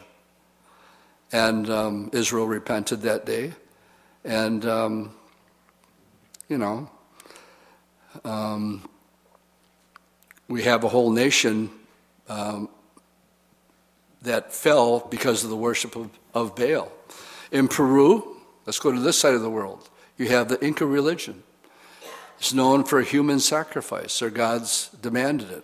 And 1.30 1.70
um, 1.70 2.10
Israel 2.14 2.48
repented 2.48 3.02
that 3.02 3.26
day. 3.26 3.52
And, 4.24 4.66
um, 4.66 5.14
you 6.48 6.58
know, 6.58 6.90
um, 8.24 8.88
we 10.48 10.64
have 10.64 10.86
a 10.86 10.88
whole 10.88 11.12
nation 11.12 11.70
um, 12.30 12.70
that 14.26 14.54
fell 14.54 15.00
because 15.00 15.44
of 15.44 15.50
the 15.50 15.56
worship 15.56 15.96
of, 15.96 16.10
of 16.34 16.56
Baal. 16.56 16.92
In 17.52 17.68
Peru, 17.68 18.38
let's 18.66 18.80
go 18.80 18.92
to 18.92 19.00
this 19.00 19.18
side 19.18 19.34
of 19.34 19.42
the 19.42 19.50
world, 19.50 19.90
you 20.18 20.28
have 20.28 20.50
the 20.50 20.64
Inca 20.64 20.86
religion. 20.86 21.44
It's 22.38 22.54
known 22.54 22.84
for 22.84 23.02
human 23.02 23.40
sacrifice. 23.40 24.20
Their 24.20 24.30
gods 24.30 24.90
demanded 25.02 25.52
it. 25.52 25.64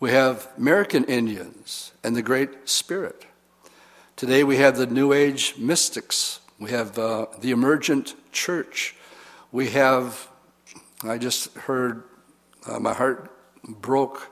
We 0.00 0.10
have 0.10 0.48
American 0.56 1.04
Indians 1.04 1.92
and 2.02 2.16
the 2.16 2.22
Great 2.22 2.68
Spirit. 2.68 3.26
Today 4.16 4.42
we 4.42 4.56
have 4.56 4.76
the 4.76 4.86
New 4.86 5.12
Age 5.12 5.54
mystics. 5.58 6.40
We 6.58 6.70
have 6.70 6.98
uh, 6.98 7.26
the 7.40 7.50
emergent 7.50 8.14
church. 8.32 8.96
We 9.52 9.68
have 9.70 10.28
I 11.04 11.18
just 11.18 11.52
heard, 11.56 12.04
uh, 12.64 12.78
my 12.78 12.94
heart 12.94 13.28
broke 13.64 14.28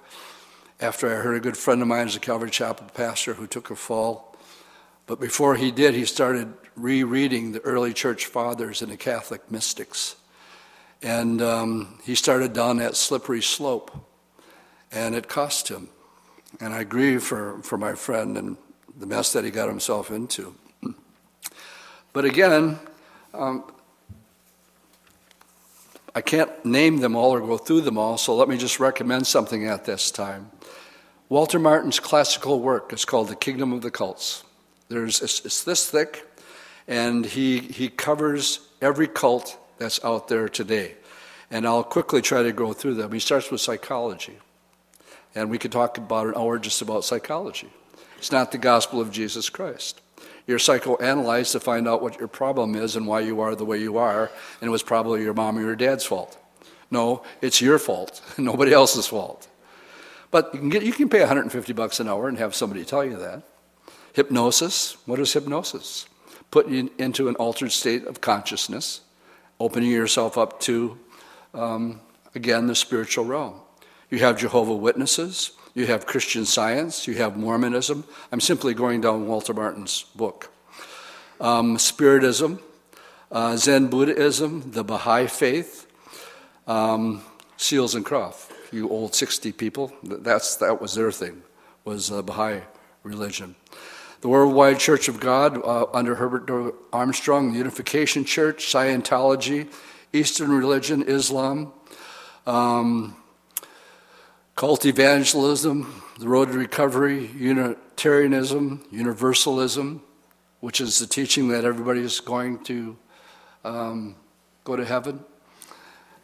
after 0.80 1.10
I 1.10 1.20
heard 1.20 1.36
a 1.36 1.40
good 1.40 1.56
friend 1.56 1.82
of 1.82 1.88
mine 1.88 2.06
is 2.06 2.16
a 2.16 2.20
Calvary 2.20 2.50
Chapel 2.50 2.86
pastor 2.94 3.34
who 3.34 3.46
took 3.46 3.70
a 3.70 3.76
fall. 3.76 4.34
But 5.06 5.20
before 5.20 5.56
he 5.56 5.70
did, 5.70 5.94
he 5.94 6.06
started 6.06 6.54
rereading 6.74 7.52
the 7.52 7.60
early 7.60 7.92
church 7.92 8.26
fathers 8.26 8.80
and 8.80 8.90
the 8.90 8.96
Catholic 8.96 9.50
mystics. 9.50 10.16
And 11.02 11.42
um, 11.42 11.98
he 12.04 12.14
started 12.14 12.52
down 12.52 12.78
that 12.78 12.96
slippery 12.96 13.42
slope, 13.42 13.90
and 14.90 15.14
it 15.14 15.28
cost 15.28 15.68
him. 15.68 15.88
And 16.60 16.72
I 16.72 16.84
grieve 16.84 17.22
for, 17.22 17.60
for 17.62 17.76
my 17.76 17.94
friend 17.94 18.38
and 18.38 18.56
the 18.98 19.06
mess 19.06 19.32
that 19.34 19.44
he 19.44 19.50
got 19.50 19.68
himself 19.68 20.10
into. 20.10 20.54
But 22.12 22.24
again, 22.24 22.80
um, 23.32 23.72
I 26.14 26.20
can't 26.20 26.64
name 26.64 26.98
them 26.98 27.14
all 27.14 27.32
or 27.32 27.40
go 27.40 27.56
through 27.56 27.82
them 27.82 27.96
all, 27.96 28.18
so 28.18 28.34
let 28.34 28.48
me 28.48 28.56
just 28.56 28.80
recommend 28.80 29.26
something 29.26 29.66
at 29.66 29.84
this 29.84 30.10
time. 30.10 30.50
Walter 31.28 31.60
Martin's 31.60 32.00
classical 32.00 32.60
work 32.60 32.92
is 32.92 33.04
called 33.04 33.28
The 33.28 33.36
Kingdom 33.36 33.72
of 33.72 33.82
the 33.82 33.90
Cults. 33.90 34.42
There's, 34.88 35.22
it's, 35.22 35.62
this 35.62 35.88
thick, 35.88 36.26
and 36.88 37.24
he, 37.24 37.60
he 37.60 37.88
covers 37.88 38.66
every 38.82 39.06
cult 39.06 39.56
that's 39.78 40.04
out 40.04 40.26
there 40.26 40.48
today. 40.48 40.96
And 41.50 41.66
I'll 41.66 41.84
quickly 41.84 42.22
try 42.22 42.42
to 42.42 42.52
go 42.52 42.72
through 42.72 42.94
them. 42.94 43.12
He 43.12 43.20
starts 43.20 43.50
with 43.50 43.60
psychology. 43.60 44.38
And 45.34 45.48
we 45.48 45.58
could 45.58 45.70
talk 45.70 45.96
about 45.98 46.26
an 46.26 46.34
hour 46.36 46.58
just 46.58 46.82
about 46.82 47.04
psychology. 47.04 47.70
It's 48.18 48.32
not 48.32 48.50
the 48.50 48.58
gospel 48.58 49.00
of 49.00 49.12
Jesus 49.12 49.48
Christ. 49.48 50.00
You're 50.50 50.58
psychoanalyzed 50.58 51.52
to 51.52 51.60
find 51.60 51.86
out 51.86 52.02
what 52.02 52.18
your 52.18 52.26
problem 52.26 52.74
is 52.74 52.96
and 52.96 53.06
why 53.06 53.20
you 53.20 53.40
are 53.40 53.54
the 53.54 53.64
way 53.64 53.78
you 53.78 53.98
are, 53.98 54.32
and 54.60 54.66
it 54.66 54.70
was 54.72 54.82
probably 54.82 55.22
your 55.22 55.32
mom 55.32 55.56
or 55.56 55.60
your 55.60 55.76
dad's 55.76 56.04
fault. 56.04 56.36
No, 56.90 57.22
it's 57.40 57.60
your 57.60 57.78
fault, 57.78 58.20
nobody 58.36 58.72
else's 58.72 59.06
fault. 59.06 59.46
But 60.32 60.52
you 60.52 60.58
can, 60.58 60.68
get, 60.68 60.82
you 60.82 60.92
can 60.92 61.08
pay 61.08 61.20
150 61.20 61.72
bucks 61.72 62.00
an 62.00 62.08
hour 62.08 62.28
and 62.28 62.36
have 62.38 62.56
somebody 62.56 62.84
tell 62.84 63.04
you 63.04 63.16
that. 63.18 63.44
Hypnosis. 64.12 64.96
What 65.06 65.20
is 65.20 65.32
hypnosis? 65.32 66.08
Putting 66.50 66.74
you 66.74 66.90
into 66.98 67.28
an 67.28 67.36
altered 67.36 67.70
state 67.70 68.04
of 68.08 68.20
consciousness, 68.20 69.02
opening 69.60 69.92
yourself 69.92 70.36
up 70.36 70.58
to, 70.62 70.98
um, 71.54 72.00
again, 72.34 72.66
the 72.66 72.74
spiritual 72.74 73.24
realm. 73.24 73.60
You 74.10 74.18
have 74.18 74.36
Jehovah 74.36 74.74
Witnesses. 74.74 75.52
You 75.74 75.86
have 75.86 76.04
Christian 76.04 76.44
Science. 76.44 77.06
You 77.06 77.14
have 77.14 77.36
Mormonism. 77.36 78.04
I'm 78.32 78.40
simply 78.40 78.74
going 78.74 79.00
down 79.00 79.28
Walter 79.28 79.54
Martin's 79.54 80.04
book. 80.16 80.52
Um, 81.40 81.78
Spiritism, 81.78 82.58
uh, 83.30 83.56
Zen 83.56 83.86
Buddhism, 83.86 84.72
the 84.72 84.82
Baha'i 84.82 85.26
Faith, 85.26 85.86
um, 86.66 87.22
Seals 87.56 87.94
and 87.94 88.04
Croft. 88.04 88.52
You 88.72 88.88
old 88.88 89.14
60 89.14 89.52
people, 89.52 89.92
that's, 90.02 90.56
that 90.56 90.80
was 90.80 90.94
their 90.94 91.10
thing, 91.10 91.42
was 91.84 92.10
uh, 92.10 92.22
Baha'i 92.22 92.62
religion. 93.02 93.54
The 94.20 94.28
Worldwide 94.28 94.78
Church 94.78 95.08
of 95.08 95.18
God 95.18 95.64
uh, 95.64 95.86
under 95.94 96.16
Herbert 96.16 96.74
Armstrong, 96.92 97.52
the 97.52 97.58
Unification 97.58 98.24
Church, 98.24 98.66
Scientology, 98.66 99.72
Eastern 100.12 100.50
religion, 100.50 101.02
Islam, 101.02 101.72
um, 102.46 103.16
cult 104.54 104.84
evangelism, 104.84 106.02
the 106.18 106.28
road 106.28 106.52
to 106.52 106.58
recovery, 106.58 107.26
Unitarianism, 107.36 108.84
Universalism, 108.90 110.02
which 110.60 110.80
is 110.80 110.98
the 110.98 111.06
teaching 111.06 111.48
that 111.48 111.64
everybody 111.64 112.00
is 112.00 112.20
going 112.20 112.62
to 112.64 112.96
um, 113.64 114.14
go 114.64 114.76
to 114.76 114.84
heaven. 114.84 115.24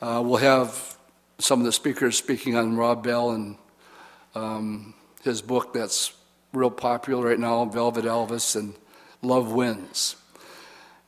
Uh, 0.01 0.23
we'll 0.25 0.37
have 0.37 0.97
some 1.39 1.61
of 1.61 1.67
the 1.67 1.73
speakers 1.73 2.17
speaking 2.17 2.57
on 2.57 2.77
Rob 2.77 3.03
Bell 3.03 3.31
and 3.31 3.57
um, 4.35 4.95
his 5.23 5.43
book 5.43 5.73
that's 5.73 6.13
real 6.53 6.71
popular 6.71 7.29
right 7.29 7.39
now, 7.39 7.65
Velvet 7.65 8.05
Elvis 8.05 8.57
and 8.57 8.75
Love 9.23 9.53
Wins. 9.53 10.17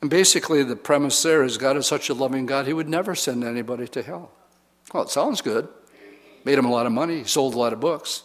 And 0.00 0.10
basically, 0.10 0.62
the 0.62 0.76
premise 0.76 1.22
there 1.22 1.42
is 1.42 1.58
God 1.58 1.76
is 1.76 1.86
such 1.86 2.08
a 2.08 2.14
loving 2.14 2.46
God, 2.46 2.66
He 2.66 2.72
would 2.72 2.88
never 2.88 3.14
send 3.14 3.44
anybody 3.44 3.88
to 3.88 4.02
hell. 4.02 4.30
Well, 4.92 5.02
it 5.02 5.10
sounds 5.10 5.40
good. 5.40 5.68
Made 6.48 6.58
him 6.58 6.64
a 6.64 6.70
lot 6.70 6.86
of 6.86 6.92
money, 6.92 7.18
he 7.18 7.24
sold 7.24 7.52
a 7.52 7.58
lot 7.58 7.74
of 7.74 7.80
books, 7.80 8.22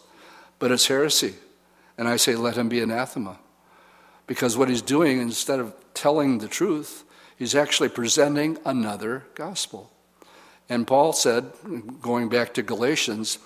but 0.58 0.72
it's 0.72 0.86
heresy. 0.86 1.34
And 1.98 2.08
I 2.08 2.16
say, 2.16 2.34
let 2.36 2.56
him 2.56 2.70
be 2.70 2.80
anathema. 2.80 3.36
Because 4.26 4.56
what 4.56 4.70
he's 4.70 4.80
doing, 4.80 5.20
instead 5.20 5.60
of 5.60 5.74
telling 5.92 6.38
the 6.38 6.48
truth, 6.48 7.04
he's 7.36 7.54
actually 7.54 7.90
presenting 7.90 8.56
another 8.64 9.26
gospel. 9.34 9.92
And 10.70 10.86
Paul 10.86 11.12
said, 11.12 11.50
going 12.00 12.30
back 12.30 12.54
to 12.54 12.62
Galatians, 12.62 13.38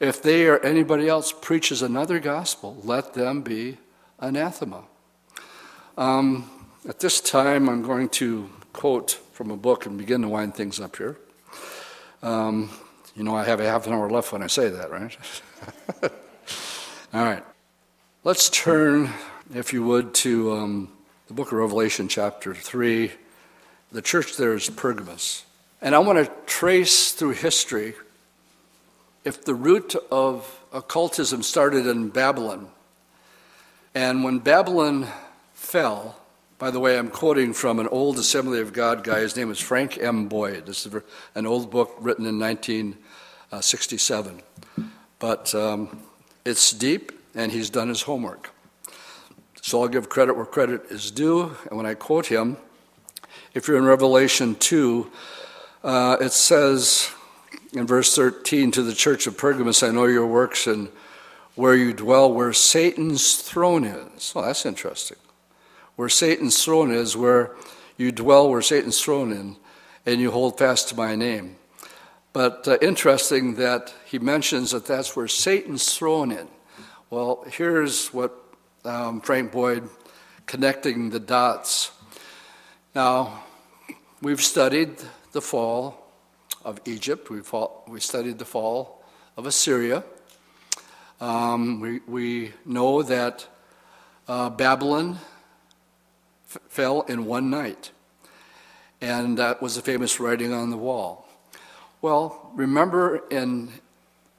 if 0.00 0.22
they 0.22 0.46
or 0.46 0.58
anybody 0.60 1.06
else 1.06 1.30
preaches 1.30 1.82
another 1.82 2.18
gospel, 2.18 2.78
let 2.82 3.12
them 3.12 3.42
be 3.42 3.76
anathema. 4.20 4.84
Um, 5.98 6.48
at 6.88 6.98
this 7.00 7.20
time, 7.20 7.68
I'm 7.68 7.82
going 7.82 8.08
to 8.08 8.48
quote 8.72 9.20
from 9.32 9.50
a 9.50 9.56
book 9.58 9.84
and 9.84 9.98
begin 9.98 10.22
to 10.22 10.28
wind 10.28 10.54
things 10.54 10.80
up 10.80 10.96
here. 10.96 11.18
Um, 12.22 12.70
you 13.14 13.22
know, 13.22 13.34
I 13.34 13.44
have 13.44 13.60
a 13.60 13.64
half 13.64 13.86
an 13.86 13.92
hour 13.92 14.10
left 14.10 14.32
when 14.32 14.42
I 14.42 14.48
say 14.48 14.68
that, 14.68 14.90
right? 14.90 15.16
All 17.12 17.24
right. 17.24 17.44
Let's 18.24 18.48
turn, 18.48 19.10
if 19.54 19.72
you 19.72 19.84
would, 19.84 20.14
to 20.14 20.52
um, 20.52 20.92
the 21.28 21.34
book 21.34 21.48
of 21.48 21.58
Revelation, 21.58 22.08
chapter 22.08 22.54
3. 22.54 23.12
The 23.92 24.02
church 24.02 24.36
there 24.36 24.54
is 24.54 24.68
Pergamos. 24.68 25.44
And 25.80 25.94
I 25.94 25.98
want 25.98 26.24
to 26.24 26.32
trace 26.46 27.12
through 27.12 27.32
history 27.32 27.94
if 29.24 29.44
the 29.44 29.54
root 29.54 29.94
of 30.10 30.60
occultism 30.72 31.42
started 31.42 31.86
in 31.86 32.08
Babylon, 32.08 32.68
and 33.94 34.24
when 34.24 34.40
Babylon 34.40 35.06
fell, 35.54 36.16
by 36.58 36.70
the 36.70 36.80
way, 36.80 36.98
I'm 36.98 37.10
quoting 37.10 37.52
from 37.52 37.78
an 37.78 37.88
old 37.88 38.18
Assembly 38.18 38.60
of 38.60 38.72
God 38.72 39.04
guy. 39.04 39.20
His 39.20 39.36
name 39.36 39.50
is 39.50 39.60
Frank 39.60 39.98
M. 39.98 40.28
Boyd. 40.28 40.66
This 40.66 40.86
is 40.86 41.02
an 41.34 41.46
old 41.46 41.70
book 41.70 41.96
written 42.00 42.26
in 42.26 42.38
1967. 43.54 44.42
But 45.18 45.54
um, 45.54 46.00
it's 46.44 46.72
deep, 46.72 47.12
and 47.34 47.52
he's 47.52 47.70
done 47.70 47.88
his 47.88 48.02
homework. 48.02 48.50
So 49.62 49.80
I'll 49.80 49.88
give 49.88 50.08
credit 50.08 50.36
where 50.36 50.44
credit 50.44 50.82
is 50.90 51.10
due. 51.10 51.56
And 51.68 51.76
when 51.76 51.86
I 51.86 51.94
quote 51.94 52.26
him, 52.26 52.56
if 53.54 53.66
you're 53.66 53.78
in 53.78 53.84
Revelation 53.84 54.56
2, 54.56 55.10
uh, 55.84 56.16
it 56.20 56.32
says, 56.32 57.10
in 57.72 57.86
verse 57.86 58.14
13 58.14 58.72
to 58.72 58.82
the 58.82 58.92
church 58.92 59.26
of 59.26 59.38
Pergamos, 59.38 59.82
I 59.82 59.90
know 59.90 60.04
your 60.04 60.26
works 60.26 60.66
and 60.66 60.88
where 61.54 61.74
you 61.74 61.92
dwell, 61.92 62.32
where 62.32 62.52
Satan's 62.52 63.36
throne 63.36 63.84
is. 63.84 64.32
Oh, 64.34 64.42
that's 64.42 64.66
interesting. 64.66 65.18
Where 65.96 66.08
Satan's 66.08 66.62
throne 66.62 66.92
is, 66.92 67.16
where 67.16 67.54
you 67.96 68.10
dwell, 68.10 68.50
where 68.50 68.62
Satan's 68.62 69.00
throne 69.00 69.32
is, 69.32 69.56
and 70.04 70.20
you 70.20 70.30
hold 70.30 70.58
fast 70.58 70.88
to 70.88 70.96
my 70.96 71.14
name. 71.14 71.56
But 72.34 72.66
uh, 72.66 72.78
interesting 72.82 73.54
that 73.54 73.94
he 74.04 74.18
mentions 74.18 74.72
that 74.72 74.86
that's 74.86 75.14
where 75.14 75.28
Satan's 75.28 75.96
thrown 75.96 76.32
in. 76.32 76.48
Well, 77.08 77.44
here's 77.48 78.08
what 78.08 78.34
um, 78.84 79.20
Frank 79.20 79.52
Boyd 79.52 79.88
connecting 80.44 81.10
the 81.10 81.20
dots. 81.20 81.92
Now, 82.92 83.44
we've 84.20 84.42
studied 84.42 84.96
the 85.30 85.40
fall 85.40 86.10
of 86.64 86.80
Egypt. 86.86 87.30
We, 87.30 87.40
fought, 87.40 87.88
we 87.88 88.00
studied 88.00 88.40
the 88.40 88.44
fall 88.44 89.04
of 89.36 89.46
Assyria. 89.46 90.02
Um, 91.20 91.78
we, 91.78 92.00
we 92.00 92.52
know 92.64 93.04
that 93.04 93.46
uh, 94.26 94.50
Babylon 94.50 95.18
f- 96.50 96.58
fell 96.68 97.02
in 97.02 97.26
one 97.26 97.48
night, 97.48 97.92
and 99.00 99.38
that 99.38 99.62
was 99.62 99.76
a 99.76 99.82
famous 99.82 100.18
writing 100.18 100.52
on 100.52 100.70
the 100.70 100.76
wall. 100.76 101.23
Well, 102.04 102.50
remember 102.52 103.22
in, 103.30 103.70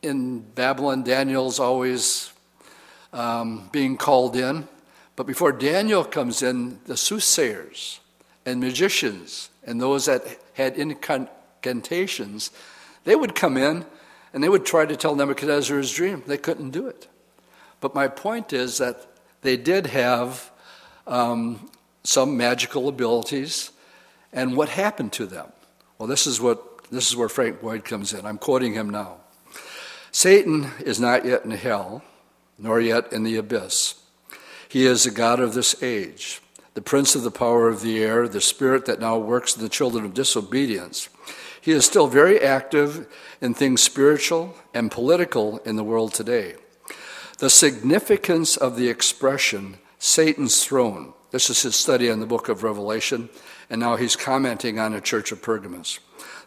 in 0.03 0.41
Babylon, 0.41 1.01
Daniel's 1.01 1.59
always 1.59 2.32
um, 3.11 3.70
being 3.72 3.97
called 3.97 4.36
in, 4.36 4.68
but 5.16 5.26
before 5.26 5.51
Daniel 5.51 6.03
comes 6.03 6.43
in, 6.43 6.80
the 6.86 6.95
soothsayers 6.95 8.01
and 8.45 8.59
magicians 8.59 9.49
and 9.63 9.82
those 9.82 10.05
that 10.05 10.28
had 10.53 10.78
incantations, 10.78 12.51
they 13.03 13.16
would 13.16 13.34
come 13.34 13.57
in 13.57 13.84
and 14.32 14.43
they 14.43 14.49
would 14.49 14.68
try 14.68 14.86
to 14.86 14.95
tell 14.95 15.16
Nebuchadnezzar 15.16 15.80
his 15.80 15.91
dream. 15.91 16.22
They 16.28 16.38
couldn't 16.38 16.70
do 16.70 16.86
it. 16.86 17.07
But 17.82 17.95
my 17.95 18.07
point 18.07 18.53
is 18.53 18.78
that 18.78 19.07
they 19.41 19.57
did 19.57 19.88
have 19.88 20.51
um, 21.07 21.72
some 22.03 22.38
magical 22.38 22.88
abilities, 22.88 23.72
and 24.32 24.55
what 24.55 24.70
happened 24.70 25.13
to 25.13 25.26
them? 25.26 25.47
Well, 25.97 26.07
this 26.07 26.28
is 26.28 26.39
what 26.39 26.74
this 26.91 27.09
is 27.09 27.15
where 27.15 27.29
Frank 27.29 27.61
Boyd 27.61 27.83
comes 27.83 28.13
in. 28.13 28.25
I'm 28.25 28.38
quoting 28.38 28.73
him 28.73 28.89
now. 28.89 29.17
Satan 30.11 30.71
is 30.86 30.99
not 30.99 31.25
yet 31.25 31.43
in 31.43 31.51
hell, 31.51 32.03
nor 32.57 32.79
yet 32.79 33.11
in 33.11 33.23
the 33.23 33.36
abyss. 33.36 33.95
He 34.69 34.86
is 34.86 35.03
the 35.03 35.11
God 35.11 35.39
of 35.39 35.53
this 35.53 35.81
age, 35.83 36.41
the 36.73 36.81
prince 36.81 37.15
of 37.15 37.23
the 37.23 37.31
power 37.31 37.67
of 37.67 37.81
the 37.81 38.01
air, 38.01 38.27
the 38.27 38.41
spirit 38.41 38.86
that 38.86 38.99
now 38.99 39.17
works 39.17 39.55
in 39.55 39.61
the 39.61 39.69
children 39.69 40.05
of 40.05 40.13
disobedience. 40.13 41.09
He 41.59 41.71
is 41.71 41.86
still 41.86 42.07
very 42.07 42.39
active 42.41 43.07
in 43.41 43.53
things 43.53 43.81
spiritual 43.81 44.55
and 44.73 44.91
political 44.91 45.57
in 45.59 45.75
the 45.75 45.83
world 45.83 46.13
today. 46.13 46.55
The 47.39 47.49
significance 47.49 48.55
of 48.55 48.77
the 48.77 48.88
expression 48.88 49.77
Satan's 49.99 50.63
throne. 50.63 51.13
This 51.31 51.49
is 51.49 51.63
his 51.63 51.75
study 51.75 52.11
on 52.11 52.19
the 52.19 52.27
book 52.27 52.47
of 52.47 52.63
Revelation, 52.63 53.29
and 53.69 53.81
now 53.81 53.95
he's 53.95 54.15
commenting 54.15 54.79
on 54.79 54.93
the 54.93 55.01
church 55.01 55.31
of 55.31 55.41
Pergamos. 55.41 55.99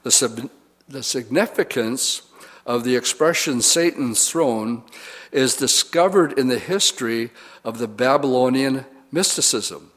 The, 0.03 0.11
sub- 0.11 0.51
the 0.89 1.03
significance 1.03 2.23
of 2.67 2.85
the 2.85 2.97
expression 2.97 3.63
Satan's 3.63 4.31
throne 4.31 4.83
is 5.33 5.57
discovered 5.57 6.39
in 6.39 6.49
the 6.49 6.59
history 6.59 7.31
of 7.65 7.79
the 7.79 7.89
Babylonian 7.89 8.85
mysticism. 9.11 9.91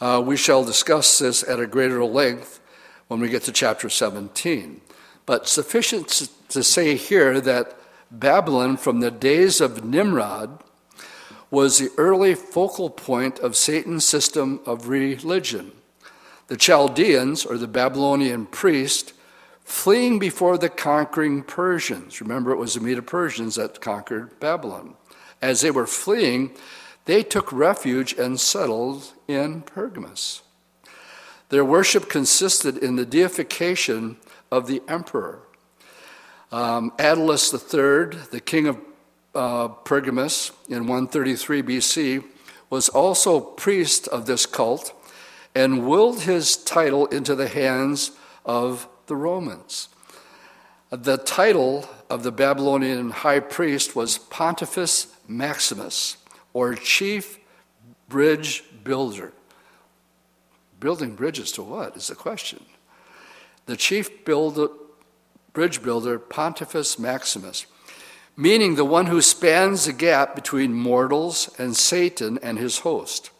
Uh, 0.00 0.22
we 0.24 0.36
shall 0.36 0.64
discuss 0.64 1.18
this 1.18 1.42
at 1.42 1.60
a 1.60 1.66
greater 1.66 2.04
length 2.04 2.60
when 3.08 3.20
we 3.20 3.28
get 3.28 3.42
to 3.44 3.52
chapter 3.52 3.88
17. 3.88 4.80
But 5.24 5.48
sufficient 5.48 6.08
to 6.48 6.62
say 6.62 6.96
here 6.96 7.40
that 7.40 7.76
Babylon, 8.10 8.76
from 8.76 9.00
the 9.00 9.10
days 9.10 9.60
of 9.60 9.84
Nimrod, 9.84 10.62
was 11.50 11.78
the 11.78 11.90
early 11.96 12.34
focal 12.34 12.90
point 12.90 13.38
of 13.38 13.56
Satan's 13.56 14.04
system 14.04 14.60
of 14.66 14.88
religion. 14.88 15.72
The 16.48 16.56
Chaldeans, 16.56 17.44
or 17.44 17.58
the 17.58 17.66
Babylonian 17.66 18.46
priest, 18.46 19.12
fleeing 19.64 20.18
before 20.18 20.56
the 20.58 20.68
conquering 20.68 21.42
Persians. 21.42 22.20
Remember, 22.20 22.52
it 22.52 22.56
was 22.56 22.74
the 22.74 22.80
Medo 22.80 23.02
Persians 23.02 23.56
that 23.56 23.80
conquered 23.80 24.38
Babylon. 24.38 24.94
As 25.42 25.60
they 25.60 25.72
were 25.72 25.86
fleeing, 25.86 26.52
they 27.04 27.22
took 27.22 27.52
refuge 27.52 28.12
and 28.12 28.38
settled 28.38 29.12
in 29.26 29.62
Pergamos. 29.62 30.42
Their 31.48 31.64
worship 31.64 32.08
consisted 32.08 32.76
in 32.76 32.96
the 32.96 33.06
deification 33.06 34.16
of 34.50 34.66
the 34.66 34.82
emperor. 34.88 35.40
Um, 36.52 36.92
III, 36.98 38.18
the 38.30 38.42
king 38.44 38.66
of 38.68 38.78
uh, 39.34 39.68
Pergamus 39.68 40.52
in 40.68 40.86
133 40.86 41.62
BC, 41.62 42.24
was 42.70 42.88
also 42.88 43.40
priest 43.40 44.08
of 44.08 44.26
this 44.26 44.46
cult 44.46 44.92
and 45.56 45.88
willed 45.88 46.20
his 46.20 46.54
title 46.54 47.06
into 47.06 47.34
the 47.34 47.48
hands 47.48 48.10
of 48.44 48.86
the 49.06 49.16
Romans. 49.16 49.88
The 50.90 51.16
title 51.16 51.88
of 52.10 52.22
the 52.24 52.30
Babylonian 52.30 53.08
high 53.08 53.40
priest 53.40 53.96
was 53.96 54.18
Pontifex 54.18 55.06
Maximus, 55.26 56.18
or 56.52 56.74
chief 56.74 57.38
bridge 58.06 58.64
builder. 58.84 59.32
Building 60.78 61.14
bridges 61.14 61.50
to 61.52 61.62
what 61.62 61.96
is 61.96 62.08
the 62.08 62.14
question? 62.14 62.62
The 63.64 63.78
chief 63.78 64.26
builder, 64.26 64.68
bridge 65.54 65.82
builder, 65.82 66.18
Pontifex 66.18 66.98
Maximus, 66.98 67.64
meaning 68.36 68.74
the 68.74 68.84
one 68.84 69.06
who 69.06 69.22
spans 69.22 69.86
the 69.86 69.94
gap 69.94 70.34
between 70.34 70.74
mortals 70.74 71.48
and 71.58 71.74
Satan 71.74 72.38
and 72.42 72.58
his 72.58 72.80
host. 72.80 73.30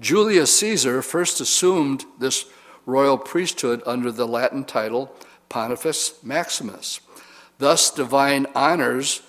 Julius 0.00 0.56
Caesar 0.60 1.02
first 1.02 1.40
assumed 1.40 2.04
this 2.18 2.46
royal 2.86 3.18
priesthood 3.18 3.82
under 3.84 4.12
the 4.12 4.26
Latin 4.26 4.64
title 4.64 5.12
Pontifex 5.48 6.14
Maximus. 6.22 7.00
Thus, 7.58 7.90
divine 7.90 8.46
honors 8.54 9.22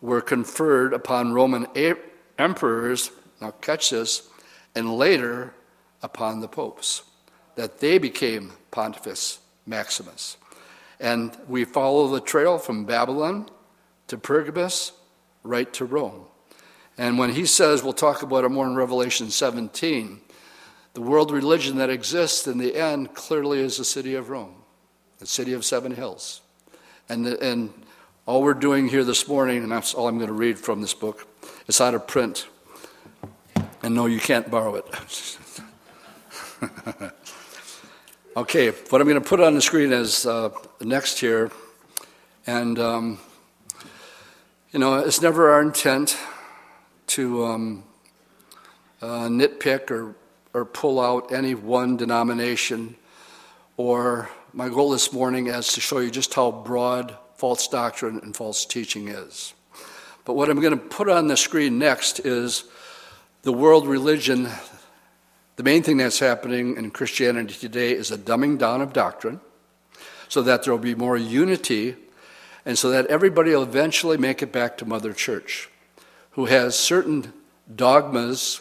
were 0.00 0.20
conferred 0.20 0.92
upon 0.92 1.32
Roman 1.32 1.66
emperors, 2.38 3.10
now 3.40 3.52
catch 3.52 3.90
this, 3.90 4.28
and 4.74 4.96
later 4.96 5.54
upon 6.02 6.40
the 6.40 6.48
popes, 6.48 7.02
that 7.54 7.78
they 7.78 7.98
became 7.98 8.52
Pontifex 8.70 9.38
Maximus. 9.64 10.36
And 10.98 11.36
we 11.48 11.64
follow 11.64 12.08
the 12.08 12.20
trail 12.20 12.58
from 12.58 12.84
Babylon 12.84 13.48
to 14.08 14.18
Pergamus 14.18 14.92
right 15.42 15.72
to 15.74 15.84
Rome. 15.84 16.26
And 16.98 17.18
when 17.18 17.30
he 17.30 17.44
says, 17.44 17.82
we'll 17.82 17.92
talk 17.92 18.22
about 18.22 18.44
it 18.44 18.48
more 18.48 18.66
in 18.66 18.74
Revelation 18.74 19.30
17, 19.30 20.20
the 20.94 21.02
world 21.02 21.30
religion 21.30 21.76
that 21.76 21.90
exists 21.90 22.46
in 22.46 22.56
the 22.56 22.74
end 22.74 23.14
clearly 23.14 23.60
is 23.60 23.76
the 23.76 23.84
city 23.84 24.14
of 24.14 24.30
Rome, 24.30 24.54
the 25.18 25.26
city 25.26 25.52
of 25.52 25.64
seven 25.64 25.94
hills. 25.94 26.40
And, 27.08 27.26
the, 27.26 27.40
and 27.42 27.72
all 28.24 28.42
we're 28.42 28.54
doing 28.54 28.88
here 28.88 29.04
this 29.04 29.28
morning, 29.28 29.62
and 29.62 29.70
that's 29.70 29.92
all 29.92 30.08
I'm 30.08 30.16
going 30.16 30.28
to 30.28 30.32
read 30.32 30.58
from 30.58 30.80
this 30.80 30.94
book, 30.94 31.28
it's 31.68 31.82
out 31.82 31.94
of 31.94 32.06
print. 32.06 32.48
And 33.82 33.94
no, 33.94 34.06
you 34.06 34.18
can't 34.18 34.50
borrow 34.50 34.76
it. 34.76 34.86
okay, 38.36 38.70
what 38.70 39.02
I'm 39.02 39.06
going 39.06 39.20
to 39.22 39.28
put 39.28 39.40
on 39.40 39.54
the 39.54 39.60
screen 39.60 39.92
is 39.92 40.24
uh, 40.24 40.48
next 40.80 41.20
here. 41.20 41.50
And, 42.46 42.78
um, 42.78 43.18
you 44.72 44.78
know, 44.78 44.94
it's 44.94 45.20
never 45.20 45.50
our 45.50 45.60
intent 45.60 46.16
to 47.08 47.44
um, 47.44 47.84
uh, 49.00 49.28
nitpick 49.28 49.90
or 49.90 50.14
or 50.56 50.64
pull 50.64 50.98
out 50.98 51.30
any 51.32 51.54
one 51.54 51.98
denomination. 51.98 52.96
Or 53.76 54.30
my 54.54 54.70
goal 54.70 54.88
this 54.88 55.12
morning 55.12 55.48
is 55.48 55.74
to 55.74 55.82
show 55.82 55.98
you 55.98 56.10
just 56.10 56.32
how 56.32 56.50
broad 56.50 57.14
false 57.34 57.68
doctrine 57.68 58.20
and 58.22 58.34
false 58.34 58.64
teaching 58.64 59.08
is. 59.08 59.52
But 60.24 60.32
what 60.32 60.48
I'm 60.48 60.58
going 60.58 60.72
to 60.72 60.82
put 60.82 61.10
on 61.10 61.26
the 61.26 61.36
screen 61.36 61.78
next 61.78 62.20
is 62.20 62.64
the 63.42 63.52
world 63.52 63.86
religion. 63.86 64.48
The 65.56 65.62
main 65.62 65.82
thing 65.82 65.98
that's 65.98 66.20
happening 66.20 66.78
in 66.78 66.90
Christianity 66.90 67.52
today 67.52 67.92
is 67.92 68.10
a 68.10 68.16
dumbing 68.16 68.58
down 68.58 68.80
of 68.80 68.94
doctrine 68.94 69.42
so 70.28 70.40
that 70.40 70.64
there 70.64 70.72
will 70.72 70.78
be 70.78 70.94
more 70.94 71.18
unity 71.18 71.96
and 72.64 72.78
so 72.78 72.88
that 72.88 73.06
everybody 73.08 73.50
will 73.50 73.62
eventually 73.62 74.16
make 74.16 74.40
it 74.40 74.52
back 74.52 74.78
to 74.78 74.86
Mother 74.86 75.12
Church, 75.12 75.68
who 76.36 76.44
has 76.44 76.78
certain 76.78 77.32
dogmas 77.74 78.60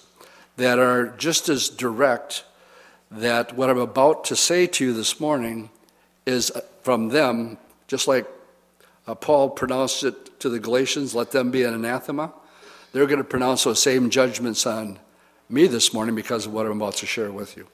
that 0.56 0.80
are 0.80 1.08
just 1.18 1.50
as 1.50 1.68
direct 1.68 2.46
that 3.12 3.56
what 3.56 3.70
I'm 3.70 3.78
about 3.78 4.24
to 4.26 4.36
say 4.38 4.66
to 4.66 4.86
you 4.86 4.94
this 4.94 5.20
morning 5.20 5.70
is 6.26 6.54
from 6.84 7.10
them, 7.10 7.58
just 7.88 8.08
like 8.08 8.28
uh, 9.08 9.14
Paul 9.14 9.50
pronounced 9.50 10.06
it 10.06 10.40
to 10.40 10.48
the 10.48 10.58
Galatians, 10.58 11.14
let 11.14 11.32
them 11.32 11.52
be 11.52 11.64
an 11.64 11.74
anathema. 11.74 12.34
They're 12.94 13.08
going 13.08 13.18
to 13.18 13.26
pronounce 13.26 13.66
those 13.66 13.82
same 13.82 14.10
judgments 14.10 14.66
on 14.66 14.98
me 15.50 15.68
this 15.68 15.94
morning 15.94 16.16
because 16.16 16.46
of 16.46 16.54
what 16.54 16.66
I'm 16.66 16.82
about 16.82 16.96
to 16.96 17.06
share 17.06 17.32
with 17.32 17.58
you. 17.58 17.68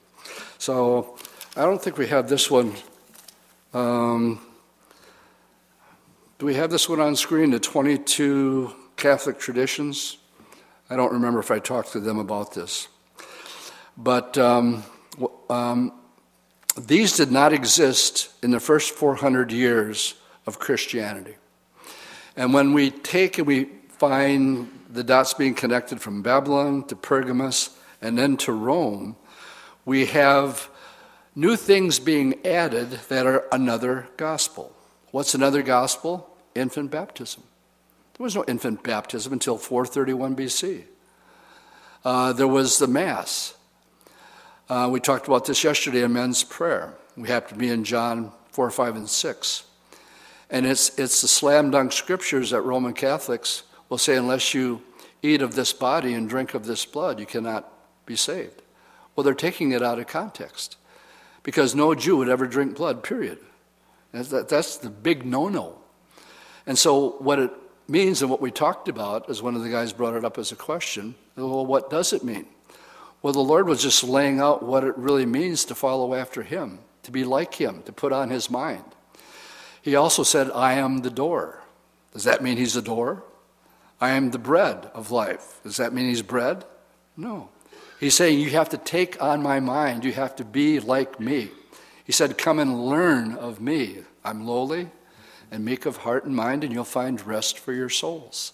So 0.58 1.16
I 1.56 1.62
don't 1.62 1.80
think 1.82 2.00
we 2.00 2.08
have 2.08 2.28
this 2.28 2.50
one. 2.50 2.74
Um, 3.72 4.42
do 6.40 6.48
we 6.48 6.56
have 6.56 6.72
this 6.72 6.90
one 6.90 7.00
on 7.00 7.16
screen? 7.16 7.52
The 7.52 7.60
22 7.60 8.81
Catholic 9.02 9.40
traditions? 9.40 10.20
I 10.88 10.96
don't 10.96 11.12
remember 11.12 11.40
if 11.40 11.50
I 11.50 11.58
talked 11.58 11.94
to 11.94 12.00
them 12.00 12.20
about 12.20 12.54
this. 12.54 12.88
But 13.98 14.38
um, 14.38 14.84
um, 15.50 15.94
these 16.78 17.18
did 17.18 17.32
not 17.32 17.52
exist 17.52 18.30
in 18.44 18.52
the 18.52 18.60
first 18.60 18.92
400 18.92 19.52
years 19.52 20.14
of 20.46 20.60
Christianity. 20.60 21.36
And 22.36 22.54
when 22.54 22.74
we 22.74 22.92
take 22.92 23.40
and 23.40 23.48
we 23.48 23.70
find 23.90 24.70
the 24.88 25.04
dots 25.04 25.34
being 25.34 25.56
connected 25.56 26.00
from 26.00 26.22
Babylon 26.22 26.84
to 26.86 26.96
Pergamus 26.96 27.72
and 28.04 28.20
then 28.20 28.38
to 28.38 28.52
Rome, 28.52 29.16
we 29.84 30.06
have 30.06 30.70
new 31.36 31.56
things 31.56 31.98
being 31.98 32.46
added 32.46 32.92
that 33.10 33.26
are 33.26 33.46
another 33.52 34.10
gospel. 34.18 34.76
What's 35.10 35.34
another 35.34 35.64
gospel? 35.64 36.30
Infant 36.54 36.92
baptism. 36.92 37.42
There 38.18 38.24
was 38.24 38.36
no 38.36 38.46
infant 38.48 38.84
baptism 38.84 39.34
until 39.34 39.58
431 39.58 40.36
BC. 40.36 40.84
Uh, 42.04 42.34
there 42.34 42.48
was 42.48 42.78
the 42.78 42.88
Mass. 42.88 43.56
Uh, 44.70 44.90
we 44.92 45.00
talked 45.00 45.28
about 45.28 45.46
this 45.46 45.64
yesterday 45.64 46.04
in 46.04 46.14
men's 46.14 46.44
prayer. 46.44 46.94
We 47.18 47.28
happen 47.28 47.54
to 47.54 47.60
be 47.60 47.70
in 47.70 47.84
John 47.84 48.32
4, 48.52 48.72
5, 48.72 48.96
and 48.96 49.10
6. 49.10 49.64
And 50.50 50.66
it's, 50.66 50.98
it's 50.98 51.22
the 51.22 51.28
slam 51.28 51.72
dunk 51.72 51.92
scriptures 51.92 52.52
that 52.52 52.62
Roman 52.62 52.94
Catholics 52.94 53.64
will 53.90 53.98
say, 53.98 54.16
unless 54.16 54.54
you 54.54 54.82
eat 55.22 55.42
of 55.42 55.56
this 55.56 55.74
body 55.74 56.14
and 56.14 56.28
drink 56.28 56.54
of 56.54 56.66
this 56.66 56.86
blood, 56.86 57.20
you 57.20 57.26
cannot 57.26 57.72
be 58.06 58.16
saved. 58.16 58.62
Well, 59.16 59.24
they're 59.24 59.34
taking 59.34 59.72
it 59.72 59.84
out 59.84 60.00
of 60.00 60.08
context 60.08 60.78
because 61.44 61.76
no 61.76 61.94
Jew 61.96 62.18
would 62.18 62.30
ever 62.30 62.48
drink 62.48 62.76
blood, 62.76 63.04
period. 63.04 63.40
That's 64.12 64.78
the 64.78 64.90
big 64.90 65.26
no 65.26 65.48
no. 65.48 65.78
And 66.66 66.78
so, 66.78 67.12
what 67.20 67.40
it 67.40 67.52
means 67.88 68.22
and 68.22 68.32
what 68.32 68.42
we 68.42 68.52
talked 68.52 68.88
about, 68.88 69.30
as 69.30 69.42
one 69.42 69.56
of 69.56 69.64
the 69.64 69.70
guys 69.70 69.94
brought 69.94 70.16
it 70.16 70.26
up 70.26 70.38
as 70.38 70.52
a 70.52 70.56
question, 70.56 71.16
well, 71.36 71.66
what 71.66 71.90
does 71.90 72.14
it 72.14 72.24
mean? 72.24 72.46
Well, 73.22 73.34
the 73.34 73.40
Lord 73.40 73.68
was 73.68 73.82
just 73.82 74.04
laying 74.04 74.40
out 74.40 74.64
what 74.64 74.84
it 74.84 74.98
really 74.98 75.26
means 75.26 75.66
to 75.66 75.76
follow 75.76 76.14
after 76.16 76.42
Him, 76.42 76.80
to 77.04 77.12
be 77.12 77.24
like 77.24 77.56
Him, 77.56 77.84
to 77.84 77.92
put 77.92 78.14
on 78.14 78.30
His 78.30 78.50
mind. 78.50 78.84
He 79.82 79.96
also 79.96 80.24
said, 80.24 80.50
I 80.52 80.74
am 80.74 81.00
the 81.00 81.10
door. 81.10 81.62
Does 82.14 82.24
that 82.24 82.44
mean 82.44 82.58
He's 82.58 82.74
the 82.74 82.82
door? 82.82 83.24
I 84.00 84.12
am 84.12 84.32
the 84.32 84.40
bread 84.40 84.90
of 84.94 85.12
life. 85.12 85.60
Does 85.64 85.78
that 85.78 85.94
mean 85.94 86.10
He's 86.10 86.24
bread? 86.24 86.66
No. 87.16 87.50
He's 88.00 88.16
saying, 88.16 88.40
You 88.40 88.50
have 88.52 88.70
to 88.70 88.78
take 88.78 89.22
on 89.22 89.44
my 89.44 89.60
mind. 89.60 90.04
You 90.04 90.12
have 90.14 90.36
to 90.38 90.46
be 90.46 90.80
like 90.80 91.20
me. 91.20 91.50
He 92.04 92.12
said, 92.12 92.38
Come 92.38 92.58
and 92.58 92.88
learn 92.88 93.36
of 93.36 93.62
me. 93.62 94.00
I'm 94.24 94.48
lowly, 94.48 94.90
and 95.52 95.66
meek 95.66 95.86
of 95.86 95.98
heart 95.98 96.24
and 96.24 96.36
mind, 96.36 96.64
and 96.64 96.74
you'll 96.74 96.86
find 96.86 97.26
rest 97.28 97.60
for 97.60 97.74
your 97.74 97.90
souls. 97.90 98.54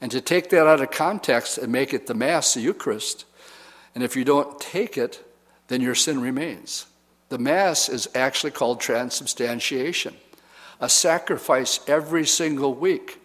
And 0.00 0.10
to 0.12 0.20
take 0.20 0.48
that 0.50 0.66
out 0.66 0.80
of 0.80 0.90
context 0.90 1.58
and 1.58 1.70
make 1.70 1.92
it 1.92 2.06
the 2.06 2.14
Mass, 2.14 2.54
the 2.54 2.60
Eucharist, 2.60 3.24
and 3.94 4.02
if 4.02 4.16
you 4.16 4.24
don't 4.24 4.58
take 4.60 4.96
it, 4.96 5.22
then 5.68 5.80
your 5.80 5.94
sin 5.94 6.20
remains. 6.20 6.86
The 7.28 7.38
Mass 7.38 7.88
is 7.88 8.08
actually 8.14 8.52
called 8.52 8.80
transubstantiation, 8.80 10.14
a 10.80 10.88
sacrifice 10.88 11.80
every 11.86 12.26
single 12.26 12.74
week. 12.74 13.20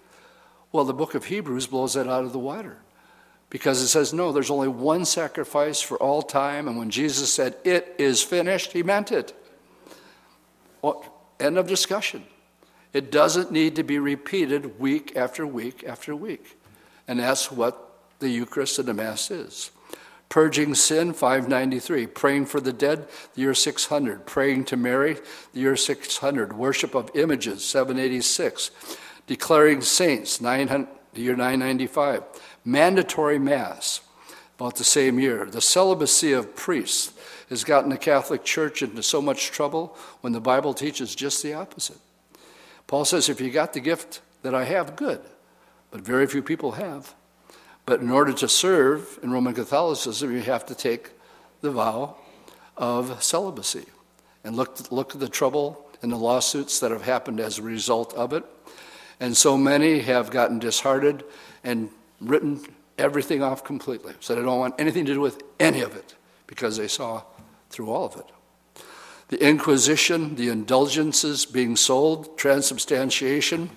Well, 0.71 0.85
the 0.85 0.93
book 0.93 1.15
of 1.15 1.25
Hebrews 1.25 1.67
blows 1.67 1.93
that 1.93 2.07
out 2.07 2.25
of 2.25 2.33
the 2.33 2.39
water 2.39 2.77
because 3.49 3.81
it 3.81 3.87
says, 3.87 4.13
no, 4.13 4.31
there's 4.31 4.49
only 4.49 4.67
one 4.67 5.05
sacrifice 5.05 5.81
for 5.81 5.97
all 5.97 6.21
time. 6.21 6.67
And 6.67 6.77
when 6.77 6.89
Jesus 6.89 7.33
said, 7.33 7.55
it 7.63 7.95
is 7.97 8.21
finished, 8.21 8.73
he 8.73 8.83
meant 8.83 9.11
it. 9.11 9.33
End 11.39 11.57
of 11.57 11.67
discussion. 11.67 12.23
It 12.93 13.11
doesn't 13.11 13.51
need 13.51 13.75
to 13.75 13.83
be 13.83 13.99
repeated 13.99 14.79
week 14.79 15.15
after 15.15 15.45
week 15.45 15.83
after 15.85 16.15
week. 16.15 16.57
And 17.07 17.19
that's 17.19 17.51
what 17.51 17.91
the 18.19 18.29
Eucharist 18.29 18.79
and 18.79 18.87
the 18.87 18.93
Mass 18.93 19.31
is. 19.31 19.71
Purging 20.29 20.75
sin, 20.75 21.13
593. 21.13 22.07
Praying 22.07 22.45
for 22.47 22.59
the 22.59 22.73
dead, 22.73 23.07
the 23.33 23.41
year 23.41 23.53
600. 23.53 24.25
Praying 24.25 24.65
to 24.65 24.77
Mary, 24.77 25.17
the 25.53 25.59
year 25.59 25.75
600. 25.77 26.53
Worship 26.53 26.95
of 26.95 27.09
images, 27.15 27.63
786. 27.63 28.71
Declaring 29.25 29.81
saints, 29.81 30.41
900, 30.41 30.87
the 31.13 31.21
year 31.21 31.35
995. 31.35 32.23
Mandatory 32.65 33.39
Mass, 33.39 34.01
about 34.57 34.75
the 34.75 34.83
same 34.83 35.19
year. 35.19 35.45
The 35.45 35.61
celibacy 35.61 36.33
of 36.33 36.55
priests 36.55 37.13
has 37.49 37.63
gotten 37.63 37.89
the 37.89 37.97
Catholic 37.97 38.43
Church 38.43 38.81
into 38.81 39.03
so 39.03 39.21
much 39.21 39.51
trouble 39.51 39.95
when 40.21 40.33
the 40.33 40.41
Bible 40.41 40.73
teaches 40.73 41.15
just 41.15 41.41
the 41.41 41.53
opposite. 41.53 41.99
Paul 42.87 43.05
says, 43.05 43.29
if 43.29 43.41
you 43.41 43.51
got 43.51 43.73
the 43.73 43.79
gift 43.79 44.21
that 44.41 44.55
I 44.55 44.63
have, 44.63 44.95
good. 44.95 45.21
But 45.91 46.01
very 46.01 46.25
few 46.25 46.41
people 46.41 46.73
have. 46.73 47.13
But 47.85 48.01
in 48.01 48.09
order 48.09 48.33
to 48.33 48.47
serve 48.47 49.19
in 49.21 49.31
Roman 49.31 49.53
Catholicism, 49.53 50.33
you 50.33 50.41
have 50.41 50.65
to 50.67 50.75
take 50.75 51.11
the 51.61 51.71
vow 51.71 52.15
of 52.75 53.21
celibacy. 53.23 53.85
And 54.43 54.55
look, 54.55 54.91
look 54.91 55.13
at 55.13 55.19
the 55.19 55.29
trouble 55.29 55.85
and 56.01 56.11
the 56.11 56.17
lawsuits 56.17 56.79
that 56.79 56.91
have 56.91 57.03
happened 57.03 57.39
as 57.39 57.59
a 57.59 57.61
result 57.61 58.13
of 58.13 58.33
it. 58.33 58.43
And 59.19 59.35
so 59.35 59.57
many 59.57 59.99
have 59.99 60.29
gotten 60.29 60.59
disheartened 60.59 61.23
and 61.63 61.89
written 62.21 62.61
everything 62.97 63.41
off 63.41 63.63
completely. 63.63 64.13
So 64.19 64.35
they 64.35 64.41
don't 64.41 64.59
want 64.59 64.75
anything 64.79 65.05
to 65.05 65.13
do 65.13 65.21
with 65.21 65.41
any 65.59 65.81
of 65.81 65.95
it 65.95 66.15
because 66.45 66.77
they 66.77 66.87
saw 66.87 67.23
through 67.69 67.89
all 67.89 68.05
of 68.05 68.15
it. 68.17 68.25
The 69.29 69.45
Inquisition, 69.45 70.35
the 70.35 70.49
indulgences 70.49 71.45
being 71.45 71.75
sold, 71.75 72.37
transubstantiation, 72.37 73.69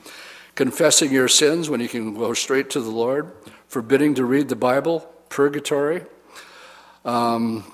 confessing 0.55 1.13
your 1.13 1.29
sins 1.29 1.69
when 1.69 1.81
you 1.81 1.89
can 1.89 2.15
go 2.15 2.35
straight 2.35 2.71
to 2.71 2.81
the 2.81 2.91
Lord, 2.91 3.33
forbidding 3.67 4.15
to 4.15 4.25
read 4.25 4.49
the 4.49 4.57
Bible, 4.57 5.01
purgatory, 5.29 6.03
um, 7.05 7.65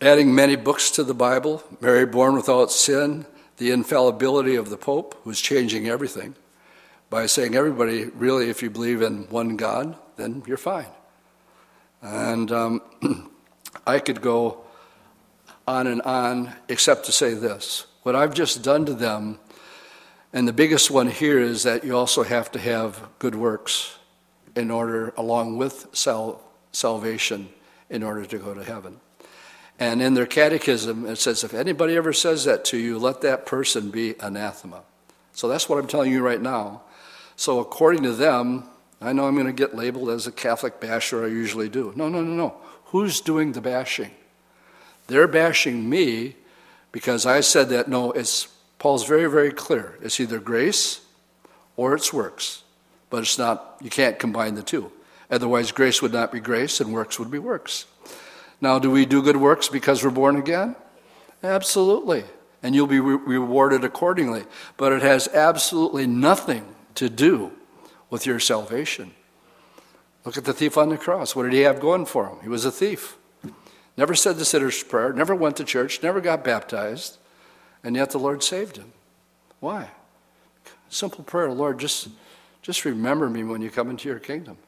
adding 0.00 0.34
many 0.34 0.56
books 0.56 0.90
to 0.92 1.04
the 1.04 1.14
Bible, 1.14 1.62
Mary 1.80 2.04
born 2.04 2.34
without 2.34 2.70
sin, 2.70 3.24
the 3.56 3.70
infallibility 3.70 4.54
of 4.56 4.68
the 4.68 4.76
Pope, 4.76 5.18
who's 5.24 5.40
changing 5.40 5.88
everything 5.88 6.34
by 7.08 7.26
saying, 7.26 7.54
everybody, 7.54 8.04
really, 8.04 8.50
if 8.50 8.62
you 8.62 8.68
believe 8.68 9.00
in 9.00 9.28
one 9.30 9.56
God, 9.56 9.96
then 10.16 10.42
you're 10.46 10.56
fine. 10.56 10.86
And 12.02 12.52
um, 12.52 12.82
I 13.86 13.98
could 13.98 14.20
go 14.20 14.65
on 15.66 15.86
and 15.86 16.02
on, 16.02 16.52
except 16.68 17.04
to 17.06 17.12
say 17.12 17.34
this. 17.34 17.86
What 18.02 18.14
I've 18.14 18.34
just 18.34 18.62
done 18.62 18.86
to 18.86 18.94
them, 18.94 19.38
and 20.32 20.46
the 20.46 20.52
biggest 20.52 20.90
one 20.90 21.08
here 21.08 21.40
is 21.40 21.64
that 21.64 21.84
you 21.84 21.96
also 21.96 22.22
have 22.22 22.50
to 22.52 22.58
have 22.58 23.08
good 23.18 23.34
works 23.34 23.98
in 24.54 24.70
order, 24.70 25.12
along 25.16 25.58
with 25.58 25.86
sal- 25.92 26.40
salvation, 26.72 27.48
in 27.90 28.02
order 28.02 28.24
to 28.24 28.38
go 28.38 28.54
to 28.54 28.64
heaven. 28.64 29.00
And 29.78 30.00
in 30.00 30.14
their 30.14 30.26
catechism, 30.26 31.04
it 31.06 31.16
says, 31.16 31.44
if 31.44 31.52
anybody 31.52 31.96
ever 31.96 32.12
says 32.12 32.44
that 32.44 32.64
to 32.66 32.78
you, 32.78 32.98
let 32.98 33.20
that 33.20 33.44
person 33.44 33.90
be 33.90 34.14
anathema. 34.20 34.82
So 35.32 35.48
that's 35.48 35.68
what 35.68 35.78
I'm 35.78 35.86
telling 35.86 36.10
you 36.10 36.22
right 36.22 36.40
now. 36.40 36.82
So, 37.36 37.60
according 37.60 38.02
to 38.04 38.12
them, 38.12 38.64
I 39.02 39.12
know 39.12 39.26
I'm 39.28 39.34
going 39.34 39.46
to 39.46 39.52
get 39.52 39.74
labeled 39.76 40.08
as 40.08 40.26
a 40.26 40.32
Catholic 40.32 40.80
basher, 40.80 41.24
I 41.24 41.28
usually 41.28 41.68
do. 41.68 41.92
No, 41.94 42.08
no, 42.08 42.22
no, 42.22 42.32
no. 42.32 42.56
Who's 42.86 43.20
doing 43.20 43.52
the 43.52 43.60
bashing? 43.60 44.10
They're 45.06 45.28
bashing 45.28 45.88
me 45.88 46.36
because 46.92 47.26
I 47.26 47.40
said 47.40 47.68
that 47.70 47.88
no, 47.88 48.12
it's 48.12 48.48
Paul's 48.78 49.06
very, 49.06 49.30
very 49.30 49.52
clear. 49.52 49.98
It's 50.02 50.20
either 50.20 50.38
grace 50.38 51.00
or 51.76 51.94
it's 51.94 52.12
works. 52.12 52.62
But 53.10 53.22
it's 53.22 53.38
not, 53.38 53.76
you 53.80 53.90
can't 53.90 54.18
combine 54.18 54.54
the 54.54 54.62
two. 54.62 54.90
Otherwise, 55.30 55.72
grace 55.72 56.02
would 56.02 56.12
not 56.12 56.32
be 56.32 56.40
grace 56.40 56.80
and 56.80 56.92
works 56.92 57.18
would 57.18 57.30
be 57.30 57.38
works. 57.38 57.86
Now, 58.60 58.78
do 58.78 58.90
we 58.90 59.06
do 59.06 59.22
good 59.22 59.36
works 59.36 59.68
because 59.68 60.02
we're 60.02 60.10
born 60.10 60.36
again? 60.36 60.76
Absolutely. 61.42 62.24
And 62.62 62.74
you'll 62.74 62.86
be 62.86 63.00
re- 63.00 63.16
rewarded 63.16 63.84
accordingly. 63.84 64.44
But 64.76 64.92
it 64.92 65.02
has 65.02 65.28
absolutely 65.28 66.06
nothing 66.06 66.74
to 66.94 67.08
do 67.08 67.52
with 68.10 68.26
your 68.26 68.40
salvation. 68.40 69.12
Look 70.24 70.36
at 70.36 70.44
the 70.44 70.52
thief 70.52 70.76
on 70.76 70.88
the 70.88 70.96
cross. 70.96 71.36
What 71.36 71.44
did 71.44 71.52
he 71.52 71.60
have 71.60 71.80
going 71.80 72.06
for 72.06 72.28
him? 72.28 72.38
He 72.42 72.48
was 72.48 72.64
a 72.64 72.72
thief. 72.72 73.16
Never 73.96 74.14
said 74.14 74.36
the 74.36 74.44
sinner's 74.44 74.82
prayer, 74.82 75.12
never 75.12 75.34
went 75.34 75.56
to 75.56 75.64
church, 75.64 76.02
never 76.02 76.20
got 76.20 76.44
baptized, 76.44 77.16
and 77.82 77.96
yet 77.96 78.10
the 78.10 78.18
Lord 78.18 78.42
saved 78.42 78.76
him. 78.76 78.92
Why? 79.60 79.90
Simple 80.88 81.24
prayer, 81.24 81.50
Lord, 81.50 81.78
just, 81.78 82.08
just 82.62 82.84
remember 82.84 83.30
me 83.30 83.42
when 83.42 83.62
you 83.62 83.70
come 83.70 83.90
into 83.90 84.08
your 84.08 84.18
kingdom. 84.18 84.58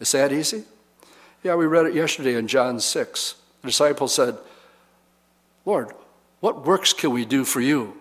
Is 0.00 0.12
that 0.12 0.32
easy? 0.32 0.64
Yeah, 1.42 1.56
we 1.56 1.66
read 1.66 1.86
it 1.86 1.94
yesterday 1.94 2.34
in 2.34 2.48
John 2.48 2.80
6. 2.80 3.34
The 3.60 3.68
disciple 3.68 4.08
said, 4.08 4.38
Lord, 5.66 5.92
what 6.40 6.66
works 6.66 6.92
can 6.92 7.10
we 7.10 7.24
do 7.24 7.44
for 7.44 7.60
you? 7.60 7.96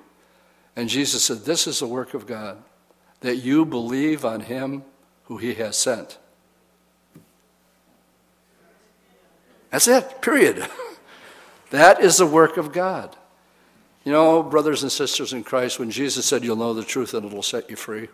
And 0.75 0.89
Jesus 0.89 1.25
said, 1.25 1.39
This 1.39 1.67
is 1.67 1.79
the 1.79 1.87
work 1.87 2.13
of 2.13 2.25
God, 2.25 2.57
that 3.21 3.37
you 3.37 3.65
believe 3.65 4.25
on 4.25 4.41
him 4.41 4.83
who 5.25 5.37
he 5.37 5.53
has 5.55 5.77
sent. 5.77 6.17
That's 9.73 9.87
it, 9.87 10.21
period. 10.21 10.67
that 11.71 11.99
is 11.99 12.17
the 12.17 12.27
work 12.27 12.57
of 12.57 12.71
God. 12.71 13.17
You 14.03 14.11
know, 14.11 14.43
brothers 14.43 14.83
and 14.83 14.91
sisters 14.91 15.33
in 15.33 15.43
Christ, 15.43 15.79
when 15.79 15.89
Jesus 15.89 16.27
said, 16.27 16.43
You'll 16.43 16.57
know 16.57 16.75
the 16.75 16.83
truth 16.83 17.15
and 17.15 17.25
it'll 17.25 17.41
set 17.41 17.71
you 17.71 17.75
free, 17.75 18.07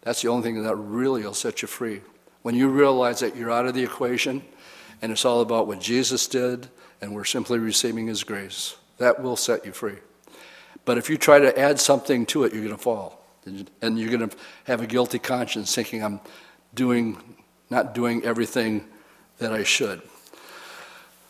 that's 0.00 0.22
the 0.22 0.28
only 0.28 0.44
thing 0.44 0.62
that 0.62 0.74
really 0.74 1.24
will 1.24 1.34
set 1.34 1.60
you 1.60 1.68
free. 1.68 2.00
When 2.40 2.54
you 2.54 2.70
realize 2.70 3.20
that 3.20 3.36
you're 3.36 3.50
out 3.50 3.66
of 3.66 3.74
the 3.74 3.82
equation 3.82 4.42
and 5.02 5.12
it's 5.12 5.26
all 5.26 5.42
about 5.42 5.66
what 5.66 5.78
Jesus 5.78 6.26
did 6.26 6.68
and 7.02 7.14
we're 7.14 7.24
simply 7.24 7.58
receiving 7.58 8.06
His 8.06 8.24
grace, 8.24 8.74
that 8.96 9.22
will 9.22 9.36
set 9.36 9.66
you 9.66 9.72
free. 9.72 9.98
But 10.86 10.96
if 10.96 11.10
you 11.10 11.18
try 11.18 11.38
to 11.38 11.58
add 11.58 11.80
something 11.80 12.24
to 12.26 12.44
it, 12.44 12.54
you're 12.54 12.64
going 12.64 12.74
to 12.74 12.82
fall. 12.82 13.22
And 13.44 13.98
you're 13.98 14.16
going 14.16 14.26
to 14.26 14.34
have 14.64 14.80
a 14.80 14.86
guilty 14.86 15.18
conscience 15.18 15.74
thinking, 15.74 16.02
I'm 16.02 16.20
doing, 16.74 17.18
not 17.68 17.94
doing 17.94 18.24
everything 18.24 18.86
that 19.36 19.52
I 19.52 19.64
should. 19.64 20.00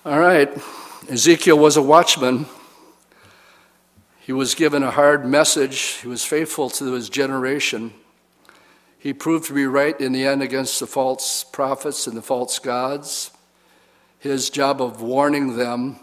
All 0.05 0.19
right, 0.19 0.51
Ezekiel 1.09 1.57
was 1.57 1.77
a 1.77 1.83
watchman. 1.83 2.47
He 4.19 4.33
was 4.33 4.57
given 4.57 4.83
a 4.83 4.91
hard 4.91 5.25
message. 5.25 5.79
He 6.03 6.09
was 6.09 6.25
faithful 6.25 6.71
to 6.71 6.91
his 6.95 7.09
generation. 7.09 7.93
He 8.99 9.13
proved 9.13 9.47
to 9.47 9.55
be 9.55 9.65
right 9.65 9.99
in 10.01 10.11
the 10.11 10.27
end 10.27 10.43
against 10.43 10.81
the 10.81 10.89
false 10.89 11.45
prophets 11.45 12.09
and 12.09 12.17
the 12.17 12.23
false 12.23 12.59
gods. 12.59 13.31
His 14.19 14.51
job 14.51 14.83
of 14.83 15.01
warning 15.01 15.57
them, 15.57 16.01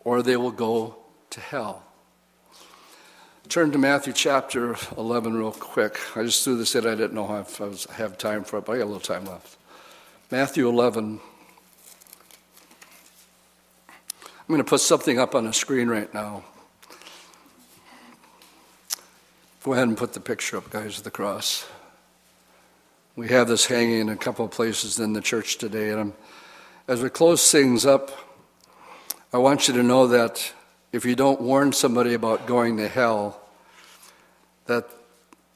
or 0.00 0.20
they 0.20 0.36
will 0.36 0.52
go 0.52 0.98
to 1.30 1.40
hell. 1.40 1.82
Turn 3.48 3.72
to 3.72 3.78
Matthew 3.78 4.12
chapter 4.12 4.76
11 4.98 5.32
real 5.32 5.52
quick. 5.52 5.98
I 6.14 6.24
just 6.24 6.44
threw 6.44 6.58
this 6.58 6.74
in. 6.74 6.86
I 6.86 6.90
didn't 6.94 7.14
know 7.14 7.38
if 7.38 7.58
I 7.58 7.68
was, 7.68 7.86
have 7.86 8.18
time 8.18 8.44
for 8.44 8.58
it, 8.58 8.66
but 8.66 8.72
I 8.72 8.78
got 8.80 8.84
a 8.84 8.92
little 8.92 9.00
time 9.00 9.24
left. 9.24 9.56
Matthew 10.30 10.68
11. 10.68 11.20
I'm 14.46 14.52
going 14.52 14.62
to 14.62 14.68
put 14.68 14.82
something 14.82 15.18
up 15.18 15.34
on 15.34 15.44
the 15.44 15.54
screen 15.54 15.88
right 15.88 16.12
now. 16.12 16.44
Go 19.62 19.72
ahead 19.72 19.88
and 19.88 19.96
put 19.96 20.12
the 20.12 20.20
picture 20.20 20.58
up, 20.58 20.68
guys, 20.68 20.98
of 20.98 21.04
the 21.04 21.10
cross. 21.10 21.66
We 23.16 23.28
have 23.28 23.48
this 23.48 23.64
hanging 23.64 24.00
in 24.00 24.08
a 24.10 24.16
couple 24.16 24.44
of 24.44 24.50
places 24.50 24.98
in 24.98 25.14
the 25.14 25.22
church 25.22 25.56
today. 25.56 25.88
And 25.90 26.00
I'm, 26.00 26.12
as 26.86 27.02
we 27.02 27.08
close 27.08 27.50
things 27.50 27.86
up, 27.86 28.10
I 29.32 29.38
want 29.38 29.66
you 29.66 29.72
to 29.74 29.82
know 29.82 30.08
that 30.08 30.52
if 30.92 31.06
you 31.06 31.16
don't 31.16 31.40
warn 31.40 31.72
somebody 31.72 32.12
about 32.12 32.46
going 32.46 32.76
to 32.76 32.88
hell, 32.88 33.40
that 34.66 34.90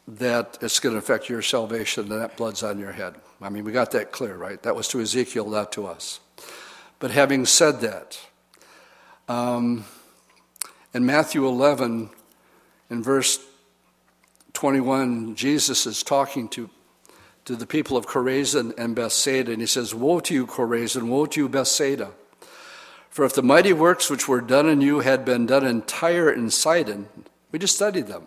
that 0.09 0.57
it's 0.63 0.81
going 0.81 0.95
to 0.95 0.99
affect 0.99 1.29
your 1.29 1.43
salvation 1.43 2.11
and 2.11 2.23
that 2.23 2.39
blood's 2.39 2.63
on 2.63 2.79
your 2.79 2.93
head. 2.93 3.15
I 3.43 3.51
mean, 3.51 3.65
we 3.65 3.73
got 3.73 3.91
that 3.91 4.11
clear, 4.11 4.35
right? 4.35 4.63
That 4.63 4.75
was 4.75 4.89
to 4.89 5.01
Ezekiel, 5.03 5.51
not 5.51 5.73
to 5.73 5.87
us. 5.87 6.21
But 6.99 7.11
having 7.11 7.45
said 7.45 7.83
that, 7.83 8.19
um, 9.29 9.85
in 10.95 11.05
Matthew 11.05 11.47
11, 11.47 12.11
in 12.91 13.03
verse 13.03 13.39
21, 14.55 15.35
Jesus 15.35 15.87
is 15.87 16.03
talking 16.03 16.49
to, 16.49 16.71
to 17.45 17.55
the 17.55 17.67
people 17.67 17.97
of 17.97 18.07
Chorazin 18.07 18.77
and 18.79 18.97
Bethsaida, 18.97 19.53
and 19.53 19.61
he 19.61 19.67
says, 19.67 19.95
Woe 19.95 20.21
to 20.21 20.35
you, 20.35 20.47
Chorazin, 20.47 21.09
woe 21.09 21.27
to 21.27 21.41
you, 21.41 21.49
Bethsaida. 21.49 22.11
For 23.11 23.25
if 23.25 23.35
the 23.35 23.43
mighty 23.43 23.73
works 23.73 24.09
which 24.09 24.29
were 24.29 24.41
done 24.41 24.69
in 24.69 24.81
you 24.81 25.01
had 25.01 25.25
been 25.25 25.47
done 25.47 25.67
in 25.67 25.83
Tyre 25.83 26.31
and 26.31 26.53
Sidon, 26.53 27.09
we 27.53 27.59
just 27.59 27.77
studied 27.77 28.07
them. 28.07 28.27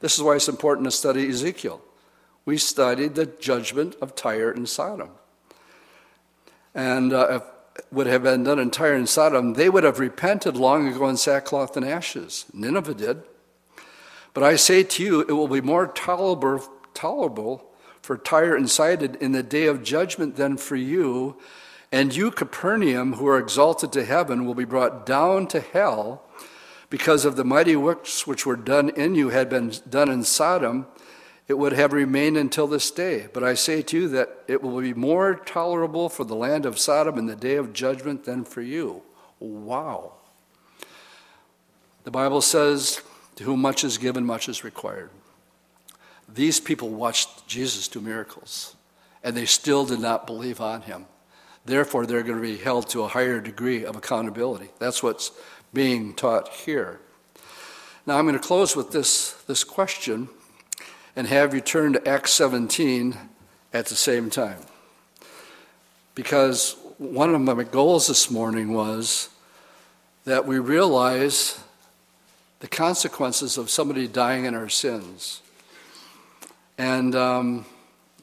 This 0.00 0.16
is 0.16 0.22
why 0.22 0.34
it's 0.34 0.48
important 0.48 0.86
to 0.86 0.90
study 0.90 1.28
Ezekiel. 1.28 1.80
We 2.44 2.58
studied 2.58 3.14
the 3.14 3.26
judgment 3.26 3.94
of 4.00 4.16
Tyre 4.16 4.50
and 4.50 4.68
Sodom. 4.68 5.10
And 6.74 7.12
uh, 7.12 7.40
would 7.90 8.06
have 8.06 8.22
been 8.22 8.44
done 8.44 8.58
in 8.58 8.70
Tyre 8.70 8.94
and 8.94 9.08
Sodom, 9.08 9.54
they 9.54 9.68
would 9.68 9.84
have 9.84 9.98
repented 9.98 10.56
long 10.56 10.88
ago 10.88 11.08
in 11.08 11.16
sackcloth 11.16 11.76
and 11.76 11.86
ashes. 11.86 12.46
Nineveh 12.52 12.94
did. 12.94 13.22
But 14.34 14.44
I 14.44 14.56
say 14.56 14.82
to 14.82 15.02
you, 15.02 15.20
it 15.20 15.32
will 15.32 15.48
be 15.48 15.60
more 15.60 15.86
tolerable, 15.86 16.66
tolerable 16.94 17.64
for 18.00 18.16
Tyre 18.16 18.56
and 18.56 18.70
Sidon 18.70 19.16
in 19.20 19.32
the 19.32 19.42
day 19.42 19.66
of 19.66 19.82
judgment 19.82 20.36
than 20.36 20.56
for 20.56 20.76
you. 20.76 21.36
And 21.90 22.14
you, 22.14 22.30
Capernaum, 22.30 23.14
who 23.14 23.26
are 23.26 23.38
exalted 23.38 23.92
to 23.92 24.04
heaven, 24.04 24.46
will 24.46 24.54
be 24.54 24.64
brought 24.64 25.04
down 25.04 25.46
to 25.48 25.60
hell 25.60 26.22
because 26.88 27.24
of 27.24 27.36
the 27.36 27.44
mighty 27.44 27.76
works 27.76 28.26
which 28.26 28.44
were 28.44 28.56
done 28.56 28.90
in 28.90 29.14
you 29.14 29.30
had 29.30 29.48
been 29.48 29.72
done 29.88 30.10
in 30.10 30.24
Sodom 30.24 30.86
it 31.48 31.58
would 31.58 31.72
have 31.72 31.92
remained 31.92 32.36
until 32.36 32.66
this 32.66 32.90
day. 32.90 33.26
But 33.32 33.42
I 33.42 33.54
say 33.54 33.82
to 33.82 33.96
you 33.96 34.08
that 34.08 34.44
it 34.46 34.62
will 34.62 34.80
be 34.80 34.94
more 34.94 35.34
tolerable 35.34 36.08
for 36.08 36.24
the 36.24 36.36
land 36.36 36.64
of 36.64 36.78
Sodom 36.78 37.18
in 37.18 37.26
the 37.26 37.36
day 37.36 37.56
of 37.56 37.72
judgment 37.72 38.24
than 38.24 38.44
for 38.44 38.62
you. 38.62 39.02
Wow. 39.40 40.14
The 42.04 42.10
Bible 42.10 42.40
says, 42.40 43.02
To 43.36 43.44
whom 43.44 43.60
much 43.60 43.84
is 43.84 43.98
given, 43.98 44.24
much 44.24 44.48
is 44.48 44.64
required. 44.64 45.10
These 46.32 46.60
people 46.60 46.88
watched 46.88 47.46
Jesus 47.46 47.88
do 47.88 48.00
miracles, 48.00 48.76
and 49.22 49.36
they 49.36 49.44
still 49.44 49.84
did 49.84 50.00
not 50.00 50.26
believe 50.26 50.60
on 50.60 50.82
him. 50.82 51.06
Therefore, 51.64 52.06
they're 52.06 52.22
going 52.22 52.40
to 52.40 52.42
be 52.42 52.56
held 52.56 52.88
to 52.90 53.02
a 53.02 53.08
higher 53.08 53.40
degree 53.40 53.84
of 53.84 53.96
accountability. 53.96 54.70
That's 54.78 55.02
what's 55.02 55.32
being 55.72 56.14
taught 56.14 56.48
here. 56.48 57.00
Now, 58.06 58.18
I'm 58.18 58.24
going 58.24 58.38
to 58.38 58.44
close 58.44 58.74
with 58.74 58.90
this, 58.90 59.32
this 59.46 59.62
question 59.62 60.28
and 61.14 61.26
have 61.26 61.54
you 61.54 61.60
turn 61.60 61.92
to 61.92 62.08
Acts 62.08 62.32
17 62.32 63.16
at 63.72 63.86
the 63.86 63.94
same 63.94 64.30
time. 64.30 64.58
Because 66.14 66.76
one 66.98 67.34
of 67.34 67.40
my 67.40 67.64
goals 67.64 68.06
this 68.06 68.30
morning 68.30 68.72
was 68.72 69.28
that 70.24 70.46
we 70.46 70.58
realize 70.58 71.58
the 72.60 72.68
consequences 72.68 73.58
of 73.58 73.70
somebody 73.70 74.06
dying 74.06 74.44
in 74.44 74.54
our 74.54 74.68
sins. 74.68 75.42
And 76.78 77.14
um, 77.14 77.66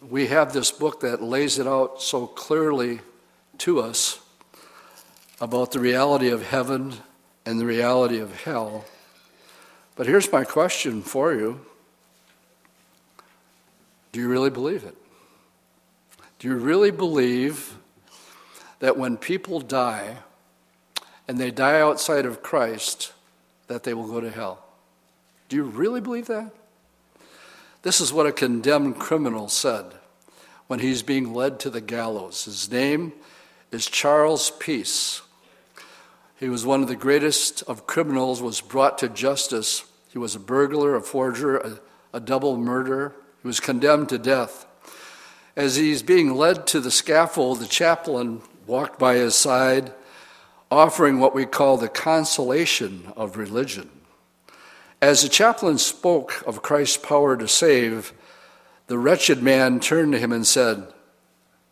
we 0.07 0.27
have 0.27 0.53
this 0.53 0.71
book 0.71 1.01
that 1.01 1.21
lays 1.21 1.59
it 1.59 1.67
out 1.67 2.01
so 2.01 2.25
clearly 2.25 3.01
to 3.59 3.81
us 3.81 4.19
about 5.41 5.71
the 5.71 5.79
reality 5.79 6.29
of 6.29 6.45
heaven 6.47 6.93
and 7.45 7.59
the 7.59 7.65
reality 7.65 8.19
of 8.19 8.43
hell. 8.43 8.85
But 9.95 10.07
here's 10.07 10.31
my 10.31 10.43
question 10.43 11.01
for 11.01 11.33
you 11.33 11.59
Do 14.11 14.19
you 14.19 14.27
really 14.27 14.49
believe 14.49 14.83
it? 14.83 14.95
Do 16.39 16.47
you 16.47 16.55
really 16.55 16.91
believe 16.91 17.77
that 18.79 18.97
when 18.97 19.17
people 19.17 19.59
die 19.59 20.17
and 21.27 21.37
they 21.37 21.51
die 21.51 21.79
outside 21.79 22.25
of 22.25 22.41
Christ, 22.41 23.13
that 23.67 23.83
they 23.83 23.93
will 23.93 24.07
go 24.07 24.21
to 24.21 24.31
hell? 24.31 24.63
Do 25.49 25.55
you 25.55 25.63
really 25.63 26.01
believe 26.01 26.27
that? 26.27 26.51
This 27.81 28.01
is 28.01 28.11
what 28.11 28.25
a 28.25 28.31
condemned 28.31 28.99
criminal 28.99 29.47
said 29.47 29.85
when 30.67 30.79
he's 30.79 31.03
being 31.03 31.33
led 31.33 31.59
to 31.61 31.69
the 31.69 31.81
gallows. 31.81 32.45
His 32.45 32.71
name 32.71 33.13
is 33.71 33.87
Charles 33.87 34.51
Peace. 34.51 35.21
He 36.39 36.49
was 36.49 36.65
one 36.65 36.81
of 36.81 36.87
the 36.87 36.95
greatest 36.95 37.63
of 37.63 37.85
criminals, 37.85 38.41
was 38.41 38.61
brought 38.61 38.97
to 38.99 39.09
justice. 39.09 39.83
He 40.09 40.17
was 40.17 40.35
a 40.35 40.39
burglar, 40.39 40.95
a 40.95 41.01
forger, 41.01 41.57
a, 41.57 41.79
a 42.13 42.19
double 42.19 42.57
murderer. 42.57 43.13
He 43.41 43.47
was 43.47 43.59
condemned 43.59 44.09
to 44.09 44.17
death. 44.17 44.65
As 45.55 45.75
he's 45.75 46.03
being 46.03 46.35
led 46.35 46.67
to 46.67 46.79
the 46.79 46.91
scaffold, 46.91 47.59
the 47.59 47.67
chaplain 47.67 48.41
walked 48.65 48.99
by 48.99 49.15
his 49.15 49.35
side, 49.35 49.93
offering 50.71 51.19
what 51.19 51.35
we 51.35 51.45
call 51.45 51.77
the 51.77 51.89
consolation 51.89 53.11
of 53.15 53.37
religion. 53.37 53.89
As 55.01 55.23
the 55.23 55.29
chaplain 55.29 55.77
spoke 55.77 56.43
of 56.45 56.61
Christ's 56.61 56.97
power 56.97 57.37
to 57.37 57.47
save, 57.47 58.13
the 58.87 58.97
wretched 58.97 59.41
man 59.41 59.79
turned 59.79 60.11
to 60.13 60.19
him 60.19 60.31
and 60.31 60.45
said, 60.45 60.87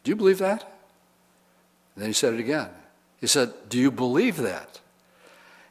Do 0.04 0.12
you 0.12 0.16
believe 0.16 0.38
that? 0.40 0.64
And 1.96 2.04
then 2.04 2.10
he 2.10 2.14
said 2.14 2.34
it 2.34 2.40
again. 2.40 2.70
He 3.20 3.28
said, 3.28 3.54
Do 3.70 3.78
you 3.78 3.92
believe 3.92 4.38
that? 4.38 4.80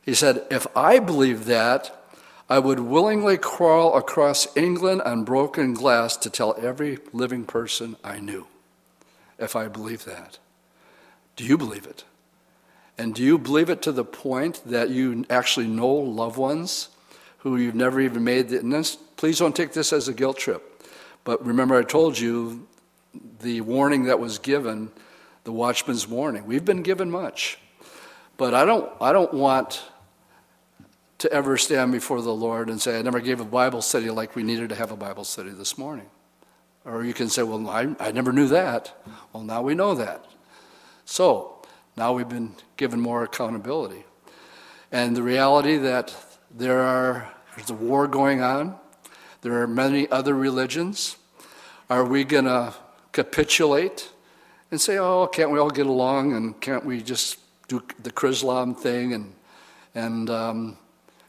He 0.03 0.15
said, 0.15 0.45
If 0.51 0.67
I 0.77 0.99
believe 0.99 1.47
that, 1.47 2.05
I 2.49 2.61
would 2.61 2.81
willingly 2.81 3.39
crawl 3.39 3.97
across 3.97 4.57
England 4.57 5.03
on 5.03 5.25
broken 5.25 5.75
glass 5.75 6.17
to 6.19 6.31
tell 6.31 6.55
every 6.61 6.99
living 7.13 7.45
person 7.45 7.97
I 8.05 8.21
knew, 8.21 8.47
if 9.39 9.57
I 9.57 9.67
believe 9.67 10.05
that. 10.05 10.39
Do 11.35 11.45
you 11.45 11.59
believe 11.59 11.87
it? 11.87 12.05
And 12.97 13.15
do 13.15 13.23
you 13.23 13.37
believe 13.37 13.69
it 13.69 13.83
to 13.83 13.93
the 13.93 14.05
point 14.05 14.63
that 14.65 14.91
you 14.91 15.25
actually 15.29 15.67
know 15.67 15.93
loved 15.93 16.39
ones 16.39 16.89
who 17.39 17.57
you've 17.57 17.75
never 17.75 18.01
even 18.01 18.25
made 18.25 18.49
the, 18.49 18.59
this, 18.59 18.97
please 19.17 19.39
don't 19.39 19.55
take 19.55 19.73
this 19.73 19.93
as 19.93 20.09
a 20.09 20.15
guilt 20.15 20.39
trip. 20.39 20.83
But 21.25 21.45
remember, 21.45 21.77
I 21.77 21.83
told 21.83 22.19
you 22.19 22.67
the 23.41 23.61
warning 23.61 24.05
that 24.05 24.19
was 24.19 24.39
given, 24.39 24.91
the 25.45 25.53
watchman's 25.53 26.09
warning. 26.09 26.47
We've 26.47 26.65
been 26.65 26.83
given 26.83 27.11
much. 27.11 27.59
But 28.37 28.55
I 28.55 28.65
don't, 28.65 28.91
I 29.01 29.13
don't 29.13 29.33
want 29.35 29.83
to 31.19 31.33
ever 31.33 31.57
stand 31.57 31.93
before 31.93 32.21
the 32.21 32.35
Lord 32.35 32.69
and 32.69 32.81
say, 32.81 32.99
I 32.99 33.03
never 33.03 33.21
gave 33.21 33.41
a 33.41 33.45
Bible 33.45 33.83
study 33.83 34.11
like 34.11 34.37
we 34.37 34.43
needed 34.43 34.69
to 34.69 34.75
have 34.75 34.91
a 34.91 34.97
Bible 34.97 35.25
study 35.25 35.51
this 35.51 35.79
morning. 35.79 36.07
Or 36.85 37.05
you 37.05 37.15
can 37.15 37.29
say, 37.29 37.43
Well, 37.43 37.69
I, 37.69 37.95
I 37.99 38.13
never 38.13 38.33
knew 38.33 38.49
that. 38.49 38.95
Well, 39.33 39.43
now 39.43 39.63
we 39.63 39.75
know 39.75 39.95
that. 39.95 40.25
So, 41.05 41.63
now 41.97 42.13
we've 42.13 42.29
been 42.29 42.55
given 42.77 43.01
more 43.01 43.25
accountability. 43.25 44.05
And 44.93 45.17
the 45.17 45.23
reality 45.23 45.79
that 45.79 46.15
there 46.55 46.81
are, 46.81 47.33
there's 47.57 47.71
a 47.71 47.75
war 47.75 48.07
going 48.07 48.43
on, 48.43 48.77
there 49.43 49.61
are 49.61 49.67
many 49.67 50.11
other 50.11 50.35
religions. 50.35 51.17
Are 51.89 52.05
we 52.05 52.25
going 52.25 52.45
to 52.45 52.75
capitulate 53.13 54.11
and 54.71 54.81
say, 54.81 54.99
oh, 54.99 55.27
can't 55.27 55.51
we 55.51 55.59
all 55.59 55.71
get 55.71 55.87
along 55.87 56.33
and 56.35 56.61
can't 56.61 56.85
we 56.85 57.01
just 57.01 57.39
do 57.69 57.83
the 58.03 58.11
Chrislam 58.11 58.77
thing 58.77 59.13
and, 59.13 59.33
and 59.95 60.31
um, 60.31 60.79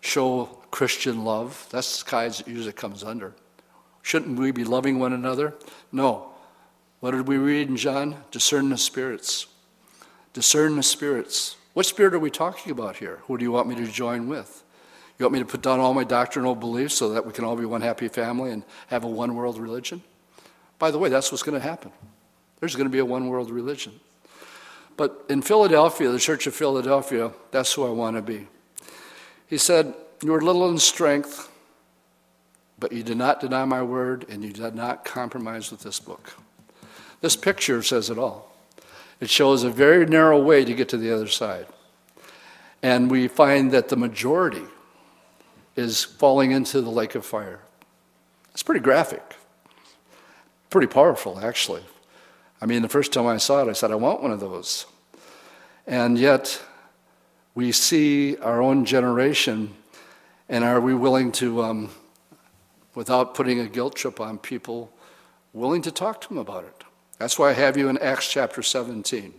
show 0.01 0.45
Christian 0.71 1.23
love. 1.23 1.67
That's 1.71 2.03
the 2.03 2.09
kind 2.09 2.33
that 2.33 2.47
usually 2.47 2.73
comes 2.73 3.03
under. 3.03 3.33
Shouldn't 4.01 4.39
we 4.39 4.51
be 4.51 4.63
loving 4.63 4.99
one 4.99 5.13
another? 5.13 5.53
No. 5.91 6.29
What 6.99 7.11
did 7.11 7.27
we 7.27 7.37
read 7.37 7.67
in 7.67 7.77
John? 7.77 8.15
Discern 8.31 8.69
the 8.69 8.77
spirits. 8.77 9.47
Discern 10.33 10.75
the 10.75 10.83
spirits. 10.83 11.57
What 11.73 11.85
spirit 11.85 12.13
are 12.13 12.19
we 12.19 12.31
talking 12.31 12.71
about 12.71 12.97
here? 12.97 13.19
Who 13.27 13.37
do 13.37 13.43
you 13.43 13.51
want 13.51 13.67
me 13.67 13.75
to 13.75 13.85
join 13.85 14.27
with? 14.27 14.63
You 15.17 15.25
want 15.25 15.33
me 15.33 15.39
to 15.39 15.45
put 15.45 15.61
down 15.61 15.79
all 15.79 15.93
my 15.93 16.03
doctrinal 16.03 16.55
beliefs 16.55 16.95
so 16.95 17.09
that 17.09 17.25
we 17.25 17.33
can 17.33 17.43
all 17.43 17.55
be 17.55 17.65
one 17.65 17.81
happy 17.81 18.07
family 18.07 18.51
and 18.51 18.63
have 18.87 19.03
a 19.03 19.07
one 19.07 19.35
world 19.35 19.57
religion? 19.57 20.01
By 20.79 20.91
the 20.91 20.99
way, 20.99 21.09
that's 21.09 21.31
what's 21.31 21.43
going 21.43 21.59
to 21.59 21.67
happen. 21.67 21.91
There's 22.59 22.75
going 22.75 22.87
to 22.87 22.91
be 22.91 22.99
a 22.99 23.05
one 23.05 23.27
world 23.27 23.51
religion. 23.51 23.99
But 24.95 25.25
in 25.29 25.41
Philadelphia, 25.41 26.09
the 26.09 26.19
Church 26.19 26.47
of 26.47 26.55
Philadelphia, 26.55 27.31
that's 27.51 27.73
who 27.73 27.85
I 27.85 27.89
want 27.89 28.15
to 28.15 28.21
be. 28.21 28.47
He 29.47 29.57
said, 29.57 29.93
You 30.21 30.33
are 30.35 30.41
little 30.41 30.69
in 30.69 30.77
strength, 30.77 31.49
but 32.77 32.91
you 32.91 33.03
did 33.03 33.17
not 33.17 33.39
deny 33.39 33.65
my 33.65 33.81
word, 33.81 34.25
and 34.29 34.43
you 34.43 34.51
did 34.51 34.75
not 34.75 35.05
compromise 35.05 35.71
with 35.71 35.81
this 35.81 35.99
book. 35.99 36.33
This 37.21 37.35
picture 37.35 37.81
says 37.81 38.09
it 38.09 38.17
all. 38.17 38.55
It 39.19 39.29
shows 39.29 39.63
a 39.63 39.69
very 39.69 40.05
narrow 40.05 40.39
way 40.39 40.63
to 40.63 40.73
get 40.73 40.89
to 40.89 40.97
the 40.97 41.11
other 41.11 41.27
side. 41.27 41.65
And 42.83 43.09
we 43.09 43.27
find 43.27 43.71
that 43.71 43.89
the 43.89 43.97
majority 43.97 44.65
is 45.75 46.03
falling 46.03 46.51
into 46.51 46.81
the 46.81 46.91
lake 46.91 47.15
of 47.15 47.25
fire. 47.25 47.61
It's 48.51 48.63
pretty 48.63 48.81
graphic, 48.81 49.23
pretty 50.69 50.87
powerful, 50.87 51.39
actually. 51.39 51.83
I 52.61 52.65
mean, 52.65 52.81
the 52.81 52.89
first 52.89 53.13
time 53.13 53.25
I 53.27 53.37
saw 53.37 53.63
it, 53.63 53.69
I 53.69 53.73
said, 53.73 53.91
I 53.91 53.95
want 53.95 54.21
one 54.21 54.31
of 54.31 54.39
those. 54.39 54.85
And 55.85 56.17
yet, 56.17 56.61
we 57.57 57.71
see 57.71 58.37
our 58.37 58.61
own 58.61 58.85
generation, 58.85 59.73
and 60.47 60.63
are 60.63 60.79
we 60.79 60.93
willing 60.93 61.31
to, 61.31 61.63
um, 61.63 61.89
without 62.93 63.33
putting 63.33 63.59
a 63.59 63.67
guilt 63.67 63.95
trip 63.95 64.19
on 64.19 64.37
people, 64.37 64.91
willing 65.53 65.81
to 65.81 65.89
talk 65.89 66.21
to 66.21 66.27
them 66.27 66.37
about 66.37 66.65
it? 66.65 66.83
That's 67.17 67.39
why 67.39 67.49
I 67.49 67.53
have 67.53 67.75
you 67.75 67.89
in 67.89 67.97
Acts 67.97 68.31
chapter 68.31 68.61
17. 68.61 69.33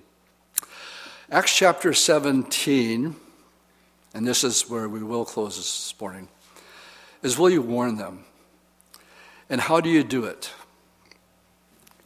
Acts 1.31 1.57
chapter 1.57 1.95
17, 1.95 3.15
and 4.15 4.27
this 4.27 4.43
is 4.43 4.69
where 4.69 4.89
we 4.89 5.05
will 5.05 5.25
close 5.25 5.57
this 5.57 5.95
morning, 6.01 6.27
is 7.23 7.39
will 7.39 7.51
you 7.51 7.63
warn 7.63 7.99
them? 7.99 8.25
And 9.49 9.61
how 9.61 9.81
do 9.81 9.89
you 9.89 10.03
do 10.03 10.25
it? 10.25 10.51